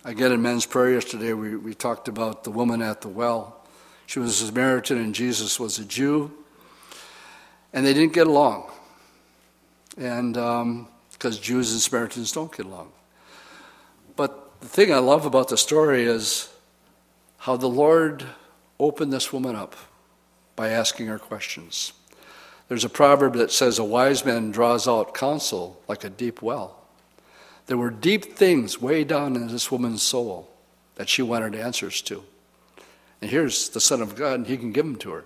Again, 0.05 0.31
in 0.33 0.43
men's 0.43 0.67
prayer 0.67 0.93
yesterday, 0.93 1.33
we, 1.33 1.57
we 1.57 1.73
talked 1.73 2.07
about 2.07 2.45
the 2.45 2.51
woman 2.51 2.83
at 2.83 3.01
the 3.01 3.09
well. 3.09 3.62
She 4.07 4.19
was 4.19 4.41
a 4.43 4.47
Samaritan 4.47 4.99
and 4.99 5.15
Jesus 5.15 5.59
was 5.59 5.79
a 5.79 5.85
Jew. 5.85 6.33
And 7.73 7.87
they 7.87 7.95
didn't 7.95 8.13
get 8.13 8.27
along. 8.27 8.71
And 9.97 10.35
because 10.35 11.37
um, 11.37 11.43
Jews 11.43 11.73
and 11.73 11.81
Samaritans 11.81 12.33
don't 12.33 12.55
get 12.55 12.67
along. 12.67 12.93
But 14.17 14.61
the 14.61 14.69
thing 14.69 14.93
I 14.93 14.99
love 14.99 15.27
about 15.27 15.49
the 15.49 15.57
story 15.57 16.05
is 16.05 16.53
how 17.39 17.57
the 17.57 17.69
Lord 17.69 18.25
opened 18.79 19.13
this 19.13 19.33
woman 19.33 19.57
up 19.57 19.75
by 20.57 20.69
asking 20.69 21.07
her 21.07 21.19
questions. 21.19 21.93
There's 22.69 22.85
a 22.85 22.89
proverb 22.89 23.35
that 23.35 23.51
says, 23.53 23.79
A 23.79 23.85
wise 23.85 24.25
man 24.25 24.51
draws 24.51 24.87
out 24.87 25.15
counsel 25.15 25.81
like 25.89 26.05
a 26.05 26.11
deep 26.11 26.41
well. 26.41 26.79
There 27.67 27.77
were 27.77 27.91
deep 27.91 28.37
things 28.37 28.81
way 28.81 29.05
down 29.05 29.37
in 29.37 29.49
this 29.49 29.71
woman's 29.71 30.03
soul 30.03 30.51
that 30.97 31.09
she 31.09 31.23
wanted 31.23 31.55
answers 31.55 32.01
to. 32.03 32.25
And 33.23 33.31
here's 33.31 33.69
the 33.69 33.81
Son 33.81 34.03
of 34.03 34.17
God, 34.17 34.35
and 34.35 34.47
he 34.49 34.59
can 34.59 34.73
give 34.73 34.85
them 34.85 34.97
to 34.97 35.13
her. 35.13 35.25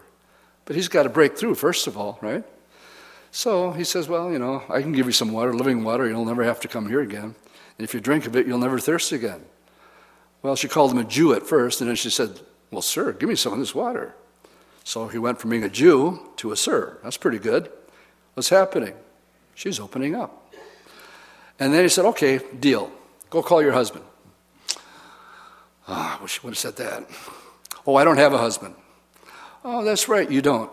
But 0.66 0.76
he's 0.76 0.86
got 0.86 1.04
to 1.04 1.08
break 1.08 1.38
through, 1.38 1.54
first 1.54 1.86
of 1.86 1.96
all, 1.96 2.18
right? 2.20 2.44
So 3.30 3.72
he 3.72 3.84
says, 3.84 4.06
Well, 4.06 4.30
you 4.30 4.38
know, 4.38 4.62
I 4.68 4.82
can 4.82 4.92
give 4.92 5.06
you 5.06 5.12
some 5.12 5.32
water, 5.32 5.54
living 5.54 5.82
water. 5.82 6.06
You'll 6.06 6.26
never 6.26 6.44
have 6.44 6.60
to 6.60 6.68
come 6.68 6.88
here 6.88 7.00
again. 7.00 7.34
And 7.78 7.84
if 7.84 7.94
you 7.94 8.00
drink 8.00 8.26
of 8.26 8.36
it, 8.36 8.46
you'll 8.46 8.58
never 8.58 8.78
thirst 8.78 9.12
again. 9.12 9.42
Well, 10.42 10.56
she 10.56 10.68
called 10.68 10.92
him 10.92 10.98
a 10.98 11.04
Jew 11.04 11.32
at 11.32 11.46
first, 11.46 11.80
and 11.80 11.88
then 11.88 11.96
she 11.96 12.10
said, 12.10 12.38
Well, 12.70 12.82
sir, 12.82 13.12
give 13.12 13.30
me 13.30 13.34
some 13.34 13.54
of 13.54 13.58
this 13.58 13.74
water. 13.74 14.14
So 14.84 15.08
he 15.08 15.18
went 15.18 15.40
from 15.40 15.50
being 15.50 15.64
a 15.64 15.70
Jew 15.70 16.20
to 16.36 16.52
a 16.52 16.56
sir. 16.56 16.98
That's 17.02 17.16
pretty 17.16 17.38
good. 17.38 17.70
What's 18.34 18.50
happening? 18.50 18.94
She's 19.54 19.80
opening 19.80 20.14
up. 20.14 20.52
And 21.58 21.72
then 21.72 21.82
he 21.82 21.88
said, 21.88 22.04
Okay, 22.04 22.40
deal. 22.60 22.92
Go 23.30 23.42
call 23.42 23.62
your 23.62 23.72
husband. 23.72 24.04
Oh, 25.88 26.18
I 26.18 26.22
wish 26.22 26.36
you 26.36 26.42
would 26.44 26.50
have 26.50 26.58
said 26.58 26.76
that. 26.76 27.08
Oh, 27.86 27.96
I 27.96 28.04
don't 28.04 28.16
have 28.16 28.32
a 28.32 28.38
husband. 28.38 28.74
Oh, 29.64 29.84
that's 29.84 30.08
right, 30.08 30.30
you 30.30 30.42
don't. 30.42 30.70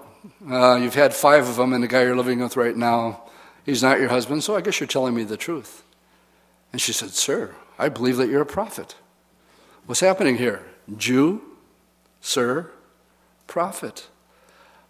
Uh, 0.50 0.76
you've 0.76 0.96
had 0.96 1.14
five 1.14 1.48
of 1.48 1.58
them, 1.58 1.74
and 1.74 1.84
the 1.84 1.88
guy 1.88 2.04
you're 2.04 2.16
living 2.16 2.40
with 2.40 2.58
right 2.58 2.76
now, 2.76 3.24
he's 3.66 3.84
not 3.84 4.00
your 4.00 4.10
husband, 4.10 4.44
so 4.44 4.56
I 4.56 4.62
guess 4.62 4.80
you're 4.80 4.88
telling 4.88 5.14
me 5.14 5.24
the 5.24 5.38
truth. 5.38 5.84
And 6.72 6.82
she 6.82 6.94
said, 6.94 7.12
Sir, 7.12 7.56
I 7.78 7.90
believe 7.90 8.18
that 8.18 8.30
you're 8.30 8.42
a 8.42 8.46
prophet. 8.46 8.96
What's 9.86 10.00
happening 10.00 10.38
here? 10.38 10.64
Jew, 10.98 11.42
sir, 12.22 12.72
prophet. 13.48 14.08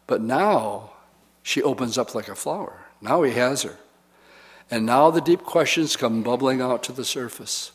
But 0.08 0.22
now 0.22 0.92
she 1.42 1.62
opens 1.62 1.98
up 1.98 2.14
like 2.14 2.30
a 2.30 2.36
flower. 2.36 2.86
Now 3.02 3.24
he 3.24 3.32
has 3.34 3.64
her. 3.64 3.78
And 4.72 4.86
now 4.86 5.12
the 5.12 5.22
deep 5.22 5.44
questions 5.44 5.96
come 5.96 6.24
bubbling 6.24 6.62
out 6.62 6.84
to 6.84 6.92
the 6.92 7.04
surface. 7.04 7.72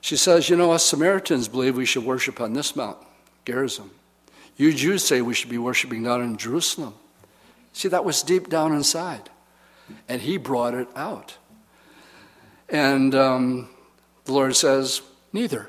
She 0.00 0.16
says, 0.16 0.48
You 0.48 0.56
know, 0.56 0.72
us 0.72 0.84
Samaritans 0.84 1.48
believe 1.48 1.76
we 1.76 1.84
should 1.84 2.04
worship 2.04 2.40
on 2.40 2.54
this 2.54 2.74
mountain, 2.74 3.06
Gerizim. 3.48 3.90
You 4.58 4.74
Jews 4.74 5.02
say 5.02 5.22
we 5.22 5.32
should 5.32 5.48
be 5.48 5.56
worshiping 5.56 6.02
down 6.02 6.20
in 6.20 6.36
Jerusalem. 6.36 6.92
See, 7.72 7.88
that 7.88 8.04
was 8.04 8.22
deep 8.22 8.50
down 8.50 8.74
inside. 8.74 9.30
And 10.06 10.20
he 10.20 10.36
brought 10.36 10.74
it 10.74 10.86
out. 10.94 11.38
And 12.68 13.14
um, 13.14 13.70
the 14.26 14.32
Lord 14.32 14.54
says, 14.54 15.00
Neither. 15.32 15.66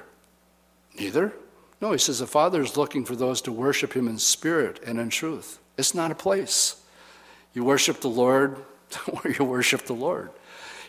Neither? 0.97 1.33
No, 1.79 1.93
he 1.93 1.97
says 1.97 2.19
the 2.19 2.27
Father 2.27 2.61
is 2.61 2.75
looking 2.75 3.05
for 3.05 3.15
those 3.15 3.41
to 3.43 3.51
worship 3.53 3.93
him 3.93 4.09
in 4.09 4.17
spirit 4.17 4.81
and 4.85 4.99
in 4.99 5.09
truth. 5.09 5.59
It's 5.77 5.95
not 5.95 6.11
a 6.11 6.15
place. 6.15 6.83
You 7.53 7.63
worship 7.63 8.01
the 8.01 8.09
Lord 8.09 8.57
where 9.05 9.33
you 9.33 9.45
worship 9.45 9.85
the 9.85 9.93
Lord. 9.93 10.31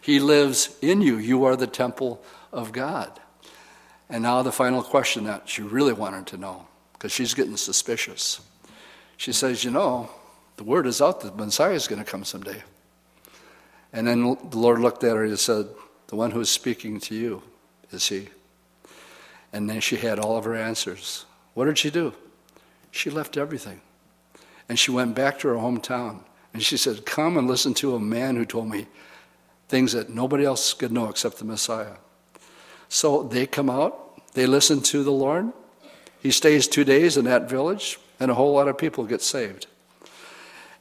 He 0.01 0.19
lives 0.19 0.77
in 0.83 1.03
you. 1.03 1.19
You 1.19 1.45
are 1.45 1.55
the 1.55 1.69
temple 1.69 2.21
of 2.53 2.73
God. 2.73 3.21
And 4.09 4.25
now 4.25 4.43
the 4.43 4.51
final 4.51 4.83
question 4.83 5.23
that 5.25 5.49
she 5.49 5.63
really 5.63 5.93
wanted 5.93 6.27
to 6.29 6.37
know, 6.37 6.67
because 7.01 7.13
she's 7.13 7.33
getting 7.33 7.57
suspicious. 7.57 8.43
She 9.17 9.33
says, 9.33 9.65
You 9.65 9.71
know, 9.71 10.11
the 10.59 10.65
word 10.65 10.87
is 10.87 11.01
out 11.01 11.23
that 11.23 11.35
the 11.35 11.45
Messiah 11.47 11.73
is 11.73 11.89
going 11.89 12.05
to 12.05 12.09
come 12.09 12.25
someday. 12.25 12.63
And 13.91 14.07
then 14.07 14.37
the 14.51 14.59
Lord 14.59 14.81
looked 14.81 15.03
at 15.03 15.17
her 15.17 15.25
and 15.25 15.39
said, 15.39 15.67
The 16.09 16.17
one 16.17 16.31
who 16.31 16.41
is 16.41 16.51
speaking 16.51 17.01
to 17.01 17.15
you 17.15 17.43
is 17.91 18.07
he. 18.07 18.29
And 19.51 19.69
then 19.69 19.81
she 19.81 19.97
had 19.97 20.19
all 20.19 20.37
of 20.37 20.45
her 20.45 20.55
answers. 20.55 21.25
What 21.55 21.65
did 21.65 21.79
she 21.79 21.91
do? 21.91 22.13
She 22.91 23.09
left 23.09 23.39
everything. 23.39 23.81
And 24.69 24.79
she 24.79 24.91
went 24.91 25.15
back 25.15 25.39
to 25.39 25.49
her 25.49 25.55
hometown. 25.55 26.21
And 26.53 26.63
she 26.63 26.77
said, 26.77 27.07
Come 27.07 27.39
and 27.39 27.49
listen 27.49 27.73
to 27.75 27.95
a 27.95 28.01
man 28.01 28.37
who 28.37 28.45
told 28.45 28.69
me 28.69 28.89
things 29.69 29.93
that 29.93 30.11
nobody 30.11 30.45
else 30.45 30.75
could 30.75 30.93
know 30.93 31.09
except 31.09 31.39
the 31.39 31.47
Messiah. 31.47 31.97
So 32.91 33.23
they 33.23 33.47
come 33.47 33.71
out, 33.71 34.35
they 34.35 34.45
listen 34.45 34.83
to 34.83 35.03
the 35.03 35.13
Lord. 35.13 35.51
He 36.21 36.31
stays 36.31 36.69
two 36.69 36.85
days 36.85 37.17
in 37.17 37.25
that 37.25 37.49
village, 37.49 37.99
and 38.19 38.31
a 38.31 38.35
whole 38.35 38.53
lot 38.53 38.69
of 38.69 38.77
people 38.77 39.05
get 39.05 39.23
saved. 39.23 39.67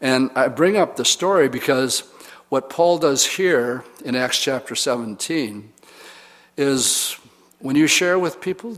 And 0.01 0.31
I 0.35 0.47
bring 0.47 0.77
up 0.77 0.95
the 0.95 1.05
story 1.05 1.49
because 1.49 2.03
what 2.49 2.69
Paul 2.69 2.97
does 2.97 3.25
here 3.25 3.83
in 4.03 4.15
Acts 4.15 4.39
chapter 4.39 4.75
17 4.75 5.71
is 6.57 7.17
when 7.59 7.75
you 7.75 7.87
share 7.87 8.17
with 8.17 8.41
people, 8.41 8.77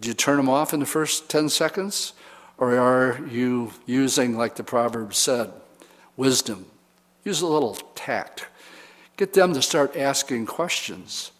do 0.00 0.08
you 0.08 0.14
turn 0.14 0.36
them 0.36 0.48
off 0.48 0.74
in 0.74 0.80
the 0.80 0.86
first 0.86 1.28
10 1.28 1.48
seconds? 1.48 2.12
Or 2.58 2.76
are 2.76 3.26
you 3.26 3.72
using, 3.86 4.36
like 4.36 4.56
the 4.56 4.64
proverb 4.64 5.14
said, 5.14 5.52
wisdom? 6.16 6.66
Use 7.24 7.40
a 7.40 7.46
little 7.46 7.74
tact. 7.94 8.46
Get 9.16 9.32
them 9.32 9.54
to 9.54 9.62
start 9.62 9.96
asking 9.96 10.46
questions. 10.46 11.30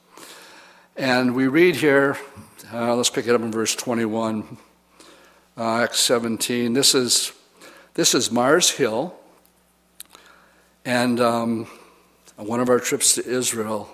And 0.97 1.34
we 1.34 1.49
read 1.49 1.74
here, 1.74 2.16
uh, 2.72 2.95
let's 2.95 3.11
pick 3.11 3.26
it 3.26 3.34
up 3.34 3.40
in 3.40 3.51
verse 3.51 3.74
21, 3.74 4.57
uh, 5.59 5.78
Acts 5.78 5.99
17. 5.99 6.72
This 6.72 6.95
is, 6.95 7.32
this 7.95 8.14
is 8.14 8.30
Mars 8.30 8.70
Hill. 8.70 9.12
And 10.84 11.18
um, 11.18 11.66
on 12.38 12.47
one 12.47 12.61
of 12.61 12.68
our 12.68 12.78
trips 12.78 13.16
to 13.16 13.26
Israel, 13.28 13.90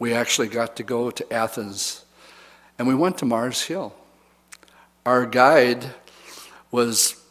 we 0.00 0.12
actually 0.12 0.48
got 0.48 0.74
to 0.76 0.82
go 0.82 1.12
to 1.12 1.32
Athens 1.32 2.04
and 2.76 2.88
we 2.88 2.94
went 2.96 3.18
to 3.18 3.24
Mars 3.24 3.62
Hill. 3.62 3.94
Our 5.06 5.26
guide 5.26 5.94
was, 6.72 7.22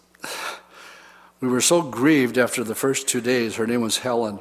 we 1.42 1.50
were 1.50 1.60
so 1.60 1.82
grieved 1.82 2.38
after 2.38 2.64
the 2.64 2.76
first 2.76 3.10
two 3.10 3.20
days. 3.20 3.58
Her 3.58 3.68
name 3.68 3.82
was 3.82 3.98
Helen. 3.98 4.40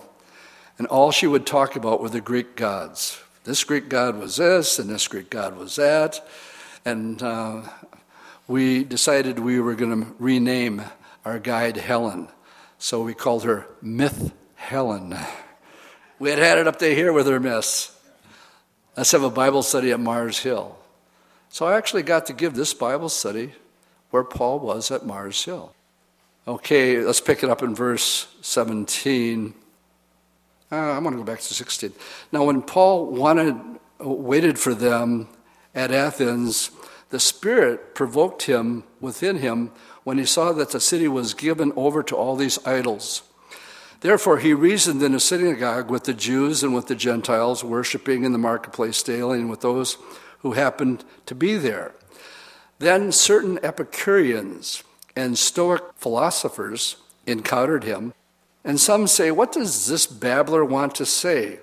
And 0.78 0.86
all 0.86 1.10
she 1.10 1.26
would 1.26 1.44
talk 1.44 1.74
about 1.74 2.00
were 2.00 2.08
the 2.08 2.20
Greek 2.20 2.54
gods. 2.54 3.20
This 3.44 3.64
Greek 3.64 3.88
god 3.88 4.18
was 4.18 4.36
this, 4.36 4.78
and 4.78 4.90
this 4.90 5.08
Greek 5.08 5.30
god 5.30 5.56
was 5.56 5.76
that. 5.76 6.26
And 6.84 7.22
uh, 7.22 7.62
we 8.46 8.84
decided 8.84 9.38
we 9.38 9.60
were 9.60 9.74
going 9.74 10.02
to 10.02 10.12
rename 10.18 10.82
our 11.24 11.38
guide 11.38 11.78
Helen. 11.78 12.28
So 12.78 13.02
we 13.02 13.14
called 13.14 13.44
her 13.44 13.66
Myth 13.80 14.32
Helen. 14.56 15.16
We 16.18 16.28
had 16.28 16.38
had 16.38 16.58
it 16.58 16.66
up 16.66 16.78
to 16.80 16.94
here 16.94 17.14
with 17.14 17.26
her 17.28 17.40
myths. 17.40 17.98
Let's 18.94 19.12
have 19.12 19.22
a 19.22 19.30
Bible 19.30 19.62
study 19.62 19.90
at 19.92 20.00
Mars 20.00 20.38
Hill. 20.40 20.76
So 21.48 21.66
I 21.66 21.78
actually 21.78 22.02
got 22.02 22.26
to 22.26 22.34
give 22.34 22.54
this 22.54 22.74
Bible 22.74 23.08
study 23.08 23.54
where 24.10 24.24
Paul 24.24 24.58
was 24.58 24.90
at 24.90 25.06
Mars 25.06 25.42
Hill. 25.42 25.72
Okay, 26.46 26.98
let's 26.98 27.20
pick 27.20 27.42
it 27.42 27.48
up 27.48 27.62
in 27.62 27.74
verse 27.74 28.28
17. 28.42 29.54
Uh, 30.72 30.76
I'm 30.76 31.02
going 31.02 31.14
to 31.14 31.20
go 31.20 31.24
back 31.24 31.40
to 31.40 31.54
16. 31.54 31.92
Now, 32.30 32.44
when 32.44 32.62
Paul 32.62 33.06
wanted, 33.06 33.56
waited 33.98 34.58
for 34.58 34.72
them 34.72 35.28
at 35.74 35.90
Athens, 35.90 36.70
the 37.10 37.18
Spirit 37.18 37.94
provoked 37.94 38.42
him 38.42 38.84
within 39.00 39.38
him 39.38 39.72
when 40.04 40.18
he 40.18 40.24
saw 40.24 40.52
that 40.52 40.70
the 40.70 40.80
city 40.80 41.08
was 41.08 41.34
given 41.34 41.72
over 41.74 42.02
to 42.04 42.16
all 42.16 42.36
these 42.36 42.64
idols. 42.64 43.22
Therefore, 44.00 44.38
he 44.38 44.54
reasoned 44.54 45.02
in 45.02 45.12
the 45.12 45.20
synagogue 45.20 45.90
with 45.90 46.04
the 46.04 46.14
Jews 46.14 46.62
and 46.62 46.74
with 46.74 46.86
the 46.86 46.94
Gentiles, 46.94 47.62
worshiping 47.62 48.24
in 48.24 48.32
the 48.32 48.38
marketplace 48.38 49.02
daily, 49.02 49.40
and 49.40 49.50
with 49.50 49.60
those 49.60 49.98
who 50.38 50.52
happened 50.52 51.04
to 51.26 51.34
be 51.34 51.56
there. 51.56 51.92
Then 52.78 53.12
certain 53.12 53.58
Epicureans 53.62 54.84
and 55.14 55.36
Stoic 55.36 55.82
philosophers 55.96 56.96
encountered 57.26 57.84
him, 57.84 58.14
and 58.64 58.80
some 58.80 59.06
say, 59.06 59.30
What 59.30 59.52
does 59.52 59.86
this 59.86 60.06
babbler 60.06 60.64
want 60.64 60.94
to 60.96 61.06
say? 61.06 61.60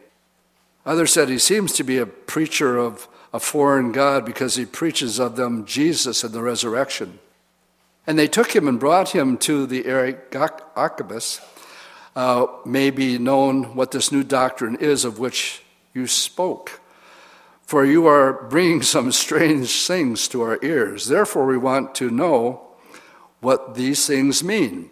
Others 0.85 1.13
said, 1.13 1.29
He 1.29 1.39
seems 1.39 1.73
to 1.73 1.83
be 1.83 1.97
a 1.97 2.05
preacher 2.05 2.77
of 2.77 3.07
a 3.33 3.39
foreign 3.39 3.91
God 3.91 4.25
because 4.25 4.55
he 4.55 4.65
preaches 4.65 5.19
of 5.19 5.35
them 5.35 5.65
Jesus 5.65 6.23
and 6.23 6.33
the 6.33 6.41
resurrection. 6.41 7.19
And 8.07 8.17
they 8.17 8.27
took 8.27 8.55
him 8.55 8.67
and 8.67 8.79
brought 8.79 9.09
him 9.09 9.37
to 9.39 9.65
the 9.65 9.85
Areopagus, 9.85 11.41
uh, 12.15 12.47
may 12.65 12.89
be 12.89 13.17
known 13.17 13.75
what 13.75 13.91
this 13.91 14.11
new 14.11 14.23
doctrine 14.23 14.77
is 14.77 15.03
of 15.03 15.19
which 15.19 15.61
you 15.93 16.07
spoke 16.07 16.79
for 17.67 17.83
you 17.83 18.07
are 18.07 18.47
bringing 18.47 18.81
some 18.95 19.11
strange 19.11 19.85
things 19.85 20.27
to 20.29 20.41
our 20.41 20.57
ears. 20.63 21.07
Therefore, 21.07 21.45
we 21.45 21.57
want 21.57 21.93
to 21.95 22.09
know 22.09 22.61
what 23.41 23.75
these 23.75 24.07
things 24.07 24.43
mean. 24.43 24.89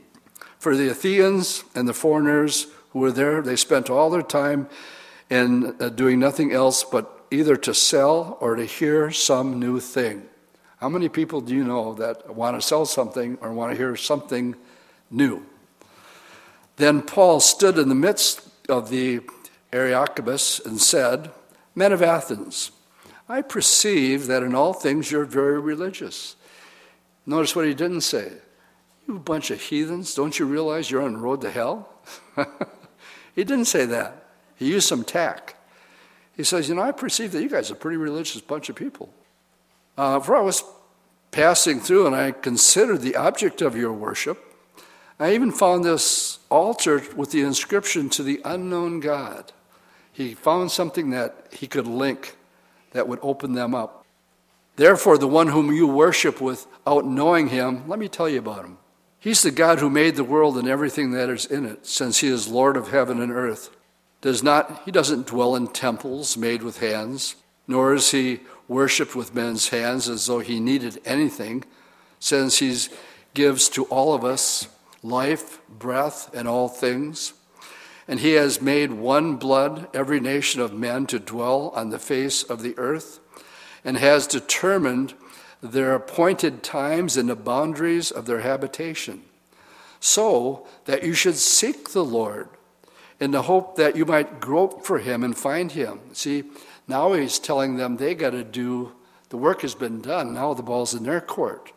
For 0.66 0.76
the 0.76 0.90
Athenians 0.90 1.64
and 1.76 1.88
the 1.88 1.94
foreigners 1.94 2.66
who 2.90 2.98
were 2.98 3.12
there, 3.12 3.44
they 3.44 3.56
spent 3.56 3.88
all 3.88 4.10
their 4.10 4.24
time 4.24 4.68
in 5.30 5.76
uh, 5.80 5.90
doing 5.90 6.20
nothing 6.20 6.52
else 6.52 6.84
but 6.84 7.28
either 7.30 7.56
to 7.58 7.72
sell 7.76 8.36
or 8.42 8.56
to 8.56 8.66
hear 8.66 9.12
some 9.12 9.60
new 9.60 9.80
thing. 9.80 10.24
How 10.78 10.90
many 10.90 11.08
people 11.08 11.40
do 11.40 11.54
you 11.54 11.64
know 11.64 11.94
that 11.94 12.34
want 12.34 12.60
to 12.60 12.68
sell 12.68 12.88
something 12.88 13.38
or 13.42 13.54
want 13.54 13.74
to 13.74 13.78
hear 13.78 13.96
something 13.96 14.56
new? 15.12 15.46
Then 16.78 17.04
Paul 17.04 17.42
stood 17.42 17.78
in 17.78 17.88
the 17.88 17.94
midst 17.94 18.42
of 18.68 18.90
the 18.90 19.22
Areopagus 19.72 20.62
and 20.66 20.82
said, 20.82 21.30
Men 21.76 21.92
of 21.92 22.02
Athens, 22.02 22.72
I 23.30 23.44
perceive 23.44 24.26
that 24.26 24.42
in 24.42 24.56
all 24.56 24.74
things 24.74 25.12
you're 25.12 25.26
very 25.26 25.60
religious. 25.60 26.36
Notice 27.28 27.56
what 27.56 27.68
he 27.68 27.76
didn't 27.76 28.02
say. 28.02 28.32
You 29.08 29.20
bunch 29.20 29.52
of 29.52 29.62
heathens, 29.62 30.16
don't 30.16 30.38
you 30.38 30.46
realize 30.46 30.90
you're 30.90 31.04
on 31.04 31.14
the 31.14 31.20
road 31.20 31.42
to 31.42 31.52
hell? 31.52 31.90
he 33.36 33.44
didn't 33.44 33.66
say 33.66 33.86
that. 33.86 34.26
He 34.56 34.68
used 34.68 34.88
some 34.88 35.04
tack. 35.04 35.56
He 36.36 36.44
says, 36.44 36.70
You 36.70 36.76
know, 36.76 36.82
I 36.82 36.92
perceive 36.92 37.32
that 37.34 37.42
you 37.42 37.50
guys 37.50 37.70
are 37.70 37.76
a 37.76 37.78
pretty 37.78 37.98
religious 37.98 38.42
bunch 38.42 38.70
of 38.70 38.76
people. 38.76 39.14
Uh, 39.98 40.20
for 40.20 40.36
I 40.36 40.42
was 40.42 40.64
passing 41.32 41.80
through 41.80 42.08
and 42.08 42.16
I 42.16 42.32
considered 42.32 43.02
the 43.02 43.16
object 43.16 43.62
of 43.62 43.76
your 43.76 43.94
worship, 43.94 44.42
I 45.20 45.34
even 45.34 45.52
found 45.52 45.86
this 45.86 46.40
altar 46.50 47.02
with 47.16 47.32
the 47.32 47.42
inscription 47.42 48.10
to 48.10 48.24
the 48.24 48.42
unknown 48.44 49.00
God 49.00 49.52
he 50.16 50.34
found 50.34 50.72
something 50.72 51.10
that 51.10 51.48
he 51.52 51.68
could 51.68 51.86
link 51.86 52.38
that 52.92 53.06
would 53.06 53.20
open 53.22 53.52
them 53.52 53.76
up. 53.76 54.06
Therefore, 54.78 55.18
the 55.18 55.28
one 55.28 55.48
whom 55.48 55.74
you 55.74 55.88
worship 55.88 56.40
without 56.40 57.06
knowing 57.06 57.50
him, 57.50 57.86
let 57.90 58.00
me 58.00 58.08
tell 58.08 58.30
you 58.30 58.40
about 58.40 58.64
him. 58.64 58.78
He's 59.26 59.42
the 59.42 59.50
God 59.50 59.80
who 59.80 59.90
made 59.90 60.18
the 60.18 60.24
world 60.24 60.56
and 60.56 60.68
everything 60.68 61.10
that 61.14 61.32
is 61.32 61.48
in 61.48 61.66
it, 61.66 61.88
since 61.88 62.20
he 62.20 62.28
is 62.28 62.48
Lord 62.48 62.78
of 62.78 62.92
heaven 62.92 63.20
and 63.20 63.32
earth. 63.32 63.76
Does 64.22 64.44
not, 64.44 64.84
he 64.86 64.92
doesn't 64.92 65.26
dwell 65.26 65.56
in 65.56 65.66
temples 65.66 66.38
made 66.38 66.62
with 66.62 66.78
hands, 66.78 67.36
nor 67.68 67.96
is 67.96 68.12
he 68.12 68.42
worshipped 68.68 69.16
with 69.16 69.34
men's 69.34 69.70
hands 69.70 70.08
as 70.08 70.28
though 70.28 70.42
he 70.42 70.60
needed 70.60 71.02
anything, 71.06 71.64
since 72.20 72.60
he 72.60 72.78
gives 73.34 73.68
to 73.70 73.86
all 73.86 74.14
of 74.14 74.24
us 74.24 74.68
life, 75.02 75.60
breath, 75.70 76.32
and 76.32 76.48
all 76.48 76.68
things. 76.68 77.34
And 78.08 78.20
he 78.20 78.34
has 78.34 78.62
made 78.62 78.92
one 78.92 79.38
blood 79.38 79.88
every 79.92 80.20
nation 80.20 80.62
of 80.62 80.72
men 80.72 81.08
to 81.08 81.18
dwell 81.18 81.72
on 81.74 81.90
the 81.90 81.98
face 81.98 82.44
of 82.44 82.62
the 82.62 82.78
earth, 82.78 83.20
and 83.84 83.98
has 83.98 84.28
determined 84.28 85.16
their 85.62 85.96
appointed 85.96 86.64
times 86.64 87.18
and 87.18 87.30
the 87.30 87.36
boundaries 87.36 88.12
of 88.12 88.26
their 88.26 88.42
habitation, 88.42 89.24
so 90.00 90.68
that 90.86 91.04
you 91.04 91.14
should 91.14 91.36
seek 91.36 91.92
the 91.92 92.04
Lord 92.04 92.50
in 93.20 93.32
the 93.32 93.44
hope 93.44 93.76
that 93.78 93.96
you 93.96 94.06
might 94.06 94.40
grope 94.40 94.86
for 94.86 95.00
him 95.00 95.24
and 95.24 95.38
find 95.38 95.72
him. 95.72 96.00
See, 96.14 96.44
now 96.88 97.14
he's 97.14 97.40
telling 97.40 97.78
them 97.78 97.98
they 97.98 98.14
got 98.14 98.32
to 98.32 98.44
do, 98.44 98.92
the 99.30 99.38
work 99.38 99.62
has 99.62 99.74
been 99.74 100.02
done. 100.02 100.34
Now 100.34 100.54
the 100.54 100.64
ball's 100.64 100.94
in 100.94 101.04
their 101.04 101.22
court. 101.22 101.72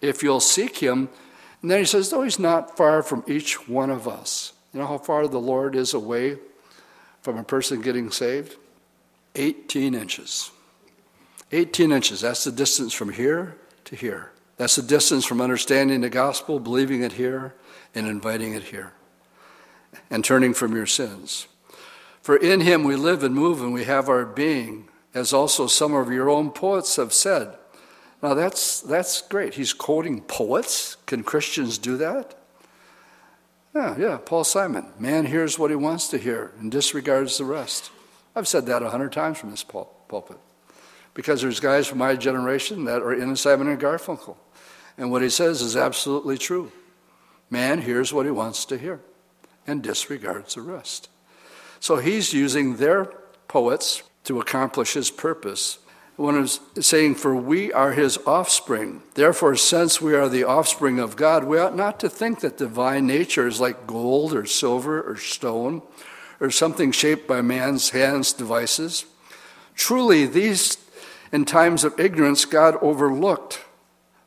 If 0.00 0.22
you'll 0.22 0.40
seek 0.40 0.78
him, 0.78 1.08
and 1.62 1.70
then 1.70 1.78
he 1.78 1.84
says, 1.84 2.10
though 2.10 2.22
he's 2.22 2.40
not 2.40 2.76
far 2.76 3.02
from 3.02 3.24
each 3.28 3.68
one 3.68 3.90
of 3.90 4.08
us. 4.08 4.52
You 4.74 4.80
know 4.80 4.86
how 4.86 4.98
far 4.98 5.28
the 5.28 5.38
Lord 5.38 5.76
is 5.76 5.94
away 5.94 6.38
from 7.20 7.38
a 7.38 7.44
person 7.44 7.80
getting 7.80 8.10
saved? 8.10 8.56
18 9.36 9.94
inches. 9.94 10.50
18 11.52 11.92
inches. 11.92 12.22
That's 12.22 12.44
the 12.44 12.52
distance 12.52 12.92
from 12.92 13.12
here 13.12 13.56
to 13.84 13.96
here. 13.96 14.32
That's 14.56 14.76
the 14.76 14.82
distance 14.82 15.24
from 15.24 15.40
understanding 15.40 16.00
the 16.00 16.10
gospel, 16.10 16.58
believing 16.60 17.02
it 17.02 17.12
here, 17.12 17.54
and 17.94 18.06
inviting 18.06 18.54
it 18.54 18.64
here, 18.64 18.92
and 20.10 20.24
turning 20.24 20.54
from 20.54 20.74
your 20.74 20.86
sins. 20.86 21.46
For 22.22 22.36
in 22.36 22.60
him 22.60 22.84
we 22.84 22.96
live 22.96 23.22
and 23.22 23.34
move 23.34 23.60
and 23.60 23.72
we 23.72 23.84
have 23.84 24.08
our 24.08 24.24
being, 24.24 24.88
as 25.14 25.32
also 25.32 25.66
some 25.66 25.94
of 25.94 26.10
your 26.10 26.30
own 26.30 26.50
poets 26.50 26.96
have 26.96 27.12
said. 27.12 27.56
Now 28.22 28.34
that's, 28.34 28.80
that's 28.80 29.20
great. 29.22 29.54
He's 29.54 29.72
quoting 29.72 30.20
poets. 30.20 30.96
Can 31.06 31.24
Christians 31.24 31.76
do 31.76 31.96
that? 31.96 32.36
Yeah, 33.74 33.96
yeah, 33.98 34.18
Paul 34.24 34.44
Simon. 34.44 34.92
Man 34.98 35.26
hears 35.26 35.58
what 35.58 35.70
he 35.70 35.76
wants 35.76 36.08
to 36.08 36.18
hear 36.18 36.52
and 36.60 36.70
disregards 36.70 37.38
the 37.38 37.44
rest. 37.44 37.90
I've 38.36 38.48
said 38.48 38.66
that 38.66 38.82
a 38.82 38.90
hundred 38.90 39.12
times 39.12 39.38
from 39.38 39.50
this 39.50 39.64
pulpit. 39.64 40.38
Because 41.14 41.42
there's 41.42 41.60
guys 41.60 41.86
from 41.86 41.98
my 41.98 42.16
generation 42.16 42.84
that 42.84 43.02
are 43.02 43.12
in 43.12 43.36
Simon 43.36 43.68
and 43.68 43.80
Garfunkel. 43.80 44.36
And 44.96 45.10
what 45.10 45.22
he 45.22 45.28
says 45.28 45.60
is 45.62 45.76
absolutely 45.76 46.38
true. 46.38 46.72
Man 47.50 47.82
hears 47.82 48.12
what 48.12 48.24
he 48.24 48.32
wants 48.32 48.64
to 48.66 48.78
hear 48.78 49.00
and 49.66 49.82
disregards 49.82 50.54
the 50.54 50.62
rest. 50.62 51.08
So 51.80 51.96
he's 51.96 52.32
using 52.32 52.76
their 52.76 53.06
poets 53.48 54.02
to 54.24 54.40
accomplish 54.40 54.94
his 54.94 55.10
purpose. 55.10 55.78
One 56.16 56.36
is 56.36 56.60
saying, 56.80 57.16
For 57.16 57.34
we 57.34 57.72
are 57.72 57.92
his 57.92 58.18
offspring. 58.26 59.02
Therefore, 59.14 59.56
since 59.56 60.00
we 60.00 60.14
are 60.14 60.28
the 60.28 60.44
offspring 60.44 60.98
of 60.98 61.16
God, 61.16 61.44
we 61.44 61.58
ought 61.58 61.76
not 61.76 61.98
to 62.00 62.08
think 62.08 62.40
that 62.40 62.58
divine 62.58 63.06
nature 63.06 63.46
is 63.46 63.60
like 63.60 63.86
gold 63.86 64.32
or 64.32 64.46
silver 64.46 65.02
or 65.02 65.16
stone 65.16 65.82
or 66.40 66.50
something 66.50 66.92
shaped 66.92 67.26
by 67.26 67.40
man's 67.40 67.90
hands' 67.90 68.32
devices. 68.32 69.04
Truly, 69.74 70.26
these 70.26 70.76
in 71.32 71.46
times 71.46 71.82
of 71.82 71.98
ignorance 71.98 72.44
God 72.44 72.76
overlooked, 72.82 73.64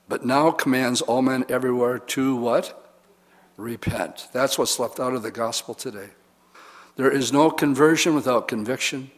but 0.09 0.25
now 0.25 0.51
commands 0.51 1.01
all 1.01 1.21
men 1.21 1.45
everywhere 1.47 1.99
to 1.99 2.35
what? 2.35 2.81
Repent. 3.57 4.27
That's 4.33 4.57
what's 4.57 4.79
left 4.79 4.99
out 4.99 5.13
of 5.13 5.23
the 5.23 5.31
gospel 5.31 5.73
today. 5.73 6.09
There 6.95 7.11
is 7.11 7.31
no 7.31 7.51
conversion 7.51 8.15
without 8.15 8.47
conviction. 8.47 9.11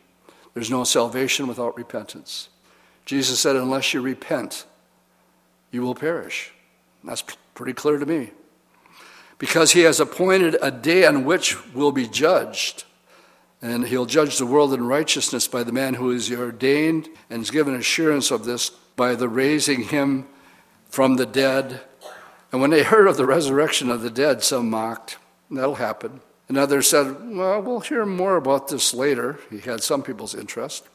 There's 0.54 0.70
no 0.70 0.84
salvation 0.84 1.48
without 1.48 1.78
repentance. 1.78 2.50
Jesus 3.06 3.40
said, 3.40 3.56
Unless 3.56 3.94
you 3.94 4.02
repent, 4.02 4.66
you 5.72 5.82
will 5.82 5.96
perish. 5.96 6.52
That's 7.04 7.24
pretty 7.54 7.74
clear 7.74 7.98
to 7.98 8.06
me. 8.06 8.32
Because 9.38 9.72
he 9.72 9.82
has 9.82 10.00
appointed 10.00 10.58
a 10.62 10.72
day 10.72 11.06
on 11.06 11.24
which 11.24 11.56
we'll 11.74 11.92
be 11.92 12.08
judged. 12.08 12.84
And 13.62 13.88
he'll 13.88 14.06
judge 14.06 14.38
the 14.38 14.46
world 14.46 14.74
in 14.74 14.86
righteousness 14.86 15.48
by 15.48 15.64
the 15.64 15.72
man 15.72 15.96
who 15.96 16.12
is 16.12 16.32
ordained 16.32 17.10
and 17.30 17.42
is 17.42 17.52
given 17.52 17.76
assurance 17.76 18.30
of 18.30 18.46
this 18.46 18.70
by 18.96 19.16
the 19.16 19.28
raising 19.28 19.84
him 19.84 20.28
from 20.90 21.16
the 21.16 21.26
dead. 21.26 21.82
And 22.52 22.62
when 22.62 22.70
they 22.70 22.84
heard 22.84 23.08
of 23.08 23.18
the 23.18 23.26
resurrection 23.26 23.90
of 23.90 24.02
the 24.02 24.10
dead, 24.10 24.44
some 24.44 24.70
mocked. 24.70 25.18
That'll 25.50 25.76
happen. 25.76 26.22
And 26.48 26.58
others 26.58 26.88
said, 26.90 27.16
Well, 27.36 27.62
we'll 27.62 27.80
hear 27.80 28.06
more 28.06 28.36
about 28.36 28.68
this 28.68 28.94
later. 28.94 29.40
He 29.50 29.60
had 29.60 29.84
some 29.84 30.04
people's 30.04 30.36
interest. 30.36 30.88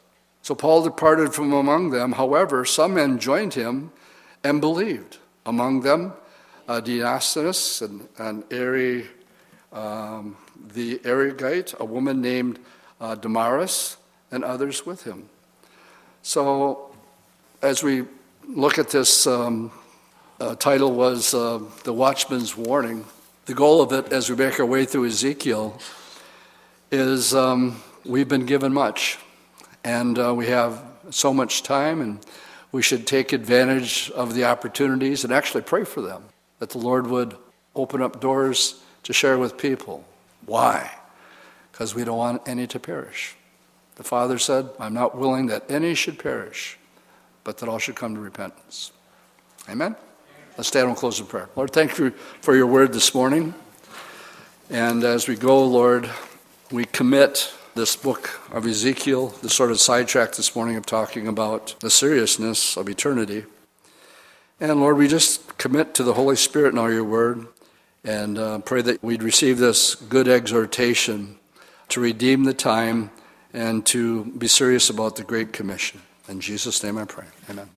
So 0.43 0.55
Paul 0.55 0.83
departed 0.83 1.35
from 1.35 1.53
among 1.53 1.91
them. 1.91 2.13
However, 2.13 2.65
some 2.65 2.95
men 2.95 3.19
joined 3.19 3.55
him 3.55 3.93
and 4.43 4.61
believed. 4.61 5.19
Among 5.45 5.81
them, 5.81 6.13
uh, 6.69 6.81
and, 6.85 8.09
and 8.19 8.45
Ari, 8.53 9.07
um, 9.73 10.37
the 10.75 11.01
Areopagite, 11.05 11.75
a 11.79 11.85
woman 11.85 12.21
named 12.21 12.59
uh, 13.01 13.15
Damaris, 13.15 13.97
and 14.31 14.45
others 14.45 14.87
with 14.87 15.05
him. 15.05 15.29
So, 16.23 16.95
as 17.61 17.83
we 17.83 18.05
look 18.49 18.79
at 18.79 18.91
this, 18.91 19.27
um, 19.27 19.71
uh, 20.41 20.55
title 20.57 20.93
was 20.93 21.35
uh, 21.35 21.61
The 21.85 21.93
Watchman's 21.93 22.57
Warning. 22.57 23.05
The 23.47 23.55
goal 23.55 23.83
of 23.83 23.93
it, 23.93 24.13
as 24.13 24.31
we 24.31 24.37
make 24.37 24.59
our 24.59 24.67
way 24.67 24.85
through 24.85 25.07
Ezekiel, 25.07 25.79
is 26.91 27.35
um, 27.35 27.83
we've 28.05 28.29
been 28.29 28.47
given 28.47 28.73
much, 28.73 29.19
and 29.85 30.19
uh, 30.19 30.35
we 30.35 30.47
have 30.47 30.83
so 31.11 31.33
much 31.35 31.63
time, 31.63 32.01
and 32.01 32.19
we 32.71 32.83
should 32.83 33.07
take 33.07 33.33
advantage 33.33 34.11
of 34.13 34.35
the 34.35 34.45
opportunities 34.45 35.25
and 35.25 35.33
actually 35.33 35.63
pray 35.63 35.85
for 35.85 36.01
them, 36.01 36.25
that 36.59 36.71
the 36.71 36.79
Lord 36.79 37.07
would 37.07 37.37
open 37.75 38.03
up 38.03 38.21
doors 38.21 38.81
to 39.03 39.13
share 39.13 39.39
with 39.39 39.59
people. 39.59 40.05
Why? 40.47 40.91
Because 41.71 41.95
we 41.95 42.05
don't 42.05 42.19
want 42.19 42.43
any 42.47 42.67
to 42.67 42.79
perish. 42.79 43.37
The 43.97 44.05
Father 44.05 44.39
said, 44.39 44.69
I'm 44.79 44.95
not 44.95 45.17
willing 45.17 45.47
that 45.47 45.71
any 45.71 45.95
should 45.95 46.19
perish, 46.19 46.79
but 47.45 47.59
that 47.59 47.69
all 47.69 47.79
should 47.79 47.97
come 47.97 48.15
to 48.15 48.21
repentance. 48.21 48.93
Amen? 49.69 49.97
Let's 50.57 50.69
stand 50.69 50.89
and 50.89 50.97
close 50.97 51.21
in 51.21 51.27
prayer. 51.27 51.49
Lord, 51.57 51.71
thank 51.71 51.99
you 51.99 52.11
for 52.41 52.55
your 52.57 52.67
word 52.67 52.93
this 52.93 53.15
morning. 53.15 53.55
And 54.71 55.05
as 55.05 55.29
we 55.29 55.37
go, 55.37 55.65
Lord, 55.65 56.11
we 56.71 56.85
commit 56.87 57.53
this 57.75 57.97
book 57.97 58.41
of 58.53 58.67
Ezekiel, 58.67 59.29
the 59.43 59.49
sort 59.49 59.71
of 59.71 59.81
sidetrack 59.81 60.33
this 60.33 60.55
morning 60.55 60.77
of 60.77 60.85
talking 60.85 61.27
about 61.27 61.75
the 61.81 61.91
seriousness 61.91 62.77
of 62.77 62.89
eternity. 62.89 63.45
And 64.61 64.81
Lord, 64.81 64.97
we 64.97 65.09
just 65.09 65.59
commit 65.59 65.95
to 65.95 66.03
the 66.03 66.15
Holy 66.15 66.37
Spirit 66.37 66.75
now 66.75 66.87
your 66.87 67.05
word 67.05 67.47
and 68.05 68.39
uh, 68.39 68.59
pray 68.61 68.83
that 68.83 69.03
we'd 69.03 69.23
receive 69.23 69.59
this 69.59 69.95
good 69.95 70.29
exhortation 70.29 71.39
to 71.89 72.01
redeem 72.01 72.45
the 72.45 72.55
time 72.55 73.11
and 73.53 73.85
to 73.87 74.25
be 74.25 74.49
serious 74.49 74.91
about 74.91 75.17
the 75.17 75.23
Great 75.23 75.53
Commission. 75.53 76.01
In 76.29 76.41
Jesus' 76.41 76.83
name 76.83 76.99
I 76.99 77.05
pray. 77.05 77.27
Amen. 77.51 77.69